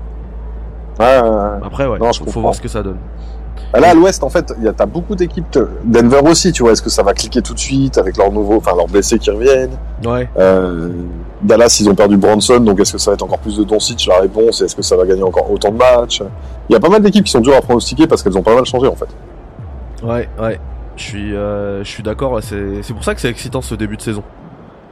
Ouais. 1.06 1.60
Après, 1.64 1.86
ouais, 1.86 1.98
Non, 1.98 2.12
je 2.12 2.18
faut, 2.20 2.24
comprends. 2.26 2.40
voir 2.42 2.54
ce 2.54 2.60
que 2.60 2.68
ça 2.68 2.82
donne. 2.82 2.96
Bah 3.72 3.80
Là, 3.80 3.90
à 3.90 3.94
l'ouest, 3.94 4.22
en 4.22 4.28
fait, 4.28 4.52
il 4.58 4.64
y 4.64 4.68
a, 4.68 4.72
t'as 4.72 4.84
beaucoup 4.86 5.14
d'équipes. 5.14 5.46
Denver 5.84 6.20
aussi, 6.28 6.52
tu 6.52 6.62
vois. 6.62 6.72
Est-ce 6.72 6.82
que 6.82 6.90
ça 6.90 7.02
va 7.02 7.14
cliquer 7.14 7.40
tout 7.40 7.54
de 7.54 7.58
suite 7.58 7.96
avec 7.96 8.16
leurs 8.18 8.30
nouveaux, 8.30 8.56
enfin, 8.58 8.72
leurs 8.76 8.86
blessés 8.86 9.18
qui 9.18 9.30
reviennent? 9.30 9.76
Ouais, 10.04 10.28
Euh, 10.38 10.90
Dallas, 11.42 11.78
ils 11.80 11.88
ont 11.88 11.94
perdu 11.94 12.16
Bronson, 12.18 12.60
donc 12.60 12.78
est-ce 12.80 12.92
que 12.92 12.98
ça 12.98 13.10
va 13.10 13.14
être 13.14 13.22
encore 13.22 13.38
plus 13.38 13.56
de 13.56 13.64
Doncic? 13.64 14.06
La 14.06 14.20
réponse, 14.20 14.60
et 14.60 14.64
est-ce 14.64 14.76
que 14.76 14.82
ça 14.82 14.96
va 14.96 15.04
gagner 15.06 15.22
encore 15.22 15.50
autant 15.50 15.70
de 15.70 15.76
matchs? 15.78 16.22
Il 16.68 16.72
y 16.74 16.76
a 16.76 16.80
pas 16.80 16.88
mal 16.90 17.02
d'équipes 17.02 17.24
qui 17.24 17.32
sont 17.32 17.40
dures 17.40 17.56
à 17.56 17.62
pronostiquer 17.62 18.06
parce 18.06 18.22
qu'elles 18.22 18.36
ont 18.38 18.42
pas 18.42 18.54
mal 18.54 18.64
changé, 18.66 18.86
en 18.86 18.94
fait. 18.94 19.08
ouais, 20.04 20.28
ouais. 20.40 20.60
Je 21.02 21.08
suis, 21.08 21.34
euh, 21.34 21.82
je 21.84 21.88
suis 21.88 22.02
d'accord. 22.02 22.38
C'est, 22.42 22.82
c'est 22.82 22.92
pour 22.94 23.02
ça 23.04 23.14
que 23.14 23.20
c'est 23.20 23.28
excitant 23.28 23.60
ce 23.60 23.74
début 23.74 23.96
de 23.96 24.02
saison. 24.02 24.22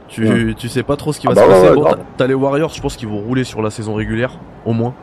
Tu, 0.09 0.27
Ouais. 0.27 0.53
tu 0.57 0.67
sais 0.67 0.83
pas 0.83 0.97
trop 0.97 1.13
ce 1.13 1.19
qui 1.21 1.27
Ah 1.27 1.33
va 1.33 1.35
bah 1.35 1.41
se 1.47 1.47
passer. 1.51 1.69
ouais, 1.69 1.75
Bon, 1.75 1.81
grave. 1.83 1.99
t'as, 2.17 2.27
les 2.27 2.33
Warriors, 2.33 2.73
je 2.73 2.81
pense 2.81 2.97
qu'ils 2.97 3.07
vont 3.07 3.19
rouler 3.21 3.45
sur 3.45 3.61
la 3.61 3.69
saison 3.69 3.93
régulière, 3.93 4.37
au 4.65 4.73
moins. 4.73 4.93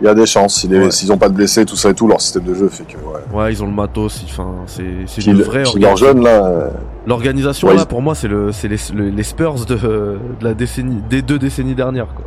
Il 0.00 0.06
y 0.06 0.08
a 0.08 0.14
des 0.14 0.24
chances. 0.24 0.54
S'ils 0.60 0.72
Ouais. 0.72 1.10
ont 1.10 1.18
pas 1.18 1.28
de 1.28 1.34
blessés, 1.34 1.66
tout 1.66 1.74
ça 1.76 1.90
et 1.90 1.94
tout, 1.94 2.06
leur 2.06 2.20
système 2.20 2.44
de 2.44 2.54
jeu 2.54 2.68
fait 2.68 2.84
que, 2.84 2.96
ouais. 2.96 3.38
Ouais, 3.38 3.52
ils 3.52 3.62
ont 3.62 3.66
le 3.66 3.72
matos. 3.72 4.22
Enfin, 4.24 4.54
c'est, 4.66 4.84
c'est 5.06 5.26
une 5.26 5.42
vraie 5.42 5.64
jeunes, 5.96 6.22
là, 6.22 6.70
L'organisation 7.06 7.68
Ouais, 7.68 7.74
là, 7.74 7.82
ils- 7.82 7.88
pour 7.88 8.00
moi, 8.02 8.14
c'est 8.14 8.28
le, 8.28 8.52
c'est 8.52 8.68
les, 8.68 8.76
le- 8.94 9.08
les 9.10 9.22
Spurs 9.24 9.56
de, 9.66 9.74
de 9.74 10.18
la 10.42 10.54
décennie, 10.54 11.02
des 11.10 11.22
deux 11.22 11.38
décennies 11.38 11.74
dernières, 11.74 12.14
quoi. 12.14 12.24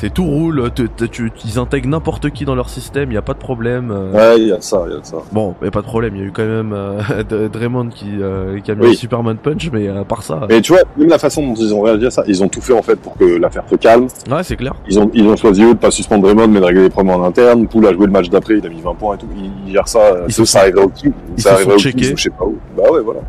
C'est 0.00 0.14
tout 0.14 0.24
roule, 0.24 0.70
te- 0.72 0.82
te- 0.82 1.04
tu- 1.06 1.32
ils 1.44 1.58
intègrent 1.58 1.88
n'importe 1.88 2.30
qui 2.30 2.44
dans 2.44 2.54
leur 2.54 2.68
système, 2.68 3.10
il 3.10 3.14
y 3.14 3.18
a 3.18 3.22
pas 3.22 3.32
de 3.34 3.38
problème. 3.40 3.90
euh. 3.90 4.12
ouais, 4.12 4.40
il 4.40 4.46
y 4.46 4.52
a 4.52 4.60
ça, 4.60 4.84
il 4.86 4.94
y 4.94 4.96
a 4.96 5.00
ça. 5.02 5.16
Bon, 5.32 5.56
a 5.60 5.70
pas 5.72 5.80
de 5.80 5.86
problème, 5.86 6.14
il 6.14 6.20
y 6.20 6.24
a 6.24 6.26
eu 6.28 6.30
quand 6.30 6.44
même 6.46 6.72
euh, 6.72 7.48
Draymond 7.52 7.88
qui, 7.88 8.06
euh, 8.20 8.60
qui 8.60 8.70
a 8.70 8.76
mis 8.76 8.82
Oui. 8.84 8.90
un 8.92 8.94
Superman 8.94 9.36
punch, 9.38 9.68
mais 9.72 9.88
à 9.88 10.04
part 10.04 10.22
ça, 10.22 10.42
Mais 10.48 10.60
tu 10.60 10.72
vois, 10.72 10.82
même 10.96 11.08
la 11.08 11.18
façon 11.18 11.44
dont 11.44 11.54
ils 11.54 11.74
ont 11.74 11.80
réagi 11.80 12.06
à 12.06 12.10
ça, 12.12 12.22
ils 12.28 12.44
ont 12.44 12.48
tout 12.48 12.60
fait, 12.60 12.74
en 12.74 12.82
fait, 12.82 12.94
pour 12.94 13.16
que 13.16 13.24
l'affaire 13.24 13.64
se 13.68 13.74
calme. 13.74 14.06
ouais, 14.30 14.42
c'est 14.44 14.54
clair. 14.54 14.74
Ils 14.88 15.00
ont, 15.00 15.10
ils 15.14 15.24
ont 15.26 15.34
choisi 15.34 15.64
eux 15.64 15.74
de 15.74 15.78
pas 15.78 15.90
suspendre 15.90 16.22
Draymond, 16.22 16.46
mais 16.46 16.60
de 16.60 16.64
régler 16.64 16.82
les 16.84 16.90
problèmes 16.90 17.16
en 17.20 17.24
interne. 17.26 17.66
Poul 17.66 17.84
a 17.88 17.92
joué 17.92 18.06
le 18.06 18.12
match 18.12 18.28
d'après, 18.30 18.58
il 18.58 18.64
a 18.66 18.68
mis 18.68 18.80
20 18.80 18.94
points 18.94 19.16
et 19.16 19.18
tout. 19.18 19.26
Ils, 19.66 19.72
gèrent 19.72 19.88
ça. 19.88 19.98
Ils 20.28 20.32
ça, 20.32 20.44
se 20.44 20.44
ça 20.44 20.60
arriverait 20.60 20.84
au 20.84 20.88
Kings. 20.90 21.12
ils 21.36 21.42
Ça 21.42 21.56
se 21.56 21.64
sont 21.64 21.70
au 21.70 21.76
checkés. 21.78 22.14
je 22.16 22.22
sais 22.22 22.30
pas 22.30 22.44
où. 22.44 22.56
Bah 22.76 22.84
ouais, 22.92 23.00
voilà. 23.00 23.20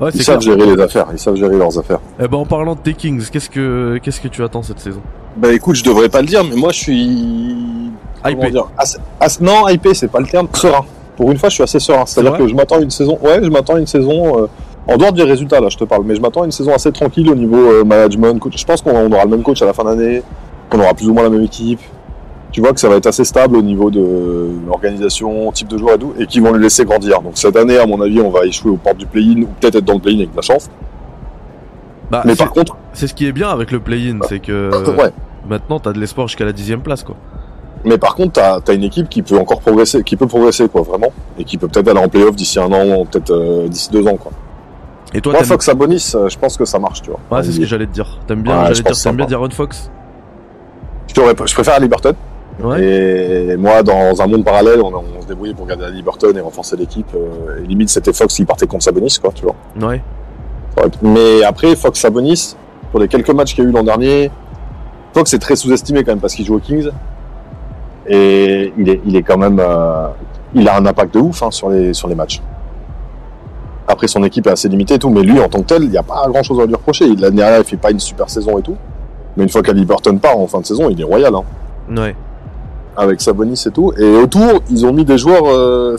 Ouais, 0.00 0.10
Ils 0.14 0.22
savent 0.22 0.38
clair. 0.38 0.56
gérer 0.58 0.74
les 0.74 0.80
affaires. 0.82 1.06
Ils 1.12 1.18
savent 1.18 1.34
gérer 1.36 1.58
leurs 1.58 1.78
affaires. 1.78 2.00
Eh 2.18 2.26
ben, 2.28 2.38
en 2.38 2.46
parlant 2.46 2.76
de 2.76 2.80
tes 2.80 2.94
Kings, 2.94 3.28
qu'est-ce 3.30 3.50
que, 3.50 3.98
qu'est-ce 4.02 4.22
que 4.22 4.28
tu 4.28 4.42
attends 4.42 4.62
cette 4.62 4.78
saison? 4.80 5.02
Bah 5.38 5.52
écoute, 5.52 5.76
je 5.76 5.84
devrais 5.84 6.08
pas 6.08 6.20
le 6.20 6.26
dire, 6.26 6.42
mais 6.44 6.56
moi 6.56 6.72
je 6.72 6.78
suis. 6.78 7.90
Hypé. 8.24 8.50
dire 8.50 8.66
Non, 9.40 9.68
hypé, 9.68 9.94
c'est 9.94 10.08
pas 10.08 10.20
le 10.20 10.26
terme. 10.26 10.48
Serein. 10.52 10.84
Pour 11.16 11.30
une 11.30 11.38
fois, 11.38 11.48
je 11.48 11.54
suis 11.54 11.62
assez 11.62 11.80
serein. 11.80 12.04
C'est-à-dire 12.06 12.36
que 12.36 12.46
je 12.46 12.54
m'attends 12.54 12.76
à 12.76 12.80
une 12.80 12.90
saison. 12.90 13.18
Ouais, 13.22 13.40
je 13.42 13.48
m'attends 13.48 13.74
à 13.74 13.78
une 13.80 13.86
saison. 13.86 14.38
euh, 14.42 14.46
En 14.86 14.96
dehors 14.96 15.12
des 15.12 15.22
résultats, 15.24 15.60
là, 15.60 15.68
je 15.68 15.76
te 15.76 15.84
parle, 15.84 16.02
mais 16.04 16.14
je 16.14 16.20
m'attends 16.20 16.42
à 16.42 16.44
une 16.44 16.52
saison 16.52 16.72
assez 16.72 16.90
tranquille 16.92 17.28
au 17.30 17.34
niveau 17.34 17.56
euh, 17.56 17.84
management. 17.84 18.38
coach. 18.38 18.56
Je 18.56 18.64
pense 18.64 18.82
qu'on 18.82 18.96
on 18.96 19.10
aura 19.12 19.24
le 19.24 19.30
même 19.30 19.42
coach 19.42 19.60
à 19.62 19.66
la 19.66 19.72
fin 19.72 19.84
d'année, 19.84 20.22
qu'on 20.70 20.80
aura 20.80 20.94
plus 20.94 21.08
ou 21.08 21.14
moins 21.14 21.24
la 21.24 21.30
même 21.30 21.42
équipe. 21.42 21.80
Tu 22.50 22.60
vois 22.60 22.72
que 22.72 22.80
ça 22.80 22.88
va 22.88 22.96
être 22.96 23.06
assez 23.06 23.24
stable 23.24 23.56
au 23.56 23.62
niveau 23.62 23.90
de 23.90 24.48
l'organisation, 24.66 25.52
type 25.52 25.68
de 25.68 25.76
joueur 25.76 25.96
et 25.96 25.98
tout, 25.98 26.14
et 26.18 26.26
qu'ils 26.26 26.42
vont 26.42 26.52
le 26.52 26.58
laisser 26.58 26.84
grandir. 26.84 27.20
Donc 27.20 27.32
cette 27.34 27.56
année, 27.56 27.78
à 27.78 27.86
mon 27.86 28.00
avis, 28.00 28.20
on 28.20 28.30
va 28.30 28.46
échouer 28.46 28.70
aux 28.70 28.76
portes 28.76 28.96
du 28.96 29.06
play-in, 29.06 29.42
ou 29.42 29.46
peut-être 29.60 29.76
être 29.76 29.84
dans 29.84 29.94
le 29.94 30.00
play-in 30.00 30.18
avec 30.18 30.30
de 30.30 30.36
la 30.36 30.42
chance. 30.42 30.70
Bah, 32.10 32.22
Mais 32.24 32.34
par 32.34 32.52
contre, 32.52 32.76
c'est 32.94 33.06
ce 33.06 33.12
qui 33.14 33.26
est 33.26 33.32
bien 33.32 33.50
avec 33.50 33.70
le 33.70 33.80
play-in, 33.80 34.20
c'est 34.28 34.38
que 34.40 34.70
ouais. 34.96 35.10
Maintenant 35.48 35.80
t'as 35.80 35.92
de 35.92 35.98
l'espoir 36.00 36.28
jusqu'à 36.28 36.44
la 36.44 36.52
dixième 36.52 36.80
place, 36.80 37.02
quoi. 37.02 37.16
Mais 37.84 37.96
par 37.96 38.14
contre, 38.16 38.32
t'as 38.32 38.58
as 38.66 38.72
une 38.72 38.82
équipe 38.82 39.08
qui 39.08 39.22
peut 39.22 39.38
encore 39.38 39.60
progresser, 39.60 40.02
qui 40.02 40.16
peut 40.16 40.26
progresser, 40.26 40.68
quoi, 40.68 40.82
vraiment, 40.82 41.12
et 41.38 41.44
qui 41.44 41.56
peut 41.58 41.68
peut-être 41.68 41.88
aller 41.88 42.00
en 42.00 42.08
playoff 42.08 42.34
d'ici 42.34 42.58
un 42.58 42.72
an, 42.72 43.04
peut-être 43.04 43.30
euh, 43.30 43.68
d'ici 43.68 43.90
deux 43.90 44.06
ans, 44.06 44.16
quoi. 44.16 44.32
Et 45.14 45.20
toi, 45.20 45.32
Moi. 45.32 45.44
Fox 45.44 45.64
Sabonis, 45.64 46.12
euh, 46.14 46.28
je 46.28 46.36
pense 46.38 46.56
que 46.56 46.64
ça 46.64 46.78
marche, 46.78 47.00
tu 47.02 47.10
vois. 47.10 47.20
Ouais, 47.30 47.42
c'est 47.42 47.52
ce 47.52 47.60
que 47.60 47.66
j'allais 47.66 47.86
te 47.86 47.92
dire. 47.92 48.18
T'aimes 48.26 48.42
bien, 48.42 48.58
Ouais, 48.58 48.74
j'allais 48.74 48.82
dire, 48.82 49.00
t'aimes 49.02 49.16
bien. 49.16 49.26
D'Aaron 49.26 49.50
Fox 49.50 49.90
je, 51.16 51.22
je 51.46 51.54
préfère 51.54 51.74
à 51.74 51.78
Liberton. 51.78 52.14
Ouais. 52.62 52.82
Et 52.82 53.56
moi, 53.56 53.82
dans 53.82 54.20
un 54.20 54.26
monde 54.26 54.44
parallèle, 54.44 54.80
on, 54.82 54.92
on 54.92 55.22
se 55.22 55.26
débrouillait 55.26 55.54
pour 55.54 55.66
garder 55.66 55.84
à 55.84 55.90
Liberton 55.90 56.32
et 56.36 56.40
renforcer 56.40 56.76
l'équipe. 56.76 57.06
euh, 57.14 57.62
et 57.62 57.66
limite, 57.66 57.88
c'était 57.88 58.12
Fox 58.12 58.34
qui 58.34 58.44
partait 58.44 58.66
contre 58.66 58.84
Sabonis, 58.84 59.16
quoi, 59.22 59.30
tu 59.34 59.44
vois. 59.44 59.54
Ouais. 59.88 60.02
Mais 61.02 61.42
après, 61.44 61.74
Fox 61.76 61.98
Sabonis, 62.00 62.56
pour 62.90 63.00
les 63.00 63.08
quelques 63.08 63.30
matchs 63.30 63.54
qu'il 63.54 63.64
y 63.64 63.66
a 63.66 63.70
eu 63.70 63.72
l'an 63.72 63.84
dernier, 63.84 64.30
Fox 65.14 65.32
est 65.34 65.38
très 65.38 65.56
sous-estimé 65.56 66.04
quand 66.04 66.12
même 66.12 66.20
parce 66.20 66.34
qu'il 66.34 66.44
joue 66.44 66.56
aux 66.56 66.60
Kings. 66.60 66.88
Et 68.06 68.72
il 68.78 68.88
est, 68.88 69.00
il 69.04 69.16
est 69.16 69.22
quand 69.22 69.36
même, 69.38 69.58
euh, 69.60 70.08
il 70.54 70.66
a 70.68 70.76
un 70.76 70.86
impact 70.86 71.14
de 71.14 71.20
ouf 71.20 71.42
hein, 71.42 71.50
sur 71.50 71.68
les 71.70 71.92
sur 71.92 72.08
les 72.08 72.14
matchs. 72.14 72.40
Après, 73.86 74.06
son 74.06 74.22
équipe 74.24 74.46
est 74.46 74.50
assez 74.50 74.68
limitée 74.68 74.94
et 74.94 74.98
tout, 74.98 75.08
mais 75.10 75.22
lui, 75.22 75.40
en 75.40 75.48
tant 75.48 75.60
que 75.60 75.66
tel, 75.66 75.82
il 75.84 75.90
n'y 75.90 75.96
a 75.96 76.02
pas 76.02 76.26
grand 76.28 76.42
chose 76.42 76.60
à 76.60 76.66
lui 76.66 76.74
reprocher. 76.74 77.06
L'année 77.16 77.36
dernière, 77.36 77.58
il 77.58 77.64
fait 77.64 77.76
pas 77.78 77.90
une 77.90 78.00
super 78.00 78.28
saison 78.28 78.58
et 78.58 78.62
tout. 78.62 78.76
Mais 79.36 79.44
une 79.44 79.48
fois 79.48 79.62
qu'Aliburton 79.62 80.18
part 80.18 80.36
en 80.38 80.46
fin 80.46 80.60
de 80.60 80.66
saison, 80.66 80.88
il 80.90 81.00
est 81.00 81.04
royal, 81.04 81.34
hein, 81.34 81.42
Ouais. 81.96 82.14
avec 82.96 83.20
Sabonis 83.20 83.62
et 83.66 83.70
tout. 83.70 83.92
Et 83.98 84.16
autour, 84.16 84.60
ils 84.70 84.84
ont 84.84 84.92
mis 84.92 85.04
des 85.04 85.16
joueurs. 85.18 85.44
euh, 85.46 85.96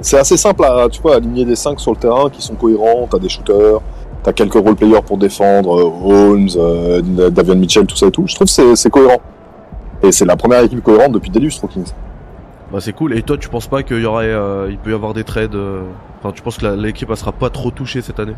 c'est- 0.00 0.16
assez 0.16 0.38
simple 0.38 0.64
à, 0.64 0.88
tu 0.90 1.02
vois, 1.02 1.16
aligner 1.16 1.44
des 1.44 1.54
5 1.56 1.78
sur 1.78 1.90
le 1.92 1.98
terrain 1.98 2.30
qui 2.30 2.40
sont 2.40 2.54
cohérents. 2.54 3.06
T'as 3.10 3.18
des 3.18 3.28
shooters, 3.28 3.80
t'as 4.22 4.32
quelques 4.32 4.54
role 4.54 4.74
players 4.76 5.02
pour 5.06 5.18
défendre, 5.18 5.78
euh, 5.80 6.30
Holmes, 6.32 6.48
euh, 6.56 7.30
Davion 7.30 7.54
Mitchell, 7.56 7.86
tout 7.86 7.96
ça 7.96 8.06
et 8.06 8.10
tout. 8.10 8.24
Je 8.26 8.34
trouve 8.34 8.46
que 8.46 8.74
c'est- 8.74 8.90
cohérent. 8.90 9.20
Et 10.02 10.10
c'est 10.12 10.24
la 10.24 10.36
première 10.36 10.62
équipe 10.62 10.82
cohérente 10.82 11.12
depuis 11.12 11.30
aux 11.62 11.66
Kings. 11.68 11.92
Bah 12.72 12.78
c'est 12.80 12.92
cool. 12.92 13.16
Et 13.16 13.22
toi, 13.22 13.36
tu 13.38 13.48
penses 13.48 13.66
pas 13.68 13.82
qu'il 13.82 14.00
y 14.00 14.06
aurait, 14.06 14.26
euh, 14.26 14.68
il 14.70 14.78
peut 14.78 14.90
y 14.90 14.94
avoir 14.94 15.12
des 15.14 15.24
trades 15.24 15.56
Enfin, 16.24 16.32
tu 16.32 16.40
penses 16.42 16.56
que 16.56 16.66
l'équipe 16.66 17.08
elle 17.10 17.16
sera 17.16 17.32
pas 17.32 17.50
trop 17.50 17.70
touchée 17.72 18.00
cette 18.00 18.20
année? 18.20 18.34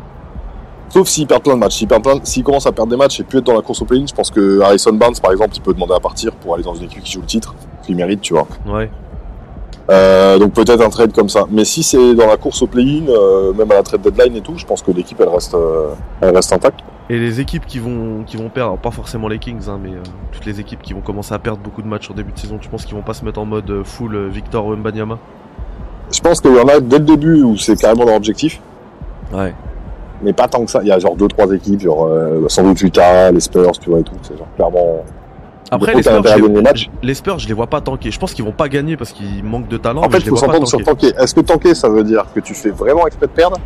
Sauf 0.89 1.07
s'ils 1.07 1.27
perdent 1.27 1.43
plein 1.43 1.53
de 1.55 1.59
matchs. 1.59 1.85
S'ils 2.23 2.43
commencent 2.43 2.65
à 2.67 2.71
perdre 2.71 2.89
des 2.91 2.97
matchs 2.97 3.19
et 3.19 3.23
plus 3.23 3.39
être 3.39 3.45
dans 3.45 3.53
la 3.55 3.61
course 3.61 3.81
au 3.81 3.85
play-in, 3.85 4.05
je 4.07 4.13
pense 4.13 4.31
que 4.31 4.59
Harrison 4.61 4.93
Barnes, 4.93 5.15
par 5.21 5.31
exemple, 5.31 5.51
il 5.55 5.61
peut 5.61 5.73
demander 5.73 5.93
à 5.93 5.99
partir 5.99 6.31
pour 6.33 6.55
aller 6.55 6.63
dans 6.63 6.73
une 6.75 6.85
équipe 6.85 7.03
qui 7.03 7.11
joue 7.13 7.21
le 7.21 7.25
titre. 7.27 7.53
Qu'il 7.83 7.95
mérite, 7.95 8.21
tu 8.21 8.33
vois. 8.33 8.47
Ouais. 8.67 8.89
Euh, 9.89 10.39
donc 10.39 10.53
peut-être 10.53 10.81
un 10.81 10.89
trade 10.89 11.13
comme 11.13 11.29
ça. 11.29 11.45
Mais 11.49 11.63
si 11.65 11.83
c'est 11.83 12.15
dans 12.15 12.27
la 12.27 12.37
course 12.37 12.61
au 12.61 12.67
play-in, 12.67 13.07
euh, 13.07 13.53
même 13.53 13.71
à 13.71 13.75
la 13.75 13.83
trade 13.83 14.01
deadline 14.01 14.35
et 14.35 14.41
tout, 14.41 14.57
je 14.57 14.65
pense 14.65 14.81
que 14.81 14.91
l'équipe 14.91 15.19
elle 15.21 15.29
reste, 15.29 15.53
euh, 15.53 15.89
elle 16.21 16.35
reste 16.35 16.51
intacte. 16.53 16.79
Et 17.09 17.19
les 17.19 17.39
équipes 17.39 17.67
qui 17.67 17.77
vont, 17.77 18.23
qui 18.25 18.35
vont 18.35 18.49
perdre, 18.49 18.71
alors 18.71 18.81
pas 18.81 18.89
forcément 18.89 19.27
les 19.27 19.37
Kings, 19.37 19.69
hein, 19.69 19.79
mais 19.81 19.91
euh, 19.91 20.01
toutes 20.31 20.45
les 20.45 20.59
équipes 20.59 20.81
qui 20.81 20.93
vont 20.93 21.01
commencer 21.01 21.35
à 21.35 21.39
perdre 21.39 21.59
beaucoup 21.59 21.83
de 21.83 21.87
matchs 21.87 22.09
en 22.09 22.15
début 22.15 22.31
de 22.31 22.39
saison, 22.39 22.57
tu 22.57 22.67
penses 22.67 22.85
qu'ils 22.85 22.95
vont 22.95 23.03
pas 23.03 23.13
se 23.13 23.23
mettre 23.23 23.39
en 23.39 23.45
mode 23.45 23.83
full 23.83 24.27
Victor 24.29 24.65
Wembanyama 24.65 25.19
Je 26.11 26.19
pense 26.19 26.41
qu'il 26.41 26.55
y 26.55 26.59
en 26.59 26.67
a 26.67 26.79
dès 26.79 26.97
le 26.97 27.05
début 27.05 27.43
où 27.43 27.55
c'est 27.57 27.75
carrément 27.75 28.05
leur 28.05 28.15
objectif. 28.15 28.59
Ouais. 29.31 29.53
mais 30.21 30.33
pas 30.33 30.47
tant 30.47 30.63
que 30.65 30.71
ça. 30.71 30.79
Il 30.81 30.87
y 30.87 30.91
a 30.91 30.97
genre 30.99 31.15
deux 31.15 31.27
trois 31.27 31.51
équipes, 31.51 31.81
genre 31.81 32.07
euh, 32.07 32.45
sans 32.47 32.63
doute 32.63 32.81
Utah, 32.81 33.31
les 33.31 33.39
Spurs, 33.39 33.77
tu 33.79 33.89
vois 33.91 33.99
et 33.99 34.03
tout. 34.03 34.15
C'est 34.23 34.37
genre 34.37 34.47
clairement. 34.55 35.03
Après, 35.71 35.93
les 35.95 36.03
Spurs, 36.03 36.21
les, 37.01 37.13
Spurs, 37.15 37.39
je 37.39 37.47
les 37.47 37.53
vois 37.53 37.67
pas 37.67 37.81
tanker. 37.81 38.11
Je 38.11 38.19
pense 38.19 38.33
qu'ils 38.33 38.45
vont 38.45 38.51
pas 38.51 38.69
gagner 38.69 38.97
parce 38.97 39.11
qu'ils 39.11 39.43
manquent 39.43 39.67
de 39.67 39.77
talent. 39.77 40.01
En 40.01 40.07
mais 40.07 40.11
fait, 40.11 40.19
il 40.19 40.29
faut 40.29 40.35
s'entendre 40.35 40.67
sur 40.67 40.83
tanker. 40.83 41.13
Est-ce 41.17 41.33
que 41.33 41.41
tanker, 41.41 41.73
ça 41.73 41.89
veut 41.89 42.03
dire 42.03 42.25
que 42.33 42.39
tu 42.39 42.53
fais 42.53 42.69
vraiment 42.69 43.07
exprès 43.07 43.27
de 43.27 43.31
perdre 43.31 43.57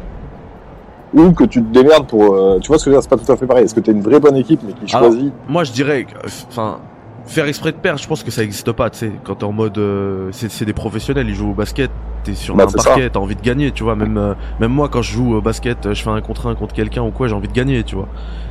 ou 1.14 1.32
que 1.32 1.44
tu 1.44 1.62
te 1.62 1.74
démerdes 1.74 2.08
pour. 2.08 2.36
euh, 2.36 2.60
tu 2.60 2.68
vois 2.68 2.78
ce 2.78 2.86
que 2.86 2.92
je 2.92 2.96
veux 2.96 3.02
dire 3.02 3.04
C'est 3.04 3.10
pas 3.10 3.24
tout 3.24 3.32
à 3.32 3.36
fait 3.36 3.46
pareil. 3.48 3.66
Est-ce 3.66 3.76
que 3.76 3.80
t'es 3.80 3.92
une 3.92 4.02
vraie 4.02 4.20
bonne 4.20 4.38
équipe 4.38 4.62
mais 4.64 4.74
qui 4.74 4.96
Alors, 4.96 5.12
choisit 5.12 5.34
Moi, 5.48 5.64
je 5.64 5.72
dirais, 5.72 6.06
enfin, 6.50 6.80
faire 7.26 7.48
exprès 7.48 7.72
de 7.72 7.78
perdre, 7.78 8.00
je 8.00 8.08
pense 8.08 8.24
que 8.24 8.32
ça 8.32 8.44
existe 8.44 8.72
pas. 8.72 8.90
Tu 8.90 9.00
sais, 9.00 9.12
quand 9.24 9.36
t'es 9.36 9.44
en 9.46 9.52
mode, 9.52 9.78
euh, 9.78 10.30
c'est 10.32 10.66
des 10.66 10.74
professionnels, 10.74 11.28
ils 11.28 11.36
jouent 11.36 11.52
au 11.52 11.56
basket. 11.56 11.92
T'es 12.24 12.34
sur 12.34 12.56
Bah, 12.56 12.66
un 12.68 12.72
parquet, 12.72 13.10
t'as 13.10 13.20
envie 13.20 13.36
de 13.36 13.42
gagner, 13.42 13.72
tu 13.72 13.84
vois. 13.84 13.96
Même, 13.96 14.18
euh, 14.18 14.34
même 14.60 14.72
moi, 14.72 14.90
quand 14.90 15.02
je 15.02 15.14
joue 15.14 15.36
au 15.36 15.42
basket, 15.42 15.94
je 15.94 16.02
fais 16.04 16.10
un 16.10 16.20
contre 16.22 16.48
un 16.48 16.56
contre 16.56 16.74
quelqu'un 16.74 17.02
ou 17.04 17.12
quoi, 17.12 17.28
j'ai 17.28 17.34
envie 17.36 17.48
de 17.48 17.54
gagner, 17.54 17.84
tu 17.84 17.96
vois. 17.96 18.08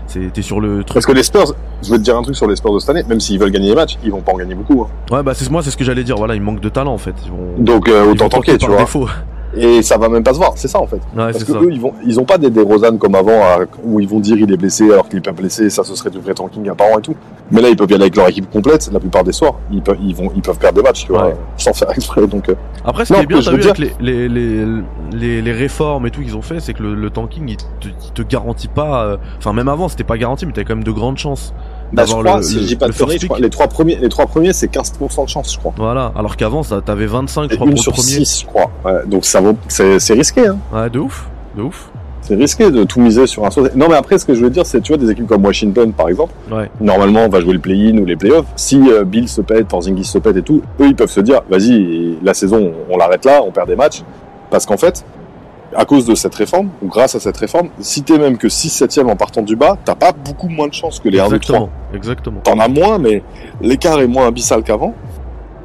C'est, 0.06 0.32
t'es 0.32 0.40
sur 0.40 0.60
le 0.60 0.84
truc. 0.84 0.94
Parce 0.94 1.04
que 1.04 1.12
les 1.12 1.22
Spurs, 1.22 1.52
je 1.82 1.90
veux 1.90 1.98
te 1.98 2.02
dire 2.02 2.16
un 2.16 2.22
truc 2.22 2.34
sur 2.34 2.46
les 2.46 2.56
Spurs 2.56 2.72
de 2.72 2.78
cette 2.78 2.88
année, 2.90 3.02
même 3.08 3.20
s'ils 3.20 3.38
veulent 3.38 3.50
gagner 3.50 3.68
les 3.68 3.74
matchs, 3.74 3.98
ils 4.02 4.10
vont 4.10 4.22
pas 4.22 4.32
en 4.32 4.36
gagner 4.38 4.54
beaucoup. 4.54 4.82
hein. 4.82 5.14
Ouais, 5.14 5.22
bah 5.22 5.32
c'est 5.34 5.50
moi, 5.50 5.62
c'est 5.62 5.70
ce 5.70 5.76
que 5.76 5.84
j'allais 5.84 6.02
dire. 6.04 6.16
Voilà, 6.16 6.34
ils 6.34 6.40
manquent 6.40 6.60
de 6.60 6.68
talent 6.70 6.94
en 6.94 6.98
fait. 6.98 7.14
Ils 7.26 7.30
vont. 7.30 7.54
Donc 7.58 7.88
euh, 7.90 8.10
autant 8.10 8.28
tanker, 8.30 8.56
tu 8.56 8.66
vois. 8.66 8.78
défaut. 8.78 9.06
Et 9.56 9.82
ça 9.82 9.96
va 9.96 10.08
même 10.10 10.22
pas 10.22 10.34
se 10.34 10.38
voir, 10.38 10.52
c'est 10.56 10.68
ça 10.68 10.78
en 10.78 10.86
fait. 10.86 10.96
Ouais, 10.96 11.32
Parce 11.32 11.42
que 11.42 11.52
ça. 11.52 11.58
eux, 11.60 11.68
ils 11.72 11.80
vont, 11.80 11.92
ils 12.04 12.20
ont 12.20 12.24
pas 12.24 12.36
des, 12.38 12.50
des 12.50 12.60
Rosanne 12.62 12.98
comme 12.98 13.14
avant, 13.14 13.40
à- 13.42 13.60
où 13.82 13.98
ils 13.98 14.06
vont 14.08 14.20
dire 14.20 14.36
il 14.36 14.52
est 14.52 14.56
blessé 14.58 14.84
alors 14.92 15.08
qu'il 15.08 15.18
est 15.18 15.22
pas 15.22 15.32
blessé, 15.32 15.70
ça 15.70 15.84
ce 15.84 15.94
serait 15.94 16.10
du 16.10 16.18
vrai 16.18 16.34
tanking 16.34 16.68
apparent 16.68 16.98
et 16.98 17.02
tout. 17.02 17.14
Mais 17.50 17.62
là, 17.62 17.70
ils 17.70 17.76
peuvent 17.76 17.90
y 17.90 17.94
aller 17.94 18.02
avec 18.04 18.16
leur 18.16 18.28
équipe 18.28 18.50
complète, 18.50 18.90
la 18.92 19.00
plupart 19.00 19.24
des 19.24 19.32
soirs. 19.32 19.54
Ils 19.72 19.80
peuvent, 19.82 19.96
ils 20.02 20.14
vont, 20.14 20.30
ils 20.36 20.42
peuvent 20.42 20.58
perdre 20.58 20.76
des 20.76 20.82
matchs, 20.86 21.06
tu 21.06 21.12
vois, 21.12 21.32
sans 21.56 21.72
faire 21.72 21.90
exprès. 21.90 22.26
Donc, 22.26 22.50
euh, 22.50 22.54
Après, 22.84 23.06
ce 23.06 23.12
Non, 23.14 23.20
qui 23.20 23.24
est 23.24 23.26
bien, 23.26 23.40
t'as 23.40 23.50
vu 23.52 23.62
avec 23.62 23.78
les, 24.00 24.28
les, 24.28 25.40
les, 25.40 25.52
réformes 25.52 26.06
et 26.06 26.10
tout 26.10 26.20
qu'ils 26.20 26.36
ont 26.36 26.42
fait, 26.42 26.60
c'est 26.60 26.74
que 26.74 26.82
le, 26.82 26.94
le 26.94 27.08
tanking, 27.10 27.48
il 27.48 27.56
te, 27.56 27.88
il 27.88 28.12
te 28.12 28.20
garantit 28.22 28.68
pas. 28.68 29.04
euh, 29.04 29.16
Enfin, 29.38 29.54
même 29.54 29.68
avant, 29.68 29.88
c'était 29.88 30.04
pas 30.04 30.18
garanti, 30.18 30.44
mais 30.44 30.52
t'avais 30.52 30.66
quand 30.66 30.74
même 30.76 30.84
de 30.84 30.90
grandes 30.90 31.16
chances. 31.18 31.54
Bah, 31.92 32.04
je 32.06 32.12
crois, 32.14 32.36
le- 32.38 32.42
si 32.42 32.54
le- 32.56 32.60
je 32.62 32.66
dis 32.66 32.76
pas 32.76 32.86
le 32.86 32.92
de 32.92 32.98
conneries, 32.98 33.18
les 33.40 33.50
trois 33.50 33.66
premiers, 33.68 33.96
les 33.96 34.08
trois 34.08 34.26
premiers, 34.26 34.52
c'est 34.52 34.68
15% 34.68 35.24
de 35.24 35.28
chance, 35.28 35.52
je 35.54 35.58
crois. 35.58 35.72
Voilà. 35.76 36.12
Alors 36.16 36.36
qu'avant, 36.36 36.62
ça, 36.62 36.80
t'avais 36.84 37.06
25, 37.06 37.50
je 37.50 37.56
crois, 37.56 37.66
une 37.66 37.72
pour 37.74 37.78
le 37.78 37.82
sur 37.82 37.92
premier. 37.92 38.24
6, 38.24 38.40
je 38.42 38.46
crois. 38.46 38.70
Ouais, 38.84 39.00
donc 39.06 39.24
ça 39.24 39.40
vaut, 39.40 39.56
c'est, 39.68 39.98
c'est 39.98 40.14
risqué, 40.14 40.46
hein. 40.46 40.58
Ouais, 40.72 40.90
de 40.90 40.98
ouf. 40.98 41.26
De 41.56 41.62
ouf. 41.62 41.90
C'est 42.20 42.34
risqué 42.34 42.70
de 42.70 42.84
tout 42.84 43.00
miser 43.00 43.26
sur 43.26 43.46
un 43.46 43.50
saut. 43.50 43.66
Non, 43.74 43.86
mais 43.88 43.94
après, 43.94 44.18
ce 44.18 44.26
que 44.26 44.34
je 44.34 44.42
veux 44.42 44.50
dire, 44.50 44.66
c'est, 44.66 44.82
tu 44.82 44.92
vois, 44.92 44.98
des 45.02 45.10
équipes 45.10 45.26
comme 45.26 45.42
Washington, 45.46 45.92
par 45.94 46.08
exemple, 46.10 46.32
Ouais. 46.52 46.70
normalement, 46.78 47.20
on 47.24 47.28
va 47.30 47.40
jouer 47.40 47.54
le 47.54 47.58
play-in 47.58 47.96
ou 47.96 48.04
les 48.04 48.16
playoffs. 48.16 48.44
Si 48.54 48.78
euh, 48.90 49.04
Bill 49.04 49.28
se 49.30 49.40
pète, 49.40 49.66
Porzingis 49.68 50.04
se 50.04 50.18
pète 50.18 50.36
et 50.36 50.42
tout, 50.42 50.60
eux, 50.80 50.86
ils 50.88 50.94
peuvent 50.94 51.10
se 51.10 51.20
dire, 51.20 51.40
vas-y, 51.48 52.18
la 52.22 52.34
saison, 52.34 52.72
on 52.90 52.98
l'arrête 52.98 53.24
là, 53.24 53.40
on 53.46 53.50
perd 53.50 53.68
des 53.68 53.76
matchs. 53.76 54.02
Parce 54.50 54.66
qu'en 54.66 54.76
fait, 54.76 55.04
à 55.78 55.84
cause 55.84 56.04
de 56.06 56.16
cette 56.16 56.34
réforme, 56.34 56.70
ou 56.82 56.88
grâce 56.88 57.14
à 57.14 57.20
cette 57.20 57.36
réforme, 57.36 57.68
si 57.78 58.02
t'es 58.02 58.18
même 58.18 58.36
que 58.36 58.48
6-7ème 58.48 59.06
en 59.06 59.14
partant 59.14 59.42
du 59.42 59.54
bas, 59.54 59.78
t'as 59.84 59.94
pas 59.94 60.10
beaucoup 60.10 60.48
moins 60.48 60.66
de 60.66 60.74
chances 60.74 60.98
que 60.98 61.08
les 61.08 61.20
1 61.20 61.28
2 61.28 61.38
3 61.38 61.38
Exactement. 61.38 61.70
Exactement. 61.94 62.40
T'en 62.42 62.58
as 62.58 62.66
moins, 62.66 62.98
mais 62.98 63.22
l'écart 63.60 64.00
est 64.00 64.08
moins 64.08 64.26
abyssal 64.26 64.64
qu'avant. 64.64 64.92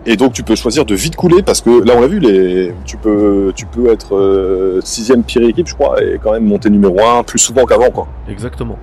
Et 0.06 0.16
donc 0.16 0.34
tu 0.34 0.44
peux 0.44 0.56
choisir 0.56 0.86
de 0.86 0.94
vite 0.94 1.16
couler 1.16 1.42
parce 1.42 1.62
que 1.62 1.84
là 1.84 1.94
on 1.98 2.02
l'a 2.02 2.08
vu, 2.08 2.20
les... 2.20 2.74
tu 2.86 2.98
peux 2.98 3.54
tu 3.56 3.66
peux 3.66 3.90
être 3.90 4.16
euh, 4.16 4.82
sixième 4.84 5.24
pire 5.24 5.44
équipe, 5.44 5.68
je 5.68 5.74
crois, 5.74 6.04
et 6.04 6.20
quand 6.22 6.34
même 6.34 6.46
monter 6.46 6.70
numéro 6.70 7.02
un 7.02 7.24
plus 7.24 7.40
souvent 7.40 7.66
qu'avant 7.66 7.90
quoi. 7.90 8.08
Exactement. 8.30 8.78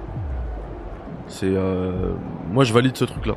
C'est. 1.29 1.47
Euh... 1.47 1.93
Moi, 2.53 2.64
je 2.64 2.73
valide 2.73 2.97
ce 2.97 3.05
truc-là. 3.05 3.35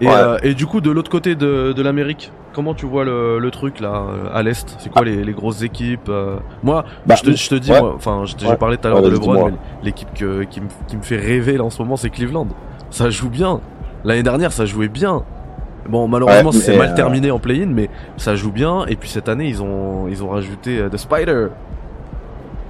Et, 0.00 0.06
Ouais. 0.06 0.12
euh, 0.14 0.38
et 0.42 0.54
du 0.54 0.66
coup, 0.66 0.80
de 0.80 0.90
l'autre 0.90 1.10
côté 1.10 1.34
de, 1.34 1.72
de 1.72 1.82
l'Amérique, 1.82 2.30
comment 2.52 2.74
tu 2.74 2.84
vois 2.86 3.04
le, 3.04 3.38
le 3.38 3.50
truc 3.50 3.80
là, 3.80 4.02
euh, 4.10 4.28
à 4.34 4.42
l'Est? 4.42 4.76
C'est 4.78 4.90
quoi 4.90 5.04
les, 5.04 5.24
les 5.24 5.32
grosses 5.32 5.62
équipes 5.62 6.08
euh? 6.10 6.36
Moi, 6.62 6.84
Bah, 7.06 7.14
je, 7.16 7.22
te, 7.30 7.34
je 7.36 7.48
te 7.48 7.54
dis, 7.54 7.70
ouais. 7.72 7.80
enfin, 7.80 8.24
j'ai 8.26 8.46
Ouais. 8.46 8.56
parlé 8.56 8.76
tout 8.76 8.86
à 8.88 8.90
l'heure 8.90 9.02
de 9.02 9.08
LeBron, 9.08 9.52
l'équipe 9.82 10.12
que- 10.14 10.42
qui, 10.44 10.60
me, 10.60 10.66
qui 10.86 10.96
me 10.98 11.02
fait 11.02 11.16
rêver 11.16 11.56
là 11.56 11.64
en 11.64 11.70
ce 11.70 11.80
moment, 11.80 11.96
c'est 11.96 12.10
Cleveland. 12.10 12.48
Ça 12.90 13.08
joue 13.10 13.30
bien. 13.30 13.60
L'année 14.04 14.22
dernière, 14.22 14.52
ça 14.52 14.66
jouait 14.66 14.88
bien. 14.88 15.22
Bon, 15.88 16.08
malheureusement, 16.08 16.52
c'est 16.52 16.76
mal 16.76 16.90
euh, 16.90 16.94
terminé 16.94 17.30
en 17.30 17.38
play-in, 17.38 17.66
mais 17.68 17.88
ça 18.16 18.34
joue 18.36 18.50
bien. 18.52 18.84
Et 18.88 18.96
puis 18.96 19.08
cette 19.08 19.28
année, 19.28 19.48
ils 19.48 19.62
ont, 19.62 20.08
ils 20.08 20.22
ont 20.22 20.28
rajouté 20.28 20.78
euh, 20.78 20.88
The 20.88 20.96
Spider. 20.96 21.46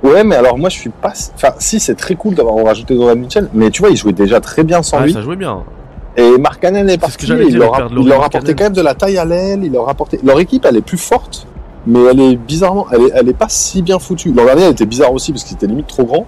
Ouais, 0.02 0.22
mais 0.22 0.36
alors 0.36 0.58
moi 0.58 0.68
je 0.68 0.76
suis 0.78 0.90
pas. 0.90 1.12
Enfin, 1.34 1.54
si 1.58 1.80
c'est 1.80 1.94
très 1.94 2.14
cool 2.14 2.34
d'avoir 2.34 2.62
rajouté 2.64 2.94
Donovan 2.94 3.18
Mitchell, 3.18 3.48
mais 3.54 3.70
tu 3.70 3.80
vois, 3.82 3.90
il 3.90 3.96
jouait 3.96 4.12
déjà 4.12 4.40
très 4.40 4.62
bien 4.62 4.82
sans 4.82 4.98
Ah, 4.98 5.06
lui. 5.06 5.12
ça 5.12 5.22
jouait 5.22 5.36
bien. 5.36 5.64
Et 6.16 6.38
Mark 6.38 6.60
Cannon 6.60 6.86
est 6.88 6.98
parti. 6.98 7.26
j'allais 7.26 7.46
il 7.48 7.56
leur, 7.58 7.74
a, 7.74 7.88
il 7.90 7.94
leur 7.94 8.04
a 8.04 8.20
Markkanen. 8.20 8.24
apporté 8.24 8.54
quand 8.54 8.64
même 8.64 8.72
de 8.72 8.80
la 8.82 8.94
taille 8.94 9.18
à 9.18 9.24
l'aile. 9.24 9.64
Il 9.64 9.72
leur 9.72 9.88
a 9.88 9.90
apporté. 9.92 10.18
Leur 10.24 10.40
équipe, 10.40 10.64
elle 10.64 10.76
est 10.76 10.80
plus 10.82 10.96
forte, 10.98 11.46
mais 11.86 12.00
elle 12.10 12.20
est 12.20 12.36
bizarrement, 12.36 12.86
elle 12.92 13.02
est, 13.02 13.10
elle 13.14 13.28
est 13.28 13.34
pas 13.36 13.48
si 13.48 13.82
bien 13.82 13.98
foutue. 13.98 14.32
L'an 14.32 14.44
dernier, 14.46 14.62
elle 14.62 14.72
était 14.72 14.86
bizarre 14.86 15.12
aussi 15.12 15.32
parce 15.32 15.44
qu'ils 15.44 15.56
étaient 15.56 15.66
limite 15.66 15.86
trop 15.88 16.04
grands. 16.04 16.26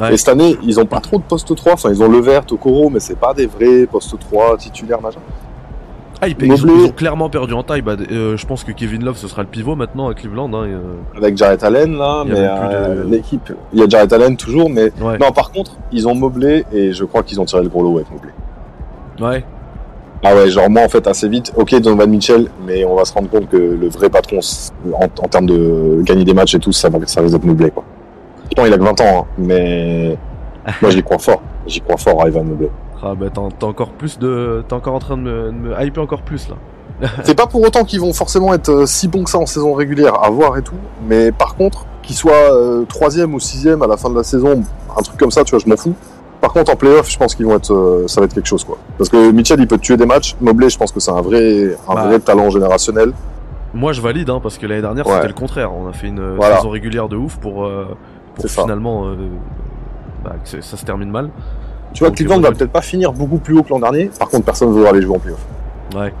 Ouais. 0.00 0.14
Et 0.14 0.16
cette 0.16 0.28
année, 0.28 0.56
ils 0.62 0.78
ont 0.80 0.86
pas 0.86 1.00
trop 1.00 1.16
de 1.18 1.22
poste 1.22 1.54
3. 1.54 1.72
Enfin, 1.72 1.90
ils 1.90 2.02
ont 2.02 2.08
Levert, 2.10 2.42
Okoro, 2.50 2.90
mais 2.90 3.00
c'est 3.00 3.18
pas 3.18 3.34
des 3.34 3.46
vrais 3.46 3.86
postes 3.86 4.18
3 4.18 4.56
titulaires, 4.58 5.00
machin. 5.00 5.20
Ah, 6.22 6.28
ils, 6.28 6.36
ils 6.38 6.52
ont, 6.52 6.56
Mobley. 6.56 6.72
ils 6.76 6.84
ont 6.84 6.92
clairement 6.92 7.30
perdu 7.30 7.54
en 7.54 7.62
taille. 7.62 7.80
Bah, 7.80 7.96
euh, 8.10 8.36
je 8.36 8.46
pense 8.46 8.62
que 8.62 8.72
Kevin 8.72 9.02
Love, 9.04 9.16
ce 9.16 9.26
sera 9.26 9.40
le 9.40 9.48
pivot 9.48 9.74
maintenant 9.74 10.08
à 10.10 10.14
Cleveland. 10.14 10.52
Hein, 10.52 10.66
et, 10.66 10.68
euh, 10.72 10.80
Avec 11.16 11.36
Jarrett 11.38 11.62
Allen, 11.64 11.96
là, 11.96 12.24
mais 12.26 12.34
euh, 12.36 13.04
de- 13.04 13.10
l'équipe, 13.10 13.50
il 13.72 13.80
y 13.80 13.82
a 13.82 13.88
Jarrett 13.88 14.12
Allen 14.12 14.36
toujours, 14.36 14.68
mais 14.68 14.92
ouais. 15.00 15.16
non, 15.18 15.32
par 15.32 15.50
contre, 15.50 15.72
ils 15.92 16.06
ont 16.06 16.14
Mobley 16.14 16.66
et 16.74 16.92
je 16.92 17.04
crois 17.04 17.22
qu'ils 17.22 17.40
ont 17.40 17.46
tiré 17.46 17.62
le 17.62 17.70
gros 17.70 17.82
lot 17.82 17.96
avec 17.96 18.10
Mobley. 18.10 18.32
Ouais. 19.20 19.44
Ah 20.22 20.34
ouais, 20.34 20.50
genre 20.50 20.68
moi 20.68 20.82
en 20.82 20.88
fait 20.88 21.06
assez 21.06 21.28
vite, 21.28 21.52
ok 21.56 21.80
Donovan 21.80 22.10
Mitchell, 22.10 22.50
mais 22.66 22.84
on 22.84 22.94
va 22.94 23.06
se 23.06 23.14
rendre 23.14 23.30
compte 23.30 23.48
que 23.48 23.56
le 23.56 23.88
vrai 23.88 24.10
patron 24.10 24.40
en, 24.92 25.04
en 25.04 25.28
termes 25.28 25.46
de 25.46 26.02
gagner 26.02 26.24
des 26.24 26.34
matchs 26.34 26.56
et 26.56 26.58
tout, 26.58 26.72
ça, 26.72 26.90
va, 26.90 26.98
ça 27.06 27.22
risque 27.22 27.38
d'être 27.38 27.72
quoi. 27.72 27.84
Pourtant 28.44 28.66
il 28.66 28.72
a 28.72 28.76
que 28.76 28.82
20 28.82 29.00
ans, 29.00 29.04
hein, 29.20 29.24
mais 29.38 30.18
moi 30.82 30.90
j'y 30.90 31.02
crois 31.02 31.18
fort, 31.18 31.40
j'y 31.66 31.80
crois 31.80 31.96
fort 31.96 32.22
à 32.22 32.28
Ivan 32.28 32.44
Mobley. 32.44 32.70
Ah, 33.02 33.14
bah, 33.14 33.28
t'as 33.32 33.40
t'as 33.58 33.66
encore 33.66 33.90
plus 33.92 34.18
de. 34.18 34.62
T'es 34.68 34.74
encore 34.74 34.94
en 34.94 34.98
train 34.98 35.16
de 35.16 35.22
me, 35.22 35.46
de 35.46 35.52
me 35.52 35.82
hyper 35.82 36.02
encore 36.02 36.20
plus 36.20 36.48
là. 36.50 36.56
C'est 37.24 37.34
pas 37.34 37.46
pour 37.46 37.62
autant 37.62 37.84
qu'ils 37.84 38.00
vont 38.00 38.12
forcément 38.12 38.52
être 38.52 38.68
euh, 38.68 38.86
si 38.86 39.08
bons 39.08 39.24
que 39.24 39.30
ça 39.30 39.38
en 39.38 39.46
saison 39.46 39.72
régulière, 39.72 40.22
à 40.22 40.28
voir 40.28 40.58
et 40.58 40.62
tout, 40.62 40.74
mais 41.08 41.32
par 41.32 41.54
contre, 41.54 41.86
qu'ils 42.02 42.16
soient 42.16 42.52
euh, 42.52 42.84
troisième 42.84 43.32
ou 43.32 43.40
sixième 43.40 43.80
à 43.80 43.86
la 43.86 43.96
fin 43.96 44.10
de 44.10 44.16
la 44.16 44.22
saison, 44.22 44.62
un 44.94 45.02
truc 45.02 45.18
comme 45.18 45.30
ça, 45.30 45.44
tu 45.44 45.50
vois, 45.52 45.60
je 45.64 45.68
m'en 45.68 45.78
fous. 45.78 45.94
Par 46.52 46.54
contre, 46.64 46.72
en 46.72 46.76
playoff, 46.76 47.08
je 47.08 47.16
pense 47.16 47.36
qu'ils 47.36 47.46
vont 47.46 47.54
être, 47.54 47.72
euh, 47.72 48.08
ça 48.08 48.20
va 48.20 48.24
être 48.24 48.34
quelque 48.34 48.48
chose, 48.48 48.64
quoi. 48.64 48.76
Parce 48.98 49.08
que 49.08 49.30
Mitchell, 49.30 49.60
il 49.60 49.68
peut 49.68 49.78
tuer 49.78 49.96
des 49.96 50.04
matchs. 50.04 50.34
Mobley, 50.40 50.68
je 50.68 50.76
pense 50.76 50.90
que 50.90 50.98
c'est 50.98 51.12
un 51.12 51.20
vrai, 51.20 51.76
un 51.88 51.94
Bah. 51.94 52.06
vrai 52.08 52.18
talent 52.18 52.50
générationnel. 52.50 53.12
Moi, 53.72 53.92
je 53.92 54.00
valide, 54.00 54.30
hein, 54.30 54.40
parce 54.42 54.58
que 54.58 54.66
l'année 54.66 54.80
dernière, 54.82 55.06
Ouais. 55.06 55.14
c'était 55.14 55.28
le 55.28 55.34
contraire. 55.34 55.70
On 55.72 55.88
a 55.88 55.92
fait 55.92 56.08
une 56.08 56.18
euh, 56.18 56.34
Voilà. 56.36 56.56
saison 56.56 56.70
régulière 56.70 57.08
de 57.08 57.14
ouf 57.16 57.36
pour, 57.36 57.64
euh, 57.66 57.96
pour 58.34 58.46
finalement. 58.46 59.06
euh, 59.06 59.14
bah, 60.24 60.32
que 60.44 60.60
ça 60.60 60.76
se 60.76 60.84
termine 60.84 61.08
mal. 61.12 61.30
Tu 61.94 62.02
vois, 62.02 62.12
Cleveland 62.12 62.40
va 62.40 62.50
peut-être 62.50 62.72
pas 62.72 62.82
finir 62.82 63.12
beaucoup 63.12 63.38
plus 63.38 63.56
haut 63.56 63.62
que 63.62 63.68
l'an 63.70 63.78
dernier. 63.78 64.10
Par 64.18 64.28
contre, 64.28 64.44
personne 64.44 64.70
ne 64.70 64.74
veut 64.74 64.86
aller 64.88 65.02
jouer 65.02 65.14
en 65.14 65.20
playoff. 65.20 65.38
Ouais. 65.94 66.12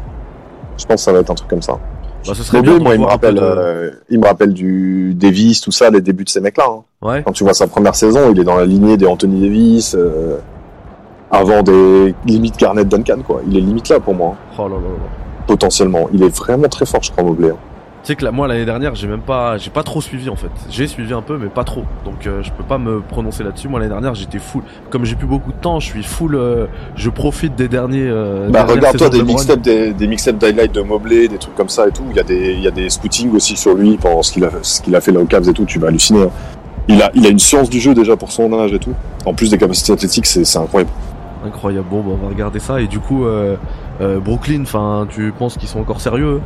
Je 0.78 0.84
pense 0.86 0.94
que 0.94 1.00
ça 1.02 1.12
va 1.12 1.18
être 1.18 1.30
un 1.30 1.34
truc 1.34 1.50
comme 1.50 1.60
ça. 1.60 1.76
Bah, 2.26 2.34
ce 2.34 2.42
serait 2.42 2.62
bien 2.62 2.78
moi, 2.78 2.94
il 2.94 3.00
me 3.00 3.06
rappelle, 3.06 3.34
de- 3.34 3.40
euh, 3.42 3.90
il 4.10 4.18
me 4.20 4.26
rappelle 4.26 4.52
du 4.52 5.14
Davis, 5.14 5.60
tout 5.60 5.72
ça, 5.72 5.90
les 5.90 6.00
débuts 6.00 6.24
de 6.24 6.28
ces 6.28 6.40
mecs-là. 6.40 6.64
hein. 6.68 6.82
Ouais. 7.02 7.22
Quand 7.24 7.32
tu 7.32 7.44
vois 7.44 7.54
sa 7.54 7.66
première 7.66 7.94
saison, 7.94 8.30
il 8.32 8.38
est 8.38 8.44
dans 8.44 8.56
la 8.56 8.66
lignée 8.66 8.96
des 8.96 9.06
Anthony 9.06 9.40
Davis, 9.40 9.94
euh, 9.98 10.36
avant 11.30 11.62
des 11.62 12.14
limites 12.26 12.58
Garnett 12.58 12.86
Duncan, 12.88 13.18
quoi. 13.26 13.40
Il 13.48 13.56
est 13.56 13.60
limite 13.60 13.88
là 13.88 14.00
pour 14.00 14.14
moi, 14.14 14.34
hein, 14.34 14.54
Oh 14.58 14.62
là 14.68 14.74
là 14.74 14.80
là. 14.82 15.44
potentiellement. 15.46 16.08
Il 16.12 16.22
est 16.22 16.36
vraiment 16.36 16.68
très 16.68 16.84
fort, 16.86 17.02
je 17.02 17.10
crois, 17.10 17.24
Mobley. 17.24 17.50
hein. 17.50 17.56
Tu 18.02 18.06
sais 18.06 18.16
que 18.16 18.24
là, 18.24 18.30
moi 18.32 18.48
l'année 18.48 18.64
dernière, 18.64 18.94
j'ai 18.94 19.06
même 19.06 19.20
pas, 19.20 19.58
j'ai 19.58 19.68
pas 19.68 19.82
trop 19.82 20.00
suivi 20.00 20.30
en 20.30 20.36
fait. 20.36 20.48
J'ai 20.70 20.86
suivi 20.86 21.12
un 21.12 21.20
peu, 21.20 21.36
mais 21.36 21.48
pas 21.48 21.64
trop. 21.64 21.84
Donc 22.06 22.26
euh, 22.26 22.42
je 22.42 22.50
peux 22.50 22.64
pas 22.64 22.78
me 22.78 23.00
prononcer 23.00 23.44
là-dessus. 23.44 23.68
Moi 23.68 23.78
l'année 23.78 23.90
dernière, 23.92 24.14
j'étais 24.14 24.38
full. 24.38 24.62
Comme 24.88 25.04
j'ai 25.04 25.16
plus 25.16 25.26
beaucoup 25.26 25.52
de 25.52 25.58
temps, 25.58 25.80
je 25.80 25.86
suis 25.86 26.02
full. 26.02 26.34
euh, 26.34 26.64
je 26.96 27.10
profite 27.10 27.56
des 27.56 27.68
derniers. 27.68 28.08
Euh, 28.08 28.48
Bah, 28.48 28.64
regarde-toi 28.64 29.10
des 29.10 29.22
mixtapes, 29.22 29.60
des, 29.60 29.92
des 29.92 30.06
mixtapes 30.06 30.38
d'highlights 30.38 30.72
de 30.74 30.80
Mobley, 30.80 31.28
des 31.28 31.36
trucs 31.36 31.54
comme 31.54 31.68
ça 31.68 31.88
et 31.88 31.90
tout. 31.92 32.04
Il 32.10 32.16
y 32.16 32.20
a 32.20 32.22
des, 32.22 32.52
il 32.54 32.60
y 32.62 32.68
a 32.68 32.70
des 32.70 32.88
scootings 32.88 33.34
aussi 33.34 33.54
sur 33.54 33.74
lui 33.74 33.98
pendant 33.98 34.22
ce 34.22 34.32
qu'il 34.32 34.44
a, 34.46 34.50
ce 34.62 34.80
qu'il 34.80 34.96
a 34.96 35.02
fait 35.02 35.12
là 35.12 35.20
au 35.20 35.26
Cavs 35.26 35.46
et 35.48 35.52
tout. 35.52 35.66
Tu 35.66 35.78
vas 35.78 35.88
halluciner. 35.88 36.22
hein. 36.22 36.30
Il 36.88 37.02
a, 37.02 37.10
il 37.14 37.26
a 37.26 37.28
une 37.28 37.38
science 37.38 37.68
du 37.68 37.80
jeu 37.80 37.92
déjà 37.94 38.16
pour 38.16 38.32
son 38.32 38.50
âge 38.58 38.72
et 38.72 38.78
tout. 38.78 38.94
En 39.26 39.34
plus 39.34 39.50
des 39.50 39.58
capacités 39.58 39.92
athlétiques, 39.92 40.24
c'est, 40.26 40.44
c'est 40.44 40.58
incroyable. 40.58 40.90
Incroyable. 41.46 41.86
Bon, 41.90 42.00
bah, 42.00 42.12
on 42.18 42.24
va 42.24 42.28
regarder 42.30 42.60
ça. 42.60 42.80
Et 42.80 42.86
du 42.86 42.98
coup, 42.98 43.26
euh, 43.26 43.56
euh, 44.00 44.18
Brooklyn. 44.20 44.62
Enfin, 44.62 45.06
tu 45.10 45.32
penses 45.38 45.58
qu'ils 45.58 45.68
sont 45.68 45.80
encore 45.80 46.00
sérieux 46.00 46.24
eux? 46.36 46.40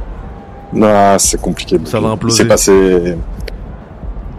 Non, 0.75 1.17
c'est 1.19 1.41
compliqué. 1.41 1.79
Ça 1.85 2.01
va 2.01 2.09
imploser. 2.11 2.39
C'est 2.43 2.49
passé. 2.49 3.17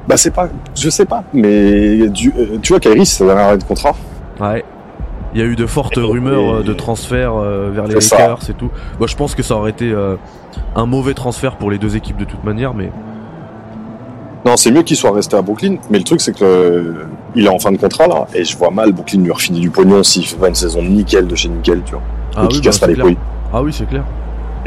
Bah, 0.08 0.18
c'est 0.18 0.32
pas, 0.32 0.50
je 0.76 0.90
sais 0.90 1.06
pas, 1.06 1.24
mais 1.34 2.08
du, 2.10 2.32
euh, 2.38 2.58
tu 2.62 2.74
vois, 2.74 2.80
Kyrie, 2.80 3.08
ça 3.08 3.26
va 3.26 3.34
arrêter 3.48 3.64
de 3.64 3.68
contrat. 3.68 3.96
Ouais. 4.40 4.64
Il 5.34 5.40
y 5.40 5.44
a 5.44 5.48
eu 5.48 5.56
de 5.56 5.66
fortes 5.66 5.98
Et- 5.98 6.02
rumeurs 6.02 6.58
euh, 6.58 6.64
de 6.64 6.74
transfert 6.74 7.34
euh, 7.36 7.72
vers 7.74 7.88
les. 7.88 7.96
Lakers 7.96 8.40
et 8.50 8.54
tout. 8.54 8.70
Moi, 9.00 9.08
je 9.08 9.16
pense 9.16 9.34
que 9.34 9.42
ça 9.42 9.56
aurait 9.56 9.72
été 9.72 9.92
euh, 9.92 10.16
un 10.76 10.86
mauvais 10.86 11.16
transfert 11.16 11.56
pour 11.58 11.72
les 11.72 11.80
deux 11.80 11.96
équipes 11.96 12.18
de 12.18 12.26
toute 12.26 12.44
manière, 12.44 12.76
mais 12.76 12.92
Non, 14.46 14.58
c'est 14.58 14.70
mieux 14.72 14.84
qu'il 14.84 14.96
soit 14.96 15.12
resté 15.12 15.36
à 15.36 15.42
Brooklyn, 15.42 15.78
mais 15.90 15.98
le 15.98 16.04
truc, 16.04 16.22
c'est 16.22 16.38
que 16.38 16.98
il 17.34 17.46
est 17.48 17.50
en 17.50 17.58
fin 17.58 17.72
de 17.72 17.78
contrat, 17.78 18.06
là, 18.08 18.28
et 18.36 18.44
je 18.44 18.56
vois 18.56 18.70
mal 18.70 18.92
Brooklyn 18.94 19.22
lui 19.24 19.32
refiler 19.32 19.60
du 19.60 19.72
pognon 19.72 20.04
s'il 20.04 20.26
fait 20.28 20.38
pas 20.38 20.50
une 20.50 20.56
saison 20.56 20.84
nickel 20.84 21.26
de 21.26 21.36
chez 21.36 21.50
nickel, 21.50 21.82
tu 21.84 21.94
vois. 21.94 22.04
ah 22.38 22.44
et 22.44 22.48
qu'il 22.50 22.58
oui, 22.60 22.64
casse 22.64 22.80
bah, 22.80 22.86
pas 22.88 22.92
c'est 22.94 22.98
les 22.98 23.04
couilles. 23.04 23.18
Ah 23.52 23.64
oui, 23.64 23.74
c'est 23.74 23.88
clair. 23.90 24.04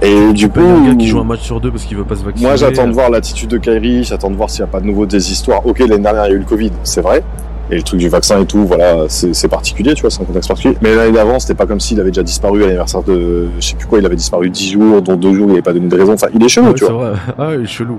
Et 0.00 0.32
du 0.32 0.48
coup, 0.48 0.60
payes 0.60 0.64
un 0.68 0.86
gars 0.90 0.94
qui 0.94 1.06
joue 1.08 1.18
un 1.18 1.24
match 1.24 1.40
sur 1.42 1.60
deux 1.60 1.70
parce 1.70 1.84
qu'il 1.84 1.96
veut 1.96 2.04
pas 2.04 2.14
se 2.16 2.24
vacciner. 2.24 2.46
moi, 2.48 2.56
j'attends 2.56 2.86
de 2.86 2.92
voir 2.92 3.10
l'attitude 3.10 3.50
de 3.50 3.58
Kyrie, 3.58 4.04
j'attends 4.04 4.30
de 4.30 4.36
voir 4.36 4.48
s'il 4.48 4.62
n'y 4.62 4.68
a 4.68 4.72
pas 4.72 4.80
de 4.80 4.86
nouveau 4.86 5.06
des 5.06 5.32
histoires. 5.32 5.66
Ok, 5.66 5.80
l'année 5.80 5.98
dernière, 5.98 6.26
il 6.26 6.30
y 6.30 6.32
a 6.32 6.36
eu 6.36 6.38
le 6.38 6.44
Covid, 6.44 6.70
c'est 6.84 7.00
vrai. 7.00 7.22
Et 7.70 7.76
le 7.76 7.82
truc 7.82 8.00
du 8.00 8.08
vaccin 8.08 8.40
et 8.40 8.46
tout, 8.46 8.64
voilà, 8.64 9.04
c'est 9.08 9.48
particulier, 9.48 9.92
tu 9.94 10.00
vois, 10.02 10.10
c'est 10.10 10.22
un 10.22 10.24
contexte 10.24 10.48
particulier. 10.48 10.76
Mais 10.80 10.94
l'année 10.94 11.12
d'avant, 11.12 11.38
c'était 11.38 11.54
pas 11.54 11.66
comme 11.66 11.80
s'il 11.80 12.00
avait 12.00 12.10
déjà 12.10 12.22
disparu 12.22 12.62
à 12.62 12.66
l'anniversaire 12.66 13.02
de, 13.02 13.48
je 13.58 13.66
sais 13.66 13.76
plus 13.76 13.86
quoi, 13.86 13.98
il 13.98 14.06
avait 14.06 14.16
disparu 14.16 14.48
10 14.48 14.70
jours, 14.72 15.02
dont 15.02 15.16
2 15.16 15.34
jours, 15.34 15.46
il 15.48 15.52
avait 15.52 15.62
pas 15.62 15.72
donné 15.74 15.88
de 15.88 15.96
raison. 15.96 16.14
Enfin, 16.14 16.28
il 16.34 16.42
est 16.42 16.48
chelou, 16.48 16.68
Ouais, 16.68 16.74
tu 16.74 16.84
vois. 16.86 17.10
vrai. 17.10 17.12
Ah, 17.36 17.50
il 17.54 17.64
est 17.64 17.66
chelou. 17.66 17.98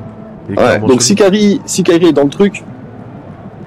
Il 0.50 0.56
est 0.56 0.60
Ouais, 0.60 0.80
donc 0.80 0.90
chelou. 0.90 1.00
si 1.02 1.16
Kyrie, 1.16 1.62
si 1.66 1.84
Kyrie 1.84 2.08
est 2.08 2.14
dans 2.14 2.24
le 2.24 2.30
truc, 2.30 2.64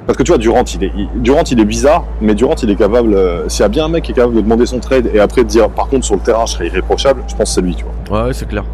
parce 0.06 0.16
que 0.18 0.22
tu 0.22 0.30
vois, 0.32 0.38
Durant, 0.38 0.64
il 0.74 0.84
est, 0.84 0.92
il- 0.96 1.08
Durant, 1.22 1.42
il 1.50 1.60
est 1.60 1.64
bizarre, 1.64 2.04
mais 2.20 2.34
Durant, 2.34 2.54
il 2.62 2.70
est 2.70 2.76
capable, 2.76 3.14
euh, 3.14 3.48
s'il 3.48 3.62
y 3.62 3.64
a 3.64 3.68
bien 3.68 3.84
un 3.84 3.88
mec 3.88 4.04
qui 4.04 4.12
est 4.12 4.14
capable 4.14 4.34
de 4.34 4.40
demander 4.40 4.66
son 4.66 4.78
trade 4.78 5.08
et 5.12 5.20
après 5.20 5.42
de 5.44 5.48
dire, 5.48 5.68
par 5.70 5.86
contre, 5.88 6.04
sur 6.04 6.14
le 6.16 6.20
terrain, 6.20 6.44
je 6.46 6.52
serais 6.52 6.66
irréprochable, 6.66 7.22
je 7.28 7.34
pense 7.34 7.48
que 7.50 7.54
c'est 7.54 7.60
lui, 7.60 7.74
tu 7.74 7.84
vois. 8.08 8.20
Ouais, 8.22 8.26
ouais, 8.28 8.32
c'est 8.32 8.48
clair. 8.48 8.64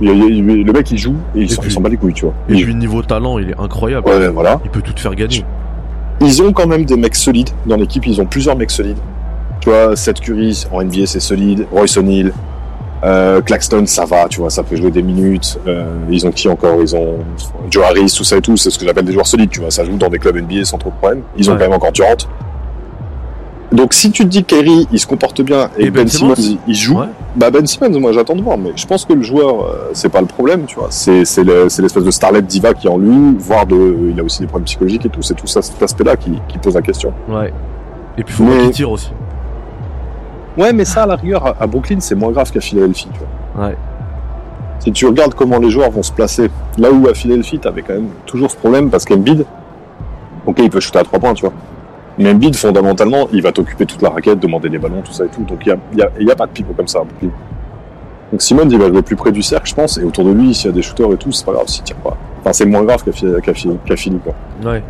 Il- 0.00 0.08
il- 0.10 0.64
le 0.64 0.72
mec, 0.72 0.90
il 0.90 0.98
joue 0.98 1.14
et 1.34 1.40
il 1.42 1.50
s'en 1.50 1.62
puis- 1.62 1.70
il 1.70 1.74
s'en 1.74 1.80
bat 1.80 1.88
les 1.88 1.96
couilles, 1.96 2.12
tu 2.14 2.24
vois. 2.24 2.34
Et 2.48 2.54
puis 2.62 2.74
niveau 2.74 3.00
talent, 3.02 3.38
il 3.38 3.50
est 3.50 3.58
incroyable. 3.60 4.08
ouais, 4.08 4.28
voilà. 4.28 4.60
Il 4.64 4.70
peut 4.70 4.82
tout 4.82 4.92
te 4.92 5.00
faire 5.00 5.14
gagner. 5.14 5.44
Ils 6.20 6.42
ont 6.42 6.52
quand 6.52 6.66
même 6.66 6.84
des 6.84 6.96
mecs 6.96 7.14
solides 7.16 7.50
dans 7.66 7.76
l'équipe, 7.76 8.06
ils 8.06 8.20
ont 8.20 8.26
plusieurs 8.26 8.56
mecs 8.56 8.70
solides. 8.70 8.98
Tu 9.60 9.70
vois, 9.70 9.96
Seth 9.96 10.20
Curry 10.20 10.64
en 10.72 10.82
NBA 10.82 11.06
c'est 11.06 11.20
solide, 11.20 11.66
Royce 11.72 11.96
O'Neal, 11.96 12.32
euh, 13.04 13.40
Claxton 13.42 13.84
ça 13.86 14.04
va, 14.06 14.26
tu 14.28 14.40
vois, 14.40 14.50
ça 14.50 14.62
peut 14.62 14.76
jouer 14.76 14.90
des 14.90 15.02
minutes. 15.02 15.58
Euh, 15.66 15.84
ils 16.10 16.26
ont 16.26 16.30
qui 16.32 16.48
encore? 16.48 16.80
Ils 16.80 16.96
ont 16.96 17.18
Joe 17.70 17.84
Harris, 17.84 18.12
tout 18.16 18.24
ça 18.24 18.36
et 18.36 18.40
tout, 18.40 18.56
c'est 18.56 18.70
ce 18.70 18.78
que 18.78 18.84
j'appelle 18.86 19.04
des 19.04 19.12
joueurs 19.12 19.26
solides, 19.26 19.50
tu 19.50 19.60
vois, 19.60 19.70
ça 19.70 19.84
joue 19.84 19.96
dans 19.96 20.08
des 20.08 20.18
clubs 20.18 20.36
NBA 20.36 20.64
sans 20.64 20.78
trop 20.78 20.90
de 20.90 20.96
problème. 20.96 21.22
Ils 21.36 21.48
ont 21.48 21.52
Ouais. 21.52 21.58
quand 21.58 21.64
même 21.64 21.74
encore 21.76 21.92
Durant. 21.92 22.16
Donc 23.72 23.92
si 23.92 24.10
tu 24.12 24.22
te 24.22 24.28
dis 24.28 24.44
que 24.44 24.54
Kyrie 24.54 24.86
il 24.92 25.00
se 25.00 25.06
comporte 25.06 25.40
bien 25.42 25.68
et, 25.76 25.90
Ben 25.90 26.04
Ben 26.04 26.08
Simmons 26.08 26.34
Simmons 26.36 26.58
il- 26.68 26.74
joue, 26.76 26.98
Ouais. 27.00 27.06
bah 27.34 27.50
Ben 27.50 27.66
Simmons 27.66 27.98
moi 27.98 28.12
j'attends 28.12 28.36
de 28.36 28.42
voir, 28.42 28.56
mais 28.56 28.70
je 28.76 28.86
pense 28.86 29.04
que 29.04 29.12
le 29.14 29.22
joueur 29.22 29.64
euh, 29.64 29.90
c'est 29.94 30.10
pas 30.10 30.20
le 30.20 30.26
problème, 30.28 30.64
tu 30.66 30.76
vois, 30.76 30.88
c'est 30.90 31.24
c'est 31.24 31.42
le- 31.42 31.68
c'est 31.68 31.82
l'espèce 31.82 32.04
de 32.04 32.10
starlet 32.12 32.40
diva 32.42 32.72
qui 32.72 32.86
est 32.86 32.90
en 32.90 32.98
lui, 32.98 33.34
voire 33.38 33.66
de, 33.66 34.10
il 34.12 34.20
a 34.20 34.22
aussi 34.22 34.40
des 34.40 34.46
problèmes 34.46 34.66
psychologiques 34.66 35.06
et 35.06 35.08
tout, 35.08 35.22
c'est 35.22 35.34
tout 35.34 35.48
ça 35.48 35.60
cet 35.60 35.82
aspect-là 35.82 36.16
qui, 36.16 36.30
qui 36.46 36.58
pose 36.58 36.74
la 36.74 36.82
question. 36.82 37.12
Ouais. 37.28 37.52
Et 38.16 38.22
puis 38.22 38.32
faut 38.34 38.44
Mais- 38.44 38.58
qu'il 38.62 38.70
tire 38.70 38.90
aussi. 38.92 39.10
Ouais, 40.56 40.72
mais 40.72 40.84
ça, 40.84 41.02
à 41.02 41.06
la 41.06 41.16
rigueur, 41.16 41.54
à- 41.60 41.66
Brooklyn, 41.66 41.98
c'est 42.00 42.14
moins 42.14 42.30
grave 42.32 42.50
qu'à 42.52 42.60
Philadelphie. 42.60 43.08
Tu 43.12 43.18
vois. 43.54 43.66
Ouais. 43.66 43.76
Si 44.80 44.92
tu 44.92 45.06
regardes 45.06 45.34
comment 45.34 45.58
les 45.58 45.70
joueurs 45.70 45.90
vont 45.90 46.02
se 46.02 46.12
placer, 46.12 46.50
là 46.78 46.90
où 46.92 47.08
à 47.08 47.14
Philadelphie, 47.14 47.58
t'avais 47.58 47.82
quand 47.82 47.94
même 47.94 48.08
toujours 48.26 48.50
ce 48.50 48.56
problème 48.56 48.90
parce 48.90 49.04
qu'Embiid, 49.04 49.44
ok, 50.46 50.56
il 50.58 50.70
peut 50.70 50.80
shooter 50.80 50.98
à 50.98 51.04
trois 51.04 51.18
points, 51.18 51.34
tu 51.34 51.42
vois. 51.46 51.54
Mais 52.18 52.30
Embiid, 52.30 52.54
fondamentalement, 52.54 53.26
il 53.32 53.42
va 53.42 53.50
t'occuper 53.50 53.86
toute 53.86 54.02
la 54.02 54.10
raquette, 54.10 54.38
demander 54.38 54.68
les 54.68 54.78
ballons, 54.78 55.00
tout 55.02 55.12
ça 55.12 55.24
et 55.24 55.28
tout. 55.28 55.42
Donc 55.42 55.58
il 55.64 55.68
y 55.68 55.72
a, 55.72 55.76
il 55.92 55.98
y 55.98 56.02
a- 56.02 56.10
y 56.20 56.30
a 56.30 56.36
pas 56.36 56.46
de 56.46 56.52
pivot 56.52 56.72
comme 56.76 56.86
ça 56.86 57.00
à 57.00 57.04
Brooklyn. 57.04 57.30
Donc 58.30 58.42
Simon, 58.42 58.68
il 58.68 58.78
va 58.78 58.88
jouer 58.88 59.02
plus 59.02 59.16
près 59.16 59.32
du 59.32 59.42
cercle, 59.42 59.68
je 59.68 59.74
pense, 59.74 59.98
et 59.98 60.04
autour 60.04 60.24
de 60.24 60.32
lui, 60.32 60.54
s'il 60.54 60.66
y 60.66 60.72
a 60.72 60.72
des 60.74 60.82
shooters 60.82 61.12
et 61.12 61.16
tout, 61.16 61.32
c'est 61.32 61.44
pas 61.46 61.52
grave 61.52 61.66
s'il 61.66 61.82
tire 61.82 61.96
pas. 61.96 62.16
Enfin, 62.40 62.52
c'est 62.52 62.66
moins 62.66 62.82
grave 62.84 63.02
qu'à 63.04 63.12
Philly, 63.52 63.78
qu'à 63.86 63.96
Philly, 63.96 64.18
quoi. 64.18 64.34
Ouais. 64.70 64.82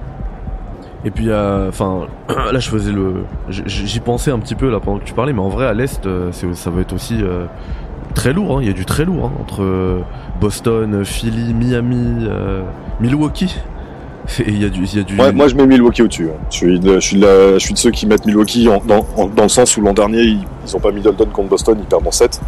Et 1.05 1.11
puis, 1.11 1.29
euh, 1.29 1.69
enfin, 1.69 2.03
là, 2.53 2.59
je 2.59 2.69
faisais 2.69 2.93
le, 2.93 3.25
j'y 3.49 4.01
pensais 4.01 4.31
un 4.31 4.38
petit 4.38 4.55
peu 4.55 4.71
là 4.71 4.81
pendant 4.81 4.99
que 4.99 5.05
tu 5.05 5.12
parlais, 5.14 5.33
mais 5.33 5.40
en 5.40 5.49
vrai, 5.49 5.67
à 5.67 5.75
l'est, 5.75 6.05
euh, 6.07 6.31
ça 6.33 6.71
va 6.71 6.81
être 6.81 6.93
aussi 6.95 7.19
euh, 7.23 7.45
très 8.14 8.33
lourd. 8.33 8.57
hein. 8.57 8.61
Il 8.62 8.67
y 8.69 8.71
a 8.71 8.75
du 8.75 8.85
très 8.87 9.05
lourd 9.05 9.27
hein, 9.27 9.33
entre 9.40 9.99
Boston, 10.40 11.05
Philly, 11.05 11.53
Miami, 11.55 12.27
Milwaukee. 13.01 13.55
Et 14.38 14.45
il 14.53 14.62
y 14.62 14.64
a 14.64 14.71
du, 14.71 14.87
y 14.87 14.99
a 15.01 15.03
du. 15.03 15.19
Ouais, 15.21 15.33
moi 15.33 15.49
je 15.49 15.55
mets 15.55 15.67
Milwaukee 15.67 16.01
au-dessus. 16.01 16.31
hein. 16.31 16.40
Je 16.51 16.57
suis, 16.57 16.81
de, 16.81 16.95
je, 16.95 17.01
suis 17.01 17.17
de 17.19 17.27
la- 17.27 17.53
je 17.59 17.59
suis 17.59 17.75
de 17.75 17.79
ceux 17.79 17.90
qui 17.90 18.07
mettent 18.07 18.25
Milwaukee 18.25 18.67
en- 18.71 18.81
dans, 18.87 19.05
en- 19.19 19.27
dans 19.27 19.43
le 19.43 19.49
sens 19.51 19.77
où 19.77 19.83
l'an 19.83 19.93
dernier, 19.93 20.23
ils, 20.23 20.38
ils 20.67 20.75
ont 20.75 20.81
pas 20.81 20.90
Middleton 20.93 21.27
contre 21.31 21.51
Boston, 21.51 21.77
ils 21.79 21.85
perdent 21.85 22.07
en 22.07 22.11
7. 22.11 22.40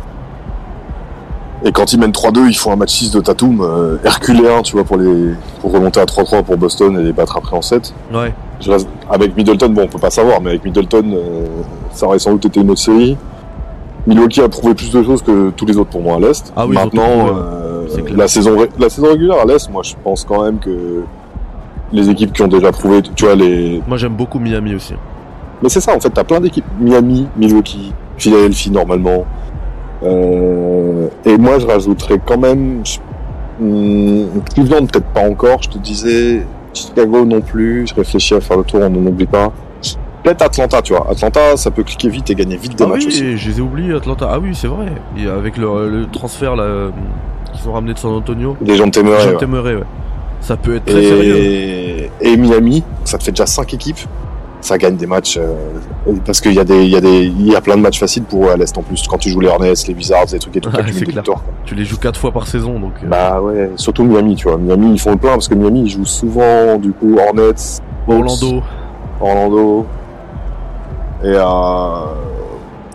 Et 1.64 1.72
quand 1.72 1.92
ils 1.92 1.98
mènent 2.00 2.12
3-2, 2.12 2.48
ils 2.48 2.56
font 2.56 2.72
un 2.72 2.76
match 2.76 2.92
6 2.92 3.10
de 3.12 3.20
Tatum, 3.20 3.60
euh, 3.60 3.96
herculéen, 4.04 4.62
tu 4.62 4.72
vois, 4.72 4.84
pour, 4.84 4.96
les, 4.96 5.32
pour 5.60 5.72
remonter 5.72 6.00
à 6.00 6.04
3-3 6.04 6.44
pour 6.44 6.56
Boston 6.56 6.98
et 6.98 7.02
les 7.02 7.12
battre 7.12 7.36
après 7.36 7.56
en 7.56 7.62
7. 7.62 7.92
Ouais. 8.12 8.32
Je 8.60 8.70
reste- 8.70 8.88
avec 9.10 9.36
Middleton, 9.36 9.68
bon, 9.70 9.82
on 9.82 9.86
peut 9.88 9.98
pas 9.98 10.10
savoir, 10.10 10.40
mais 10.40 10.50
avec 10.50 10.64
Middleton, 10.64 11.04
euh, 11.12 11.46
ça 11.92 12.06
aurait 12.06 12.18
sans 12.18 12.32
doute 12.32 12.46
été 12.46 12.60
une 12.60 12.70
autre 12.70 12.80
série. 12.80 13.16
Milwaukee 14.06 14.40
a 14.40 14.48
prouvé 14.48 14.74
plus 14.74 14.90
de 14.92 15.02
choses 15.02 15.22
que 15.22 15.50
tous 15.50 15.66
les 15.66 15.76
autres 15.76 15.90
pour 15.90 16.00
moi 16.02 16.16
à 16.16 16.20
l'Est. 16.20 16.52
Ah 16.56 16.66
oui, 16.66 16.74
Maintenant, 16.76 17.28
euh, 17.36 17.86
la, 18.14 18.28
saison, 18.28 18.56
ré- 18.58 18.68
la 18.78 18.88
saison 18.88 19.08
régulière 19.08 19.40
à 19.42 19.44
l'Est, 19.44 19.68
moi 19.70 19.82
je 19.82 19.94
pense 20.02 20.24
quand 20.24 20.44
même 20.44 20.58
que 20.58 21.02
les 21.92 22.08
équipes 22.08 22.32
qui 22.32 22.42
ont 22.42 22.48
déjà 22.48 22.70
prouvé, 22.72 23.02
tu 23.02 23.24
vois, 23.24 23.34
les, 23.34 23.82
Moi, 23.86 23.96
j'aime 23.96 24.14
beaucoup 24.14 24.38
Miami 24.38 24.74
aussi. 24.74 24.94
mais 25.62 25.68
c'est 25.68 25.80
ça, 25.80 25.94
en 25.94 26.00
fait, 26.00 26.10
t'as 26.10 26.24
plein 26.24 26.40
d'équipes. 26.40 26.64
Miami, 26.80 27.26
Milwaukee, 27.36 27.92
Philadelphie, 28.16 28.70
normalement. 28.70 29.24
Euh, 30.02 31.08
et 31.24 31.36
moi, 31.38 31.58
je 31.58 31.66
rajouterais 31.66 32.20
quand 32.24 32.38
même... 32.38 32.82
je- 32.84 32.98
hum, 33.60 34.26
Cleveland, 34.54 34.86
peut-être 34.86 35.06
pas 35.12 35.28
encore, 35.28 35.62
je 35.62 35.70
te 35.70 35.78
disais. 35.78 36.46
Chicago 36.76 37.24
non 37.24 37.40
plus. 37.40 37.86
Je 37.88 37.94
réfléchis 37.94 38.34
à 38.34 38.40
faire 38.40 38.58
le 38.58 38.64
tour, 38.64 38.80
on 38.82 38.90
n'en 38.90 39.06
oublie 39.10 39.26
pas. 39.26 39.52
Peut-être 40.22 40.42
Atlanta, 40.42 40.82
tu 40.82 40.92
vois. 40.92 41.06
Atlanta, 41.10 41.56
ça 41.56 41.70
peut 41.70 41.84
cliquer 41.84 42.08
vite 42.08 42.28
et 42.30 42.34
gagner 42.34 42.56
vite 42.56 42.76
des 42.76 42.84
ah 42.84 42.88
matchs 42.88 43.02
oui, 43.02 43.06
aussi. 43.08 43.36
je 43.36 43.50
les 43.50 43.58
ai 43.58 43.60
oubliés, 43.62 43.94
Atlanta. 43.94 44.28
Ah 44.30 44.38
oui, 44.40 44.50
c'est 44.54 44.66
vrai. 44.66 44.86
Et 45.16 45.26
avec 45.26 45.56
le, 45.56 45.88
le 45.88 46.06
transfert 46.06 46.56
là, 46.56 46.90
qu'ils 47.52 47.68
ont 47.68 47.72
ramené 47.72 47.94
de 47.94 47.98
San 47.98 48.12
Antonio. 48.12 48.56
Des 48.60 48.76
gens 48.76 48.86
de 48.86 48.90
Temeray, 48.90 49.74
ouais. 49.74 49.80
Ouais. 49.80 49.86
Ça 50.40 50.56
peut 50.56 50.76
être 50.76 50.84
très 50.84 51.02
sérieux. 51.02 51.36
et, 51.36 52.10
et 52.20 52.36
Miami, 52.36 52.82
ça 53.04 53.18
te 53.18 53.24
fait 53.24 53.30
déjà 53.30 53.46
5 53.46 53.72
équipes. 53.74 53.98
Ça 54.62 54.78
gagne 54.78 54.96
des 54.96 55.06
matchs 55.06 55.38
euh, 55.38 55.54
parce 56.24 56.40
qu'il 56.40 56.54
y 56.54 56.58
a 56.58 56.64
des, 56.64 56.82
il 56.82 56.90
y 56.90 56.96
a 56.96 57.00
des, 57.00 57.24
il 57.24 57.46
y 57.46 57.54
a 57.54 57.60
plein 57.60 57.76
de 57.76 57.82
matchs 57.82 58.00
faciles 58.00 58.24
pour 58.24 58.46
eux 58.46 58.50
à 58.50 58.56
l'est 58.56 58.76
en 58.76 58.82
plus. 58.82 59.06
Quand 59.08 59.18
tu 59.18 59.28
joues 59.30 59.38
les 59.40 59.48
Hornets, 59.48 59.74
les 59.86 59.94
Wizards, 59.94 60.26
des 60.26 60.38
trucs 60.38 60.56
et 60.56 60.60
tout, 60.60 60.70
des 60.70 60.82
victoires, 61.04 61.42
quoi. 61.44 61.52
Tu 61.64 61.74
les 61.74 61.84
joues 61.84 61.98
quatre 61.98 62.18
fois 62.18 62.32
par 62.32 62.46
saison, 62.48 62.80
donc. 62.80 62.92
euh, 63.04 63.06
Bah 63.08 63.40
ouais, 63.40 63.70
surtout 63.76 64.02
Miami, 64.04 64.34
tu 64.34 64.48
vois. 64.48 64.56
Miami, 64.58 64.92
ils 64.92 64.98
font 65.00 65.10
le 65.12 65.18
plein 65.18 65.32
parce 65.32 65.46
que 65.46 65.54
Miami, 65.54 65.82
ils 65.82 65.90
jouent 65.90 66.04
souvent, 66.06 66.78
du 66.78 66.90
coup, 66.92 67.16
Hornets, 67.18 67.80
Orlando. 68.08 68.62
Orlando. 69.20 69.86
Et 71.22 71.28
euh, 71.28 71.40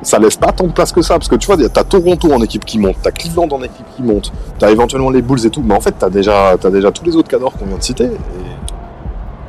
ça 0.02 0.20
laisse 0.20 0.38
pas 0.38 0.52
tant 0.52 0.66
de 0.68 0.72
place 0.74 0.92
que 0.92 1.02
ça 1.02 1.14
parce 1.16 1.28
que 1.28 1.36
tu 1.36 1.48
vois, 1.48 1.58
t'as 1.70 1.84
Toronto 1.84 2.32
en 2.34 2.42
équipe 2.42 2.66
qui 2.66 2.80
monte, 2.80 2.96
t'as 3.02 3.12
Cleveland 3.12 3.48
en 3.52 3.62
équipe 3.62 3.86
qui 3.96 4.04
monte, 4.04 4.32
t'as 4.60 4.72
éventuellement 4.72 5.10
les 5.10 5.22
Bulls 5.22 5.46
et 5.46 5.50
tout, 5.50 5.64
mais 5.66 5.76
en 5.76 5.80
fait, 5.80 5.94
t'as 5.98 6.10
déjà, 6.10 6.56
t'as 6.60 6.70
déjà 6.70 6.92
tous 6.92 7.04
les 7.06 7.16
autres 7.16 7.30
cadors 7.30 7.54
qu'on 7.54 7.66
vient 7.66 7.78
de 7.78 7.84
citer. 7.84 8.06
Et 8.06 8.10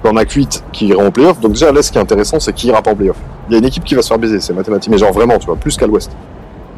t'en 0.02 0.16
as 0.16 0.24
que 0.24 0.34
8 0.34 0.64
qui 0.72 0.86
iront 0.88 1.06
en 1.06 1.10
playoff. 1.10 1.40
Donc 1.40 1.52
déjà, 1.52 1.72
là, 1.72 1.82
ce 1.82 1.92
qui 1.92 1.98
est 1.98 2.00
intéressant, 2.00 2.40
c'est 2.40 2.52
qui 2.52 2.68
ira 2.68 2.82
pas 2.82 2.92
en 2.92 2.96
playoff. 2.96 3.16
Il 3.48 3.52
y 3.52 3.54
a 3.56 3.58
une 3.58 3.64
équipe 3.64 3.84
qui 3.84 3.94
va 3.94 4.02
se 4.02 4.08
faire 4.08 4.18
baiser, 4.18 4.40
c'est 4.40 4.52
mathématique, 4.52 4.90
mais 4.90 4.98
genre 4.98 5.12
vraiment, 5.12 5.38
tu 5.38 5.46
vois, 5.46 5.56
plus 5.56 5.76
qu'à 5.76 5.86
l'ouest. 5.86 6.10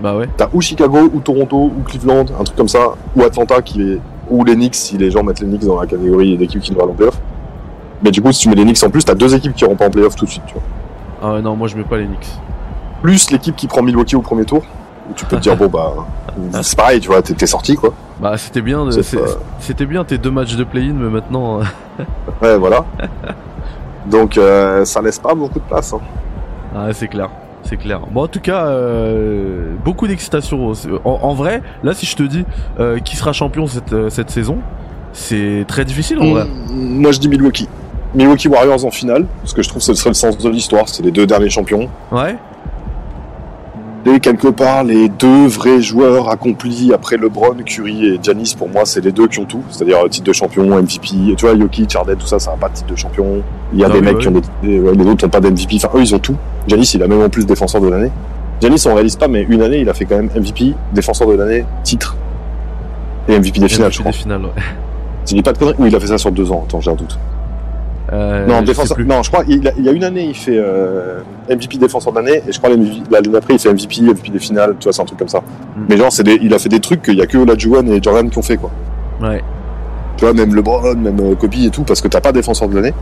Bah 0.03 0.17
ouais. 0.17 0.29
T'as 0.37 0.49
ou 0.53 0.61
Chicago, 0.61 1.11
ou 1.13 1.21
Toronto, 1.21 1.57
ou 1.57 1.83
Cleveland, 1.85 2.27
un 2.39 2.45
truc 2.45 2.57
comme 2.57 2.69
ça, 2.69 2.95
ou 3.17 3.23
Atlanta 3.23 3.63
qui 3.63 3.83
est, 3.83 3.99
ou 4.29 4.45
les 4.45 4.55
Knicks 4.55 4.75
si 4.75 4.99
les 4.99 5.11
gens 5.11 5.23
mettent 5.23 5.41
les 5.41 5.47
Knicks 5.47 5.65
dans 5.65 5.81
la 5.81 5.87
catégorie 5.87 6.37
d'équipes 6.37 6.61
qui 6.61 6.73
ne 6.73 6.77
vont 6.77 6.87
pas 6.87 6.93
en 6.93 6.95
playoff. 6.95 7.21
Mais 8.03 8.11
du 8.11 8.21
coup, 8.21 8.33
si 8.33 8.41
tu 8.41 8.49
mets 8.49 8.55
les 8.55 8.65
Knicks 8.65 8.83
en 8.83 8.91
plus, 8.91 9.05
t'as 9.05 9.15
deux 9.15 9.35
équipes 9.35 9.55
qui 9.55 9.65
iront 9.65 9.77
pas 9.77 9.87
en 9.87 9.91
playoff 9.91 10.17
tout 10.17 10.25
de 10.25 10.31
suite, 10.31 10.45
tu 10.47 10.55
vois. 10.55 10.63
Ah 11.23 11.35
ouais, 11.35 11.43
non, 11.43 11.57
moi 11.57 11.69
je 11.69 11.77
mets 11.77 11.85
pas 11.85 11.97
les 11.97 12.07
Knicks. 12.07 12.29
Plus 13.03 13.31
l'équipe 13.31 13.57
qui 13.57 13.67
prend 13.67 13.83
Milwaukee 13.83 14.17
au 14.17 14.21
premier 14.21 14.45
tour, 14.45 14.63
où 15.11 15.15
tu 15.15 15.25
peux 15.27 15.37
te 15.37 15.43
dire 15.43 15.57
bon 15.57 15.69
bah 15.69 15.93
c'est 16.63 16.77
pareil, 16.77 17.01
tu 17.01 17.09
vois, 17.09 17.23
t'es 17.23 17.47
sorti 17.47 17.75
quoi. 17.77 17.93
Bah 18.21 18.37
c'était 18.39 18.61
bien, 18.63 18.85
pas- 18.87 18.93
c'était 19.61 19.87
bien 19.87 20.05
tes 20.05 20.19
deux 20.19 20.31
matchs 20.31 20.57
de 20.57 20.65
play-in, 20.65 20.95
mais 20.95 21.11
maintenant. 21.11 21.61
euh, 21.61 21.65
Ouais, 22.43 22.57
voilà. 22.59 22.85
Donc 24.07 24.37
euh, 24.37 24.85
ça 24.85 25.01
laisse 25.03 25.19
pas 25.19 25.35
beaucoup 25.35 25.59
de 25.59 25.65
place. 25.65 25.93
hein. 25.93 26.01
Ah 26.77 26.89
c'est 26.93 27.09
clair, 27.09 27.31
c'est 27.63 27.77
clair. 27.77 28.01
Bon 28.11 28.25
en 28.25 28.29
tout 28.29 28.41
cas, 28.41 28.67
euh, 28.67 29.75
beaucoup 29.85 30.07
d'excitation. 30.07 30.73
En, 31.05 31.11
en 31.23 31.35
vrai, 31.35 31.63
là 31.83 31.95
si 31.95 32.07
je 32.07 32.17
te 32.17 32.23
dis 32.23 32.45
euh, 32.81 32.99
qui 32.99 33.17
sera 33.17 33.33
champion 33.33 33.67
cette, 33.67 33.93
euh, 33.93 34.11
cette 34.11 34.31
saison, 34.31 34.59
c'est 35.13 35.65
très 35.69 35.85
difficile 35.85 36.19
en 36.21 36.31
vrai. 36.31 36.45
Mm, 36.45 37.01
Moi 37.01 37.13
je 37.13 37.21
dis 37.21 37.29
Milwaukee. 37.29 37.69
Milwaukee 38.15 38.47
Warriors 38.49 38.85
en 38.85 38.91
finale, 38.93 39.27
parce 39.43 39.55
que 39.55 39.63
je 39.63 39.69
trouve 39.69 39.81
que 39.81 39.87
ce 39.87 39.95
serait 39.95 40.11
le 40.11 40.15
sens 40.15 40.39
de 40.39 40.49
l'histoire, 40.49 40.89
c'est 40.89 41.03
les 41.03 41.11
deux 41.11 41.27
derniers 41.27 41.51
champions. 41.51 41.89
Ouais. 42.13 42.37
Et 44.07 44.21
quelque 44.21 44.49
part, 44.49 44.85
les 44.85 45.09
deux 45.09 45.47
vrais 45.47 45.81
joueurs 45.81 46.29
accomplis 46.29 46.93
après 46.93 47.17
LeBron, 47.17 47.55
Curry 47.65 48.07
et 48.07 48.19
Giannis, 48.23 48.55
pour 48.57 48.69
moi, 48.69 48.83
c'est 48.85 49.03
les 49.03 49.13
deux 49.13 49.29
qui 49.29 49.39
ont 49.39 49.47
tout. 49.47 49.63
C'est-à-dire 49.71 50.05
euh, 50.05 50.09
titre 50.09 50.27
de 50.27 50.33
champion, 50.35 50.65
MVP. 50.67 51.35
Tu 51.37 51.47
vois, 51.47 51.57
Jokic, 51.59 51.97
Harden, 51.97 52.17
tout 52.17 52.27
ça, 52.27 52.39
ça 52.39 52.51
n'a 52.51 52.57
pas 52.59 52.69
de 52.69 52.75
titre 52.75 52.91
de 52.91 52.97
champion. 52.97 53.43
Il 53.73 53.79
y 53.79 53.83
a 53.85 53.87
Ah 53.87 53.91
des 53.91 54.01
oui, 54.01 54.05
mecs 54.05 54.17
oui. 54.17 54.23
qui 54.23 54.29
ont 54.29 54.43
des, 54.63 54.79
ouais, 54.81 54.93
les 54.95 55.07
autres 55.07 55.25
n'ont 55.25 55.31
pas 55.31 55.41
d'MVP. 55.41 55.77
Enfin, 55.77 55.89
eux, 55.95 56.03
ils 56.03 56.15
ont 56.15 56.19
tout. 56.19 56.37
Giannis, 56.69 56.91
il 56.95 57.03
a 57.03 57.09
même 57.09 57.23
en 57.23 57.31
plus 57.31 57.47
défenseur 57.47 57.81
de 57.81 57.89
l'année. 57.89 58.11
Giannis, 58.61 58.85
on 58.87 58.95
réalise 58.95 59.17
pas, 59.17 59.27
mais 59.27 59.47
une 59.49 59.63
année, 59.63 59.79
il 59.81 59.89
a 59.89 59.95
fait 59.95 60.05
quand 60.05 60.17
même 60.17 60.29
MVP, 60.37 60.75
défenseur 60.93 61.27
de 61.29 61.35
l'année, 61.35 61.65
titre. 61.83 62.15
Et 63.29 63.39
MVP 63.39 63.59
des 63.61 63.69
finales, 63.69 63.91
je 63.93 64.01
crois. 64.01 64.13
Des 64.13 64.19
finales, 64.19 64.43
ouais. 64.43 64.63
Dis 65.25 65.41
pas 65.43 65.55
de 65.55 65.59
conneries, 65.59 65.77
ou 65.79 65.87
il 65.87 65.97
a 65.97 66.01
fait 66.01 66.09
ça 66.09 66.19
sur 66.19 66.31
deux 66.31 66.53
ans. 66.53 66.65
Attends, 66.69 66.83
j'ai 66.83 66.91
un 66.91 66.95
doute. 66.95 67.19
Euh, 68.13 68.47
non, 68.47 68.61
défenseur. 68.63 68.99
Non, 69.01 69.23
je 69.23 69.31
crois 69.31 69.45
il, 69.49 69.67
a- 69.67 69.73
il 69.79 69.85
y 69.85 69.89
a 69.89 69.93
une 69.93 70.05
année, 70.05 70.25
il 70.25 70.35
fait 70.35 70.57
euh, 70.59 71.21
MVP 71.49 71.79
défenseur 71.79 72.13
d'année, 72.13 72.43
et 72.47 72.53
je 72.53 72.59
crois 72.59 72.69
l'année 72.71 73.03
l'année 73.11 73.29
d'après, 73.29 73.55
il 73.55 73.59
fait 73.59 73.71
MVP, 73.73 74.03
MVP 74.03 74.31
des 74.31 74.39
finales, 74.39 74.77
tu 74.79 74.85
vois, 74.85 74.93
c'est 74.93 75.01
un 75.03 75.07
truc 75.07 75.19
comme 75.19 75.29
ça. 75.29 75.39
Mm. 75.41 75.81
Mais 75.89 75.97
genre, 75.97 76.13
c'est 76.13 76.23
des- 76.23 76.39
il 76.43 76.53
a 76.53 76.59
fait 76.59 76.69
des 76.69 76.81
trucs 76.81 77.01
qu'il 77.03 77.15
y 77.17 77.23
a 77.23 77.27
que 77.27 77.39
Olajuwon 77.39 77.87
et 77.87 78.03
Jordan 78.03 78.29
qui 78.29 78.37
ont 78.39 78.43
fait, 78.43 78.59
quoi. 78.59 78.71
Ouais. 79.23 79.43
Tu 80.19 80.25
vois, 80.27 80.35
même 80.35 80.55
LeBron, 80.55 80.95
même 80.97 81.19
euh, 81.21 81.35
Kobe 81.35 81.55
et 81.55 81.71
tout, 81.71 81.83
parce 81.85 82.01
que 82.03 82.09
t'as 82.09 82.21
pas 82.21 82.33
défenseur 82.33 82.69
de 82.69 82.75
l'année. 82.77 82.93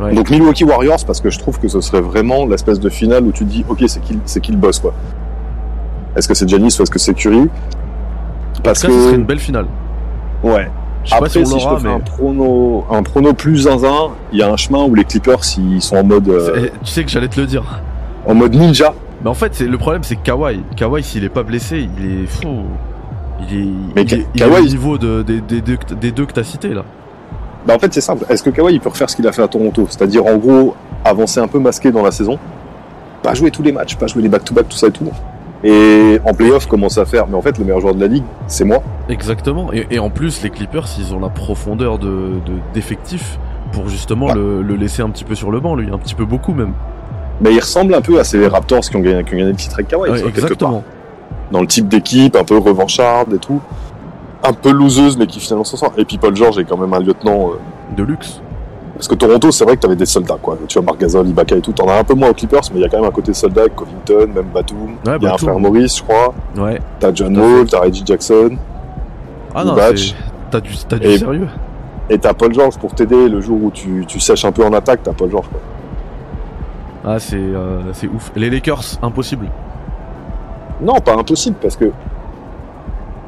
Ouais. 0.00 0.14
Donc 0.14 0.30
Milwaukee 0.30 0.64
Warriors, 0.64 1.04
parce 1.06 1.20
que 1.20 1.28
je 1.30 1.38
trouve 1.38 1.60
que 1.60 1.68
ce 1.68 1.80
serait 1.80 2.00
vraiment 2.00 2.46
l'espèce 2.46 2.80
de 2.80 2.88
finale 2.88 3.24
où 3.24 3.30
tu 3.32 3.44
te 3.44 3.50
dis, 3.50 3.64
ok, 3.68 3.84
c'est 3.86 4.00
qui, 4.00 4.18
c'est 4.24 4.40
qui 4.40 4.50
le 4.52 4.58
boss, 4.58 4.78
quoi. 4.80 4.92
Est-ce 6.16 6.26
que 6.28 6.34
c'est 6.34 6.48
Giannis 6.48 6.76
ou 6.78 6.82
est-ce 6.82 6.90
que 6.90 6.98
c'est 6.98 7.12
Curry? 7.14 7.40
En 7.40 8.62
Parce 8.62 8.80
tout 8.80 8.86
cas, 8.88 8.92
ce 8.92 8.98
serait 9.00 9.12
que, 9.12 9.16
une 9.18 9.24
belle 9.26 9.38
finale. 9.38 9.66
ouais. 10.42 10.68
Je 11.04 11.10
sais 11.10 11.14
Après, 11.16 11.28
pas 11.28 11.44
si 11.44 11.46
si 11.46 11.60
je 11.60 11.68
fais 11.68 11.82
mais 11.82 11.90
un 11.90 12.00
prono, 12.00 12.84
un 12.90 13.02
prono 13.02 13.34
plus 13.34 13.58
zinzin, 13.64 14.10
il 14.32 14.38
y 14.38 14.42
a 14.42 14.50
un 14.50 14.56
chemin 14.56 14.84
où 14.84 14.94
les 14.94 15.04
Clippers 15.04 15.40
ils 15.58 15.82
sont 15.82 15.96
en 15.96 16.04
mode, 16.04 16.28
euh, 16.28 16.54
Eh, 16.66 16.70
tu 16.82 16.90
sais 16.90 17.04
que 17.04 17.10
j'allais 17.10 17.28
te 17.28 17.38
le 17.40 17.46
dire. 17.46 17.80
en 18.26 18.34
mode 18.34 18.54
ninja. 18.54 18.94
Mais 19.22 19.30
en 19.30 19.34
fait, 19.34 19.54
c'est 19.54 19.66
le 19.66 19.78
problème, 19.78 20.02
c'est 20.02 20.16
que 20.16 20.22
Kawhi. 20.22 20.60
Kawhi, 20.76 21.02
s'il 21.02 21.24
est 21.24 21.28
pas 21.30 21.42
blessé, 21.42 21.88
il 21.98 22.22
est 22.22 22.26
fou. 22.26 22.62
Il 23.50 23.56
est, 23.60 23.64
Mais 23.96 24.02
il 24.02 24.14
est, 24.14 24.26
il 24.34 24.42
est 24.42 24.46
Kawhi- 24.46 24.62
au 24.62 24.66
niveau 24.66 24.98
de, 24.98 25.22
des, 25.22 25.40
des 25.40 25.60
deux, 25.60 25.76
que- 25.76 25.94
des 25.94 26.10
deux 26.12 26.24
que 26.26 26.32
t'as 26.32 26.44
cités 26.44 26.68
là. 26.74 26.84
Bah 27.66 27.74
en 27.74 27.78
fait 27.78 27.92
c'est 27.94 28.00
simple. 28.02 28.24
Est-ce 28.28 28.42
que 28.42 28.50
Kawhi 28.50 28.74
il 28.74 28.80
peut 28.80 28.88
refaire 28.90 29.08
ce 29.10 29.16
qu'il 29.16 29.26
a 29.26 29.32
fait 29.32 29.42
à 29.42 29.48
Toronto? 29.48 29.86
C'est-à-dire 29.90 30.24
en 30.26 30.36
gros 30.36 30.74
avancer 31.04 31.40
un 31.40 31.48
peu 31.48 31.58
masqué 31.58 31.90
dans 31.90 32.02
la 32.02 32.10
saison, 32.10 32.38
pas 33.22 33.32
jouer 33.34 33.50
tous 33.50 33.62
les 33.62 33.72
matchs, 33.72 33.96
pas 33.96 34.06
jouer 34.06 34.22
les 34.22 34.28
back-to-back, 34.28 34.68
tout 34.68 34.76
ça 34.76 34.86
et 34.88 34.90
tout. 34.90 35.08
Et 35.64 36.20
en 36.26 36.34
playoff 36.34 36.66
commencer 36.66 37.00
à 37.00 37.06
faire? 37.06 37.26
Mais 37.26 37.36
en 37.36 37.40
fait 37.42 37.56
le 37.58 37.64
meilleur 37.64 37.80
joueur 37.80 37.94
de 37.94 38.00
la 38.00 38.06
ligue 38.06 38.24
c'est 38.46 38.64
moi. 38.64 38.82
Exactement. 39.08 39.72
Et, 39.72 39.86
et 39.90 39.98
en 39.98 40.10
plus, 40.10 40.42
les 40.42 40.50
Clippers, 40.50 40.86
ils 40.98 41.14
ont 41.14 41.20
la 41.20 41.28
profondeur 41.30 41.98
de 41.98 42.06
de- 42.06 42.60
d'effectifs 42.74 43.38
pour 43.72 43.88
justement 43.88 44.26
Ah. 44.30 44.34
le, 44.34 44.62
le 44.62 44.74
laisser 44.76 45.02
un 45.02 45.08
petit 45.10 45.24
peu 45.24 45.34
sur 45.34 45.50
le 45.50 45.60
banc, 45.60 45.74
lui, 45.74 45.88
un 45.92 45.98
petit 45.98 46.14
peu 46.14 46.24
beaucoup 46.26 46.52
même. 46.52 46.72
Mais 47.40 47.52
il 47.52 47.58
ressemble 47.60 47.94
un 47.94 48.00
peu 48.00 48.20
à 48.20 48.24
ces 48.24 48.46
Raptors 48.46 48.82
qui 48.82 48.96
ont 48.96 49.00
gagné, 49.00 49.24
qui 49.24 49.34
ont 49.34 49.38
gagné 49.38 49.50
le 49.50 49.56
titre 49.56 49.74
avec 49.74 49.88
Kawhi. 49.88 50.10
Ouais, 50.10 50.20
part. 50.20 50.28
exactement. 50.28 50.84
Dans 51.50 51.60
le 51.60 51.66
type 51.66 51.88
d'équipe, 51.88 52.36
un 52.36 52.44
peu 52.44 52.56
revancharde 52.58 53.32
et 53.34 53.38
tout. 53.38 53.60
Un 54.42 54.52
peu 54.52 54.70
loseuse 54.70 55.16
mais 55.16 55.26
qui 55.26 55.40
finalement 55.40 55.64
s'en 55.64 55.76
sort. 55.78 55.92
Et 55.96 56.04
puis 56.04 56.18
Paul 56.18 56.36
George 56.36 56.58
est 56.58 56.64
quand 56.64 56.76
même 56.76 56.92
un 56.92 57.00
lieutenant. 57.00 57.48
euh, 57.50 57.96
De 57.96 58.02
luxe. 58.02 58.40
Parce 58.94 59.08
que 59.08 59.14
Toronto, 59.16 59.50
c'est 59.50 59.64
vrai 59.64 59.74
que 59.76 59.80
t'avais 59.82 59.96
des 59.96 60.06
soldats, 60.06 60.38
quoi. 60.40 60.56
Tu 60.68 60.78
vois, 60.78 60.84
Marc 60.86 61.00
Gasol, 61.00 61.26
Ibaka 61.28 61.56
et 61.56 61.60
tout. 61.60 61.72
T'en 61.72 61.88
as 61.88 61.98
un 61.98 62.04
peu 62.04 62.14
moins 62.14 62.28
aux 62.30 62.34
Clippers, 62.34 62.60
mais 62.72 62.78
il 62.80 62.82
y 62.82 62.84
a 62.84 62.88
quand 62.88 62.98
même 62.98 63.08
un 63.08 63.12
côté 63.12 63.34
soldat 63.34 63.62
avec 63.62 63.74
Covington, 63.74 64.28
même 64.32 64.46
Batum. 64.54 64.96
Il 65.04 65.10
Ouais, 65.10 65.18
y 65.20 65.26
a 65.26 65.34
un 65.34 65.38
frère 65.38 65.58
Maurice, 65.58 65.98
je 65.98 66.02
crois. 66.04 66.32
Ouais. 66.56 66.80
T'as 67.00 67.12
John 67.12 67.36
Wall, 67.36 67.66
t'as 67.68 67.80
Reggie 67.80 68.04
Jackson. 68.06 68.56
Ah 69.54 69.64
non, 69.64 69.74
t'as 69.74 69.92
du, 69.92 70.12
t'as 70.88 70.98
du 70.98 71.06
Et- 71.08 71.18
sérieux. 71.18 71.48
Et 72.10 72.18
t'as 72.18 72.34
Paul 72.34 72.52
George 72.54 72.76
pour 72.78 72.94
t'aider 72.94 73.28
le 73.28 73.40
jour 73.40 73.58
où 73.62 73.70
tu, 73.72 74.04
tu 74.06 74.20
sèches 74.20 74.44
un 74.44 74.52
peu 74.52 74.64
en 74.64 74.72
attaque, 74.74 75.00
t'as 75.02 75.12
Paul 75.12 75.30
George, 75.30 75.46
quoi. 75.48 75.60
Ah, 77.06 77.18
c'est 77.18 77.36
euh, 77.36 77.80
c'est 77.94 78.06
ouf. 78.06 78.30
Les 78.36 78.48
Lakers, 78.50 78.82
impossible. 79.02 79.46
Non, 80.82 80.94
pas 81.00 81.14
impossible, 81.16 81.56
parce 81.60 81.76
que 81.76 81.90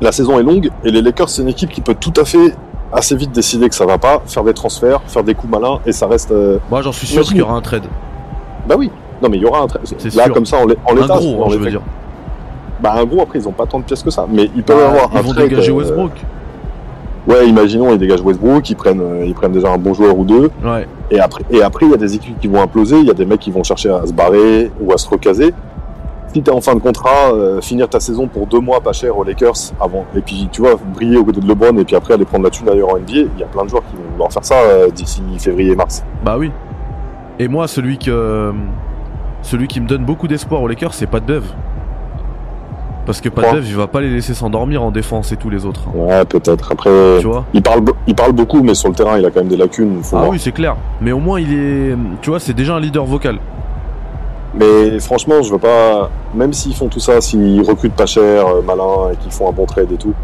la 0.01 0.13
saison 0.13 0.39
est 0.39 0.43
longue 0.43 0.71
et 0.85 0.91
les 0.91 1.03
Lakers, 1.03 1.29
c'est 1.29 1.43
une 1.43 1.49
équipe 1.49 1.71
qui 1.71 1.81
peut 1.81 1.95
tout 1.95 2.13
à 2.17 2.25
fait 2.25 2.55
assez 2.93 3.17
vite 3.17 3.33
décider 3.33 3.69
que 3.69 3.75
ça 3.75 3.87
va 3.87 3.99
pas, 3.99 4.23
faire 4.27 4.45
des 4.45 4.55
transferts, 4.55 5.01
faire 5.07 5.25
des 5.25 5.35
coups 5.35 5.53
malins 5.53 5.81
et 5.87 5.93
ça 5.93 6.07
reste. 6.07 6.31
euh, 6.33 6.59
Moi, 6.71 6.83
j'en 6.83 6.93
suis 6.93 7.07
sûr 7.07 7.23
qu'il 7.25 7.37
y 7.39 7.43
aura 7.43 7.55
un 7.55 7.61
trade. 7.61 7.85
Bah 8.69 8.75
oui. 8.79 8.91
Non, 9.23 9.29
mais 9.29 9.37
il 9.39 9.43
y 9.43 9.47
aura 9.47 9.61
un. 9.61 9.67
tra- 9.67 9.79
C'est 9.99 10.15
Là, 10.15 10.25
sûr. 10.25 10.35
comme 10.35 10.47
ça, 10.47 10.59
Un 10.63 10.67
l'état. 10.67 11.17
gros, 11.17 11.43
en 11.43 11.47
hein, 11.47 11.49
je 11.51 11.55
veux 11.55 11.59
l'effet- 11.65 11.71
dire. 11.71 11.81
Bah, 12.81 12.95
un 12.99 13.05
gros, 13.05 13.23
après, 13.23 13.39
ils 13.39 13.49
ont 13.49 13.53
pas 13.53 13.65
tant 13.67 13.79
de 13.79 13.85
pièces 13.85 14.03
que 14.03 14.11
ça. 14.11 14.27
Mais 14.31 14.51
ils 14.55 14.63
peuvent 14.63 14.77
Bah, 14.77 14.89
avoir 14.89 15.11
ils 15.13 15.19
un 15.19 15.23
vont 15.23 15.33
trade, 15.33 15.49
dégager 15.49 15.71
euh, 15.71 15.75
Westbrook. 15.75 16.13
Ouais, 17.27 17.49
imaginons, 17.49 17.91
ils 17.93 17.99
dégagent 17.99 18.21
Westbrook, 18.21 18.69
ils 18.71 18.77
prennent, 18.77 19.01
euh, 19.01 19.25
ils 19.27 19.35
prennent 19.35 19.51
déjà 19.53 19.73
un 19.73 19.79
bon 19.79 19.95
joueur 19.95 20.17
ou 20.17 20.25
deux. 20.25 20.51
Ouais. 20.65 20.87
Et 21.11 21.19
après, 21.19 21.43
et 21.51 21.63
après, 21.63 21.87
il 21.87 21.91
y 21.91 21.95
a 21.95 21.97
des 21.97 22.15
équipes 22.15 22.39
qui 22.39 22.47
vont 22.47 22.61
imploser, 22.63 22.99
il 23.01 23.07
y 23.07 23.11
a 23.11 23.15
des 23.15 23.25
mecs 23.25 23.41
qui 23.41 23.51
vont 23.51 23.65
chercher 23.65 23.91
à 23.91 24.07
se 24.07 24.13
barrer 24.13 24.71
ou 24.81 24.93
à 24.93 24.99
se 24.99 25.09
recaser. 25.09 25.53
Si 26.35 26.43
t'es 26.43 26.51
en 26.51 26.61
fin 26.61 26.75
de 26.75 26.81
contrat, 26.81 27.33
euh, 27.33 27.61
finir 27.63 27.89
ta 27.89 27.99
saison 28.01 28.27
pour 28.29 28.47
deux 28.47 28.61
mois 28.61 28.81
pas 28.81 28.93
cher 28.93 29.17
aux 29.17 29.25
Lakers 29.25 29.55
avant, 29.81 30.05
et 30.15 30.21
puis 30.21 30.49
tu 30.53 30.61
vois, 30.61 30.75
briller 30.95 31.17
aux 31.17 31.25
côtés 31.25 31.41
de 31.41 31.47
LeBron 31.49 31.77
et 31.79 31.85
puis 31.85 31.97
après 31.97 32.15
aller 32.15 32.25
prendre 32.27 32.45
la 32.45 32.51
thune 32.51 32.69
ailleurs 32.69 32.91
en 32.91 32.99
NBA, 32.99 33.13
il 33.13 33.39
y 33.39 33.43
a 33.43 33.47
plein 33.47 33.65
de 33.65 33.71
joueurs 33.71 33.83
qui 33.91 33.97
vont 33.97 34.03
vouloir 34.13 34.31
faire 34.33 34.45
ça 34.45 34.57
euh, 34.57 34.91
d'ici 34.91 35.23
février-mars. 35.39 36.05
Bah 36.25 36.37
oui. 36.39 36.51
Et 37.39 37.49
moi, 37.49 37.69
celui 37.69 37.97
que 37.99 38.53
celui 39.43 39.67
qui 39.69 39.81
me 39.81 39.87
donne 39.87 40.05
beaucoup 40.05 40.29
d'espoir 40.29 40.61
aux 40.63 40.69
Lakers, 40.69 40.95
c'est 40.95 41.07
Pat 41.07 41.25
Bev. 41.25 41.45
Parce 43.07 43.21
que 43.21 43.29
Pat 43.29 43.53
Bev, 43.55 43.65
il 43.67 43.77
va 43.77 43.87
pas 43.87 44.01
les 44.01 44.11
laisser 44.11 44.35
s'endormir 44.35 44.83
en 44.83 44.91
défense 44.91 45.31
et 45.31 45.37
tous 45.37 45.49
les 45.49 45.65
autres. 45.65 45.83
Ouais, 45.95 46.25
peut-être. 46.25 46.73
Après, 46.73 46.91
Tu 47.21 47.27
vois 47.27 47.45
il 47.55 47.63
parle, 47.63 47.83
il 48.09 48.15
parle 48.17 48.33
beaucoup, 48.33 48.63
mais 48.65 48.75
sur 48.75 48.89
le 48.89 48.95
terrain, 48.97 49.17
il 49.17 49.25
a 49.25 49.31
quand 49.31 49.41
même 49.41 49.49
des 49.49 49.57
lacunes. 49.57 50.03
Faut 50.03 50.17
Ah 50.17 50.21
voir. 50.21 50.33
oui, 50.33 50.41
c'est 50.41 50.51
clair. 50.51 50.75
Mais 51.01 51.13
au 51.13 51.21
moins, 51.21 51.39
il 51.39 51.53
est. 51.53 51.97
Tu 52.21 52.31
vois, 52.31 52.41
c'est 52.41 52.53
déjà 52.53 52.75
un 52.75 52.81
leader 52.81 53.05
vocal. 53.05 53.39
Mais 54.57 54.99
franchement, 55.01 55.43
je 55.43 55.53
veux 55.53 55.59
pas. 55.59 56.11
Même 56.35 56.53
s'ils 56.53 56.75
font 56.75 56.89
tout 56.89 57.01
ça, 57.01 57.21
s'ils 57.21 57.63
recrutent 57.63 57.95
pas 57.95 58.07
cher, 58.07 58.47
euh, 58.47 58.63
malin, 58.63 59.11
et 59.13 59.17
qu'ils 59.17 59.33
font 59.33 59.49
un 59.49 59.53
bon 59.53 59.67
trade 59.67 59.93
et 59.93 59.97
tout. 59.97 60.15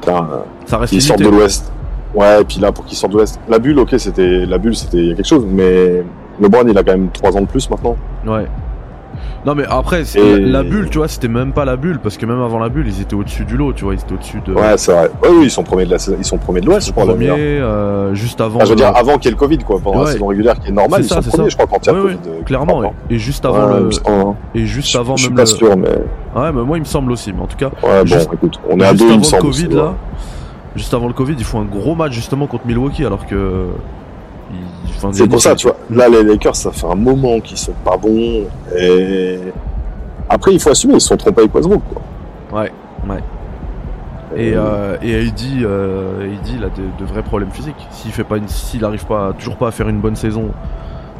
Putain, 0.00 0.28
euh, 0.32 0.38
Ça 0.66 0.78
reste 0.78 0.92
ils 0.92 1.02
sortent 1.02 1.20
de 1.22 1.28
l'Ouest. 1.28 1.72
Ouais, 2.14 2.40
et 2.40 2.44
puis 2.44 2.58
là, 2.58 2.72
pour 2.72 2.84
qu'ils 2.84 2.96
sortent 2.96 3.12
de 3.12 3.18
l'Ouest. 3.18 3.38
La 3.48 3.58
bulle, 3.58 3.78
ok, 3.78 3.94
c'était. 3.98 4.46
La 4.46 4.58
bulle, 4.58 4.74
c'était 4.74 5.14
quelque 5.14 5.26
chose, 5.26 5.44
mais. 5.48 6.02
LeBron, 6.40 6.66
il 6.66 6.76
a 6.78 6.82
quand 6.82 6.92
même 6.92 7.10
3 7.10 7.36
ans 7.36 7.42
de 7.42 7.46
plus 7.46 7.68
maintenant. 7.68 7.96
Ouais. 8.26 8.46
Non 9.46 9.54
mais 9.54 9.64
après, 9.70 10.02
Et- 10.16 10.38
la 10.38 10.62
bulle, 10.62 10.90
tu 10.90 10.98
vois, 10.98 11.08
c'était 11.08 11.26
même 11.28 11.52
pas 11.52 11.64
la 11.64 11.76
bulle 11.76 11.98
parce 11.98 12.18
que 12.18 12.26
même 12.26 12.42
avant 12.42 12.58
la 12.58 12.68
bulle, 12.68 12.86
ils 12.86 13.00
étaient 13.00 13.14
au-dessus 13.14 13.46
du 13.46 13.56
lot, 13.56 13.72
tu 13.72 13.84
vois, 13.84 13.94
ils 13.94 14.00
étaient 14.00 14.12
au-dessus 14.12 14.40
de. 14.44 14.52
Ouais, 14.52 14.76
c'est 14.76 14.92
vrai. 14.92 15.10
Ouais, 15.22 15.30
oui, 15.30 15.44
ils 15.44 15.50
sont 15.50 15.62
premiers 15.62 15.86
de 15.86 15.90
la 15.92 15.96
Ils 16.18 16.24
sont 16.26 16.36
premiers 16.36 16.60
de 16.60 16.66
l'Ouest, 16.66 16.88
je 16.88 16.92
crois, 16.92 17.04
la 17.06 17.12
premier, 17.14 17.30
meilleure. 17.30 17.38
euh, 17.68 18.14
juste 18.14 18.38
avant. 18.42 18.60
Je 18.60 18.64
veux 18.66 18.70
le- 18.72 18.76
dire, 18.76 18.92
avant 18.94 19.14
qu'il 19.14 19.24
y 19.24 19.28
ait 19.28 19.30
le 19.30 19.36
Covid, 19.38 19.58
quoi. 19.58 19.80
Pendant 19.82 20.00
Ouais. 20.00 20.04
la 20.06 20.12
saison 20.12 20.26
régulière 20.26 20.58
qui 20.60 20.68
est 20.68 20.72
normale, 20.72 21.00
ils 21.00 21.08
ça, 21.08 21.22
sont 21.22 21.30
premiers, 21.30 21.44
ça. 21.44 21.48
je 21.48 21.56
crois, 21.56 21.66
quand 21.66 21.78
il 21.82 21.86
y 21.86 21.88
a 21.88 21.92
Ouais, 21.94 21.98
le 22.10 22.16
Covid. 22.16 22.28
euh, 22.28 22.42
clairement, 22.44 22.80
crois 22.82 22.92
Et 23.08 23.18
juste 23.18 23.44
avant 23.46 23.66
le. 23.66 23.88
Et 24.54 24.66
juste 24.66 24.90
Je- 24.92 24.98
avant 24.98 25.16
je 25.16 25.22
suis 25.22 25.30
même 25.30 25.36
pas 25.36 25.42
le. 25.42 25.46
sûr, 25.46 25.74
mais. 25.76 25.88
Ouais, 25.88 26.52
mais 26.52 26.62
moi 26.62 26.76
il 26.76 26.80
me 26.80 26.84
semble 26.84 27.10
aussi. 27.10 27.32
Mais 27.32 27.40
en 27.42 27.46
tout 27.46 27.56
cas, 27.56 27.70
Ouais, 27.82 28.04
bon, 28.04 28.32
écoute, 28.34 28.60
on 28.68 28.78
est 28.78 28.84
à 28.84 28.92
deux, 28.92 29.04
il 29.06 29.08
avant 29.08 29.14
me 29.14 29.18
le 29.20 29.24
semble. 29.24 29.42
Covid 29.42 29.68
là, 29.68 29.94
juste 30.76 30.92
avant 30.92 31.06
le 31.06 31.14
Covid, 31.14 31.34
ils 31.38 31.44
font 31.44 31.60
un 31.60 31.64
gros 31.64 31.94
match 31.94 32.12
justement 32.12 32.46
contre 32.46 32.66
Milwaukee 32.66 33.06
alors 33.06 33.24
que. 33.26 33.68
C'est 35.12 35.26
pour 35.28 35.40
ça, 35.40 35.54
tu 35.54 35.66
vois. 35.66 35.76
Là, 35.90 36.08
les 36.08 36.22
Lakers, 36.22 36.56
ça 36.56 36.70
fait 36.72 36.86
un 36.86 36.94
moment 36.94 37.40
qu'ils 37.40 37.56
sont 37.58 37.72
pas 37.84 37.96
bons. 37.96 38.44
Et 38.78 39.38
après, 40.28 40.52
il 40.52 40.60
faut 40.60 40.70
assumer, 40.70 40.94
ils 40.94 41.00
se 41.00 41.08
sont 41.08 41.16
trompés 41.16 41.40
avec 41.42 41.54
Westbrook, 41.54 41.82
quoi. 41.92 42.60
Ouais, 42.60 42.72
ouais. 43.08 43.20
Et, 44.36 44.52
euh, 44.54 44.96
et 45.02 45.16
AD, 45.26 45.40
euh, 45.64 46.22
AD, 46.34 46.48
il 46.48 46.62
a 46.64 46.68
de, 46.68 46.82
de 46.98 47.04
vrais 47.04 47.22
problèmes 47.22 47.50
physiques. 47.50 47.74
S'il 47.90 48.12
fait 48.12 48.22
pas 48.24 48.36
une, 48.36 48.46
s'il 48.46 48.84
arrive 48.84 49.04
pas, 49.06 49.32
toujours 49.38 49.56
pas 49.56 49.68
à 49.68 49.70
faire 49.72 49.88
une 49.88 49.98
bonne 50.00 50.14
saison, 50.14 50.50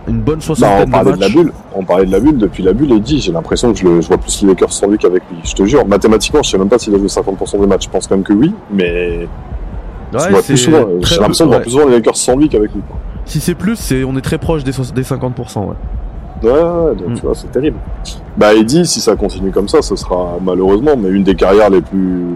une 0.06 0.20
bonne 0.20 0.36
Bah, 0.38 0.44
soixantaine 0.44 0.82
on 0.82 0.86
de 0.86 0.90
parlait 0.92 1.12
de 1.14 1.20
la 1.20 1.28
bulle. 1.28 1.52
On 1.74 1.84
parlait 1.84 2.06
de 2.06 2.12
la 2.12 2.20
bulle 2.20 2.38
depuis 2.38 2.62
la 2.62 2.72
bulle 2.72 3.00
dit, 3.00 3.20
j'ai 3.20 3.32
l'impression 3.32 3.72
que 3.72 3.78
je, 3.80 3.84
le- 3.84 4.00
je 4.00 4.06
vois 4.06 4.18
plus 4.18 4.42
les 4.42 4.48
Lakers 4.48 4.72
sans 4.72 4.86
lui 4.86 4.96
qu'avec 4.98 5.22
lui. 5.30 5.38
Je 5.42 5.54
te 5.54 5.64
jure, 5.64 5.84
mathématiquement, 5.86 6.42
je 6.44 6.50
sais 6.50 6.58
même 6.58 6.68
pas 6.68 6.78
s'il 6.78 6.94
a 6.94 6.98
joué 6.98 7.08
50% 7.08 7.60
des 7.60 7.66
matchs. 7.66 7.86
Je 7.86 7.90
pense 7.90 8.06
quand 8.06 8.14
même 8.14 8.24
que 8.24 8.32
oui, 8.32 8.52
mais 8.72 9.26
je 10.12 10.18
Ouais, 10.18 10.30
vois 10.30 10.40
c'est 10.42 10.52
plus 10.52 10.56
souvent, 10.58 10.84
j'ai 11.02 11.16
l'impression 11.16 11.44
de 11.46 11.50
voir 11.50 11.62
plus 11.62 11.70
souvent 11.72 11.86
les 11.86 11.96
Lakers 11.96 12.16
sans 12.16 12.36
lui 12.36 12.48
qu'avec 12.48 12.72
lui. 12.72 12.80
quoi. 12.88 12.96
Si 13.24 13.40
c'est 13.40 13.54
plus, 13.54 13.76
c'est, 13.76 14.02
on 14.04 14.16
est 14.16 14.20
très 14.22 14.38
proche 14.38 14.64
des, 14.64 14.72
soix- 14.72 14.92
des 14.94 15.02
50%. 15.02 15.58
Ouais. 15.60 15.66
Ouais, 16.42 16.50
ouais, 16.50 16.94
donc 16.96 17.08
Mm. 17.10 17.14
tu 17.14 17.22
vois, 17.22 17.34
c'est 17.34 17.50
terrible. 17.52 17.76
Bah, 18.36 18.54
Eddie, 18.54 18.86
si 18.86 19.00
ça 19.00 19.14
continue 19.16 19.50
comme 19.50 19.68
ça, 19.68 19.82
ce 19.82 19.94
sera 19.96 20.36
malheureusement, 20.42 20.92
mais 20.98 21.08
une 21.10 21.22
des 21.22 21.34
carrières 21.34 21.68
les 21.70 21.82
plus 21.82 22.34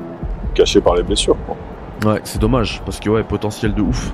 cachées 0.55 0.80
par 0.80 0.95
les 0.95 1.03
blessures. 1.03 1.37
quoi. 1.47 2.12
Ouais, 2.12 2.20
c'est 2.24 2.41
dommage 2.41 2.82
parce 2.85 3.01
que 3.01 3.09
ouais, 3.09 3.22
potentiel 3.22 3.72
de 3.74 3.80
ouf. 3.82 4.12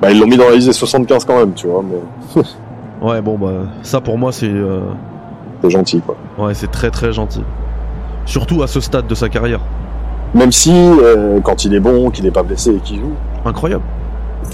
Bah, 0.00 0.10
ils 0.10 0.18
l'ont 0.18 0.26
mis 0.26 0.38
dans 0.38 0.48
la 0.48 0.54
liste 0.54 0.68
des 0.68 0.72
75 0.72 1.24
quand 1.26 1.36
même, 1.38 1.52
tu 1.52 1.66
vois, 1.66 1.82
mais 1.82 2.42
Ouais, 3.02 3.20
bon 3.22 3.38
bah 3.38 3.64
ça 3.82 4.00
pour 4.02 4.18
moi 4.18 4.30
c'est, 4.32 4.48
euh, 4.50 4.80
c'est 5.62 5.70
gentil, 5.70 6.00
quoi. 6.00 6.16
ouais, 6.38 6.54
c'est 6.54 6.70
très 6.70 6.90
très 6.90 7.12
gentil. 7.12 7.42
Surtout 8.26 8.62
à 8.62 8.66
ce 8.66 8.80
stade 8.80 9.06
de 9.06 9.14
sa 9.14 9.28
carrière. 9.28 9.60
Même 10.34 10.52
si, 10.52 10.72
euh, 10.72 11.40
quand 11.40 11.64
il 11.64 11.74
est 11.74 11.80
bon, 11.80 12.10
qu'il 12.10 12.24
n'est 12.24 12.30
pas 12.30 12.42
blessé 12.42 12.70
et 12.76 12.78
qu'il 12.78 13.00
joue, 13.00 13.12
Incroyable, 13.44 13.82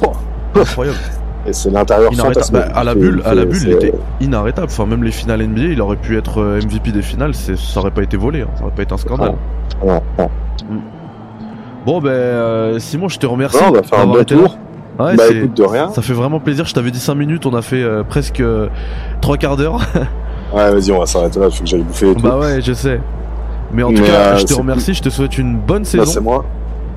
pouah, 0.00 0.12
incroyable. 0.60 0.98
et 1.46 1.52
c'est 1.52 1.70
l'intérieur 1.70 2.12
fantasme. 2.14 2.54
Bah, 2.54 2.66
à 2.74 2.84
la 2.84 2.94
bulle, 2.94 3.22
à 3.24 3.34
la 3.34 3.44
bulle, 3.44 3.62
il 3.62 3.72
était 3.72 3.92
inarrêtable. 4.20 4.68
Enfin, 4.70 4.86
même 4.86 5.02
les 5.04 5.10
finales 5.12 5.42
NBA, 5.46 5.62
il 5.62 5.80
aurait 5.80 5.96
pu 5.96 6.16
être 6.18 6.40
euh, 6.40 6.60
MVP 6.60 6.92
des 6.92 7.02
finales, 7.02 7.34
ça 7.34 7.52
aurait 7.80 7.90
pas 7.90 8.02
été 8.02 8.16
volé, 8.16 8.42
hein. 8.42 8.48
ça 8.56 8.64
aurait 8.64 8.74
pas 8.74 8.82
été 8.82 8.92
un 8.94 8.98
scandale. 8.98 9.34
Non, 9.84 10.02
non. 10.18 10.30
Bon, 11.84 12.00
ben, 12.00 12.10
euh, 12.10 12.78
Simon, 12.78 13.08
je 13.08 13.18
te 13.18 13.26
remercie. 13.26 13.62
Non, 13.62 13.68
on 13.68 13.72
va 13.72 13.82
faire 13.82 14.00
un 14.00 14.06
bon 14.06 14.24
tour. 14.24 14.58
Ouais, 14.98 15.14
bah, 15.14 15.24
écoute, 15.30 15.54
de 15.54 15.62
rien. 15.62 15.90
ça 15.90 16.00
fait 16.02 16.14
vraiment 16.14 16.40
plaisir. 16.40 16.64
Je 16.64 16.72
t'avais 16.74 16.90
dit 16.90 16.98
5 16.98 17.14
minutes, 17.14 17.46
on 17.46 17.54
a 17.54 17.60
fait 17.62 17.82
euh, 17.82 18.02
presque 18.02 18.40
euh, 18.40 18.68
trois 19.20 19.36
quarts 19.36 19.56
d'heure. 19.56 19.80
Ouais, 20.54 20.70
vas-y, 20.70 20.92
on 20.92 21.00
va 21.00 21.06
s'arrêter 21.06 21.40
là, 21.40 21.46
il 21.50 21.56
faut 21.56 21.64
que 21.64 21.68
j'aille 21.68 21.82
bouffer 21.82 22.08
et 22.12 22.14
tout. 22.14 22.22
bah 22.22 22.38
ouais, 22.38 22.60
je 22.62 22.72
sais. 22.72 23.00
Mais 23.72 23.82
en 23.82 23.88
tout 23.92 24.00
Mais, 24.00 24.06
cas, 24.06 24.36
je 24.36 24.44
te 24.44 24.54
remercie, 24.54 24.94
je 24.94 25.02
te 25.02 25.08
souhaite 25.08 25.38
une 25.38 25.56
bonne 25.58 25.82
Là, 25.82 25.88
saison. 25.88 26.04
c'est 26.06 26.20
moi. 26.20 26.44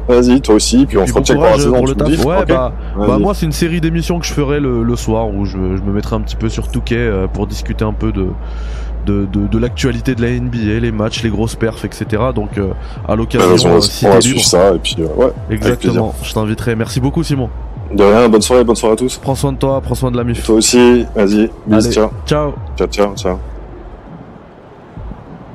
Vas-y, 0.09 0.41
toi 0.41 0.55
aussi, 0.55 0.85
puis 0.87 0.97
on 0.97 1.05
se 1.05 1.13
recheck 1.13 1.35
pour 1.35 1.45
la 1.45 1.53
saison, 1.57 1.73
pour 1.75 1.87
le 1.87 1.93
taf. 1.95 2.25
Ouais, 2.25 2.45
bah, 2.47 2.73
bah, 2.97 3.17
moi, 3.19 3.33
c'est 3.35 3.45
une 3.45 3.51
série 3.51 3.79
d'émissions 3.79 4.19
que 4.19 4.25
je 4.25 4.33
ferai 4.33 4.59
le, 4.59 4.81
le 4.83 4.95
soir 4.95 5.29
où 5.29 5.45
je, 5.45 5.51
je 5.51 5.83
me 5.83 5.93
mettrai 5.93 6.15
un 6.15 6.21
petit 6.21 6.35
peu 6.35 6.49
sur 6.49 6.67
Touquet 6.67 6.95
euh, 6.97 7.27
pour 7.27 7.45
discuter 7.45 7.85
un 7.85 7.93
peu 7.93 8.11
de, 8.11 8.25
de, 9.05 9.25
de, 9.31 9.47
de 9.47 9.57
l'actualité 9.59 10.15
de 10.15 10.21
la 10.23 10.31
NBA, 10.31 10.79
les 10.81 10.91
matchs, 10.91 11.21
les 11.21 11.29
grosses 11.29 11.55
perfs, 11.55 11.85
etc. 11.85 12.05
Donc, 12.33 12.57
euh, 12.57 12.71
à 13.05 13.09
Bah, 13.09 13.15
l'occasion, 13.17 13.69
euh, 13.69 13.75
va, 13.75 13.81
si 13.81 14.05
on 14.07 14.09
va 14.09 14.21
suivre 14.21 14.43
ça, 14.43 14.73
et 14.73 14.79
puis, 14.79 14.95
euh, 14.99 15.05
ouais. 15.15 15.31
Exactement, 15.51 16.15
je 16.23 16.33
t'inviterai. 16.33 16.75
Merci 16.75 16.99
beaucoup, 16.99 17.23
Simon. 17.23 17.49
De 17.93 18.03
rien, 18.03 18.29
bonne 18.29 18.41
soirée, 18.41 18.63
bonne 18.63 18.75
soirée 18.75 18.93
à 18.93 18.97
tous. 18.97 19.17
Prends 19.17 19.35
soin 19.35 19.51
de 19.51 19.57
toi, 19.57 19.79
prends 19.81 19.95
soin 19.95 20.11
de 20.11 20.17
la 20.17 20.23
mif. 20.23 20.43
Toi 20.43 20.55
aussi, 20.55 21.05
vas-y, 21.15 21.49
bis, 21.67 21.85
Allez. 21.85 21.91
ciao. 21.91 22.09
Ciao. 22.25 22.53
Ciao, 22.77 22.87
ciao, 22.87 23.15
ciao. 23.15 23.39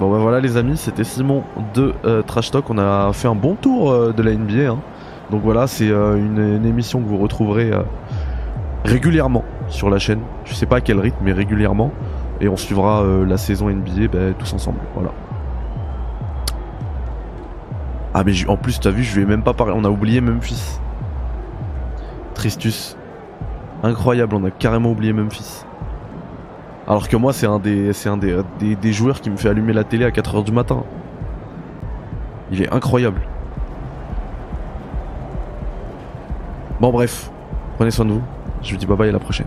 Bon 0.00 0.10
bah 0.10 0.18
voilà 0.18 0.40
les 0.40 0.56
amis, 0.56 0.76
c'était 0.76 1.04
Simon 1.04 1.44
de 1.72 1.94
euh, 2.04 2.22
Trash 2.22 2.50
Talk. 2.50 2.68
On 2.68 2.78
a 2.78 3.12
fait 3.12 3.28
un 3.28 3.36
bon 3.36 3.54
tour 3.54 3.92
euh, 3.92 4.12
de 4.12 4.22
la 4.24 4.34
NBA. 4.34 4.72
hein. 4.72 4.78
Donc 5.30 5.42
voilà, 5.42 5.68
c'est 5.68 5.88
euh, 5.88 6.16
une, 6.16 6.66
émission 6.66 7.00
que 7.00 7.06
vous 7.06 7.16
retrouverez 7.16 7.70
régulièrement 8.84 9.44
sur 9.68 9.90
la 9.90 9.98
chaîne. 10.00 10.18
Je 10.44 10.54
sais 10.54 10.66
pas 10.66 10.76
à 10.76 10.80
quel 10.80 10.98
rythme, 10.98 11.18
mais 11.22 11.32
régulièrement. 11.32 11.92
Et 12.40 12.48
on 12.48 12.56
suivra 12.56 13.04
la 13.24 13.36
saison 13.36 13.70
NBA 13.70 14.32
tous 14.36 14.52
ensemble. 14.52 14.80
Voilà. 14.94 15.12
Ah 18.12 18.24
mais 18.24 18.32
en 18.48 18.56
plus 18.56 18.78
t'as 18.80 18.90
vu 18.90 19.02
je 19.02 19.20
ai 19.20 19.24
même 19.24 19.42
pas 19.42 19.54
parlé, 19.54 19.72
on 19.76 19.84
a 19.84 19.88
oublié 19.88 20.20
Memphis. 20.20 20.80
Tristus. 22.34 22.96
Incroyable, 23.84 24.34
on 24.34 24.44
a 24.44 24.50
carrément 24.50 24.90
oublié 24.90 25.12
Memphis. 25.12 25.64
Alors 26.86 27.08
que 27.08 27.16
moi 27.16 27.32
c'est 27.32 27.46
un 27.46 27.58
des 27.58 27.92
c'est 27.92 28.08
un 28.08 28.18
des, 28.18 28.36
des, 28.60 28.92
joueurs 28.92 29.20
qui 29.20 29.30
me 29.30 29.36
fait 29.36 29.48
allumer 29.48 29.72
la 29.72 29.84
télé 29.84 30.04
à 30.04 30.10
4h 30.10 30.44
du 30.44 30.52
matin. 30.52 30.84
Il 32.50 32.62
est 32.62 32.72
incroyable. 32.72 33.22
Bon 36.80 36.90
bref, 36.90 37.30
prenez 37.76 37.90
soin 37.90 38.04
de 38.04 38.12
vous. 38.12 38.22
Je 38.62 38.72
vous 38.72 38.76
dis 38.76 38.86
bye 38.86 38.96
bye 38.96 39.08
à 39.08 39.12
la 39.12 39.18
prochaine. 39.18 39.46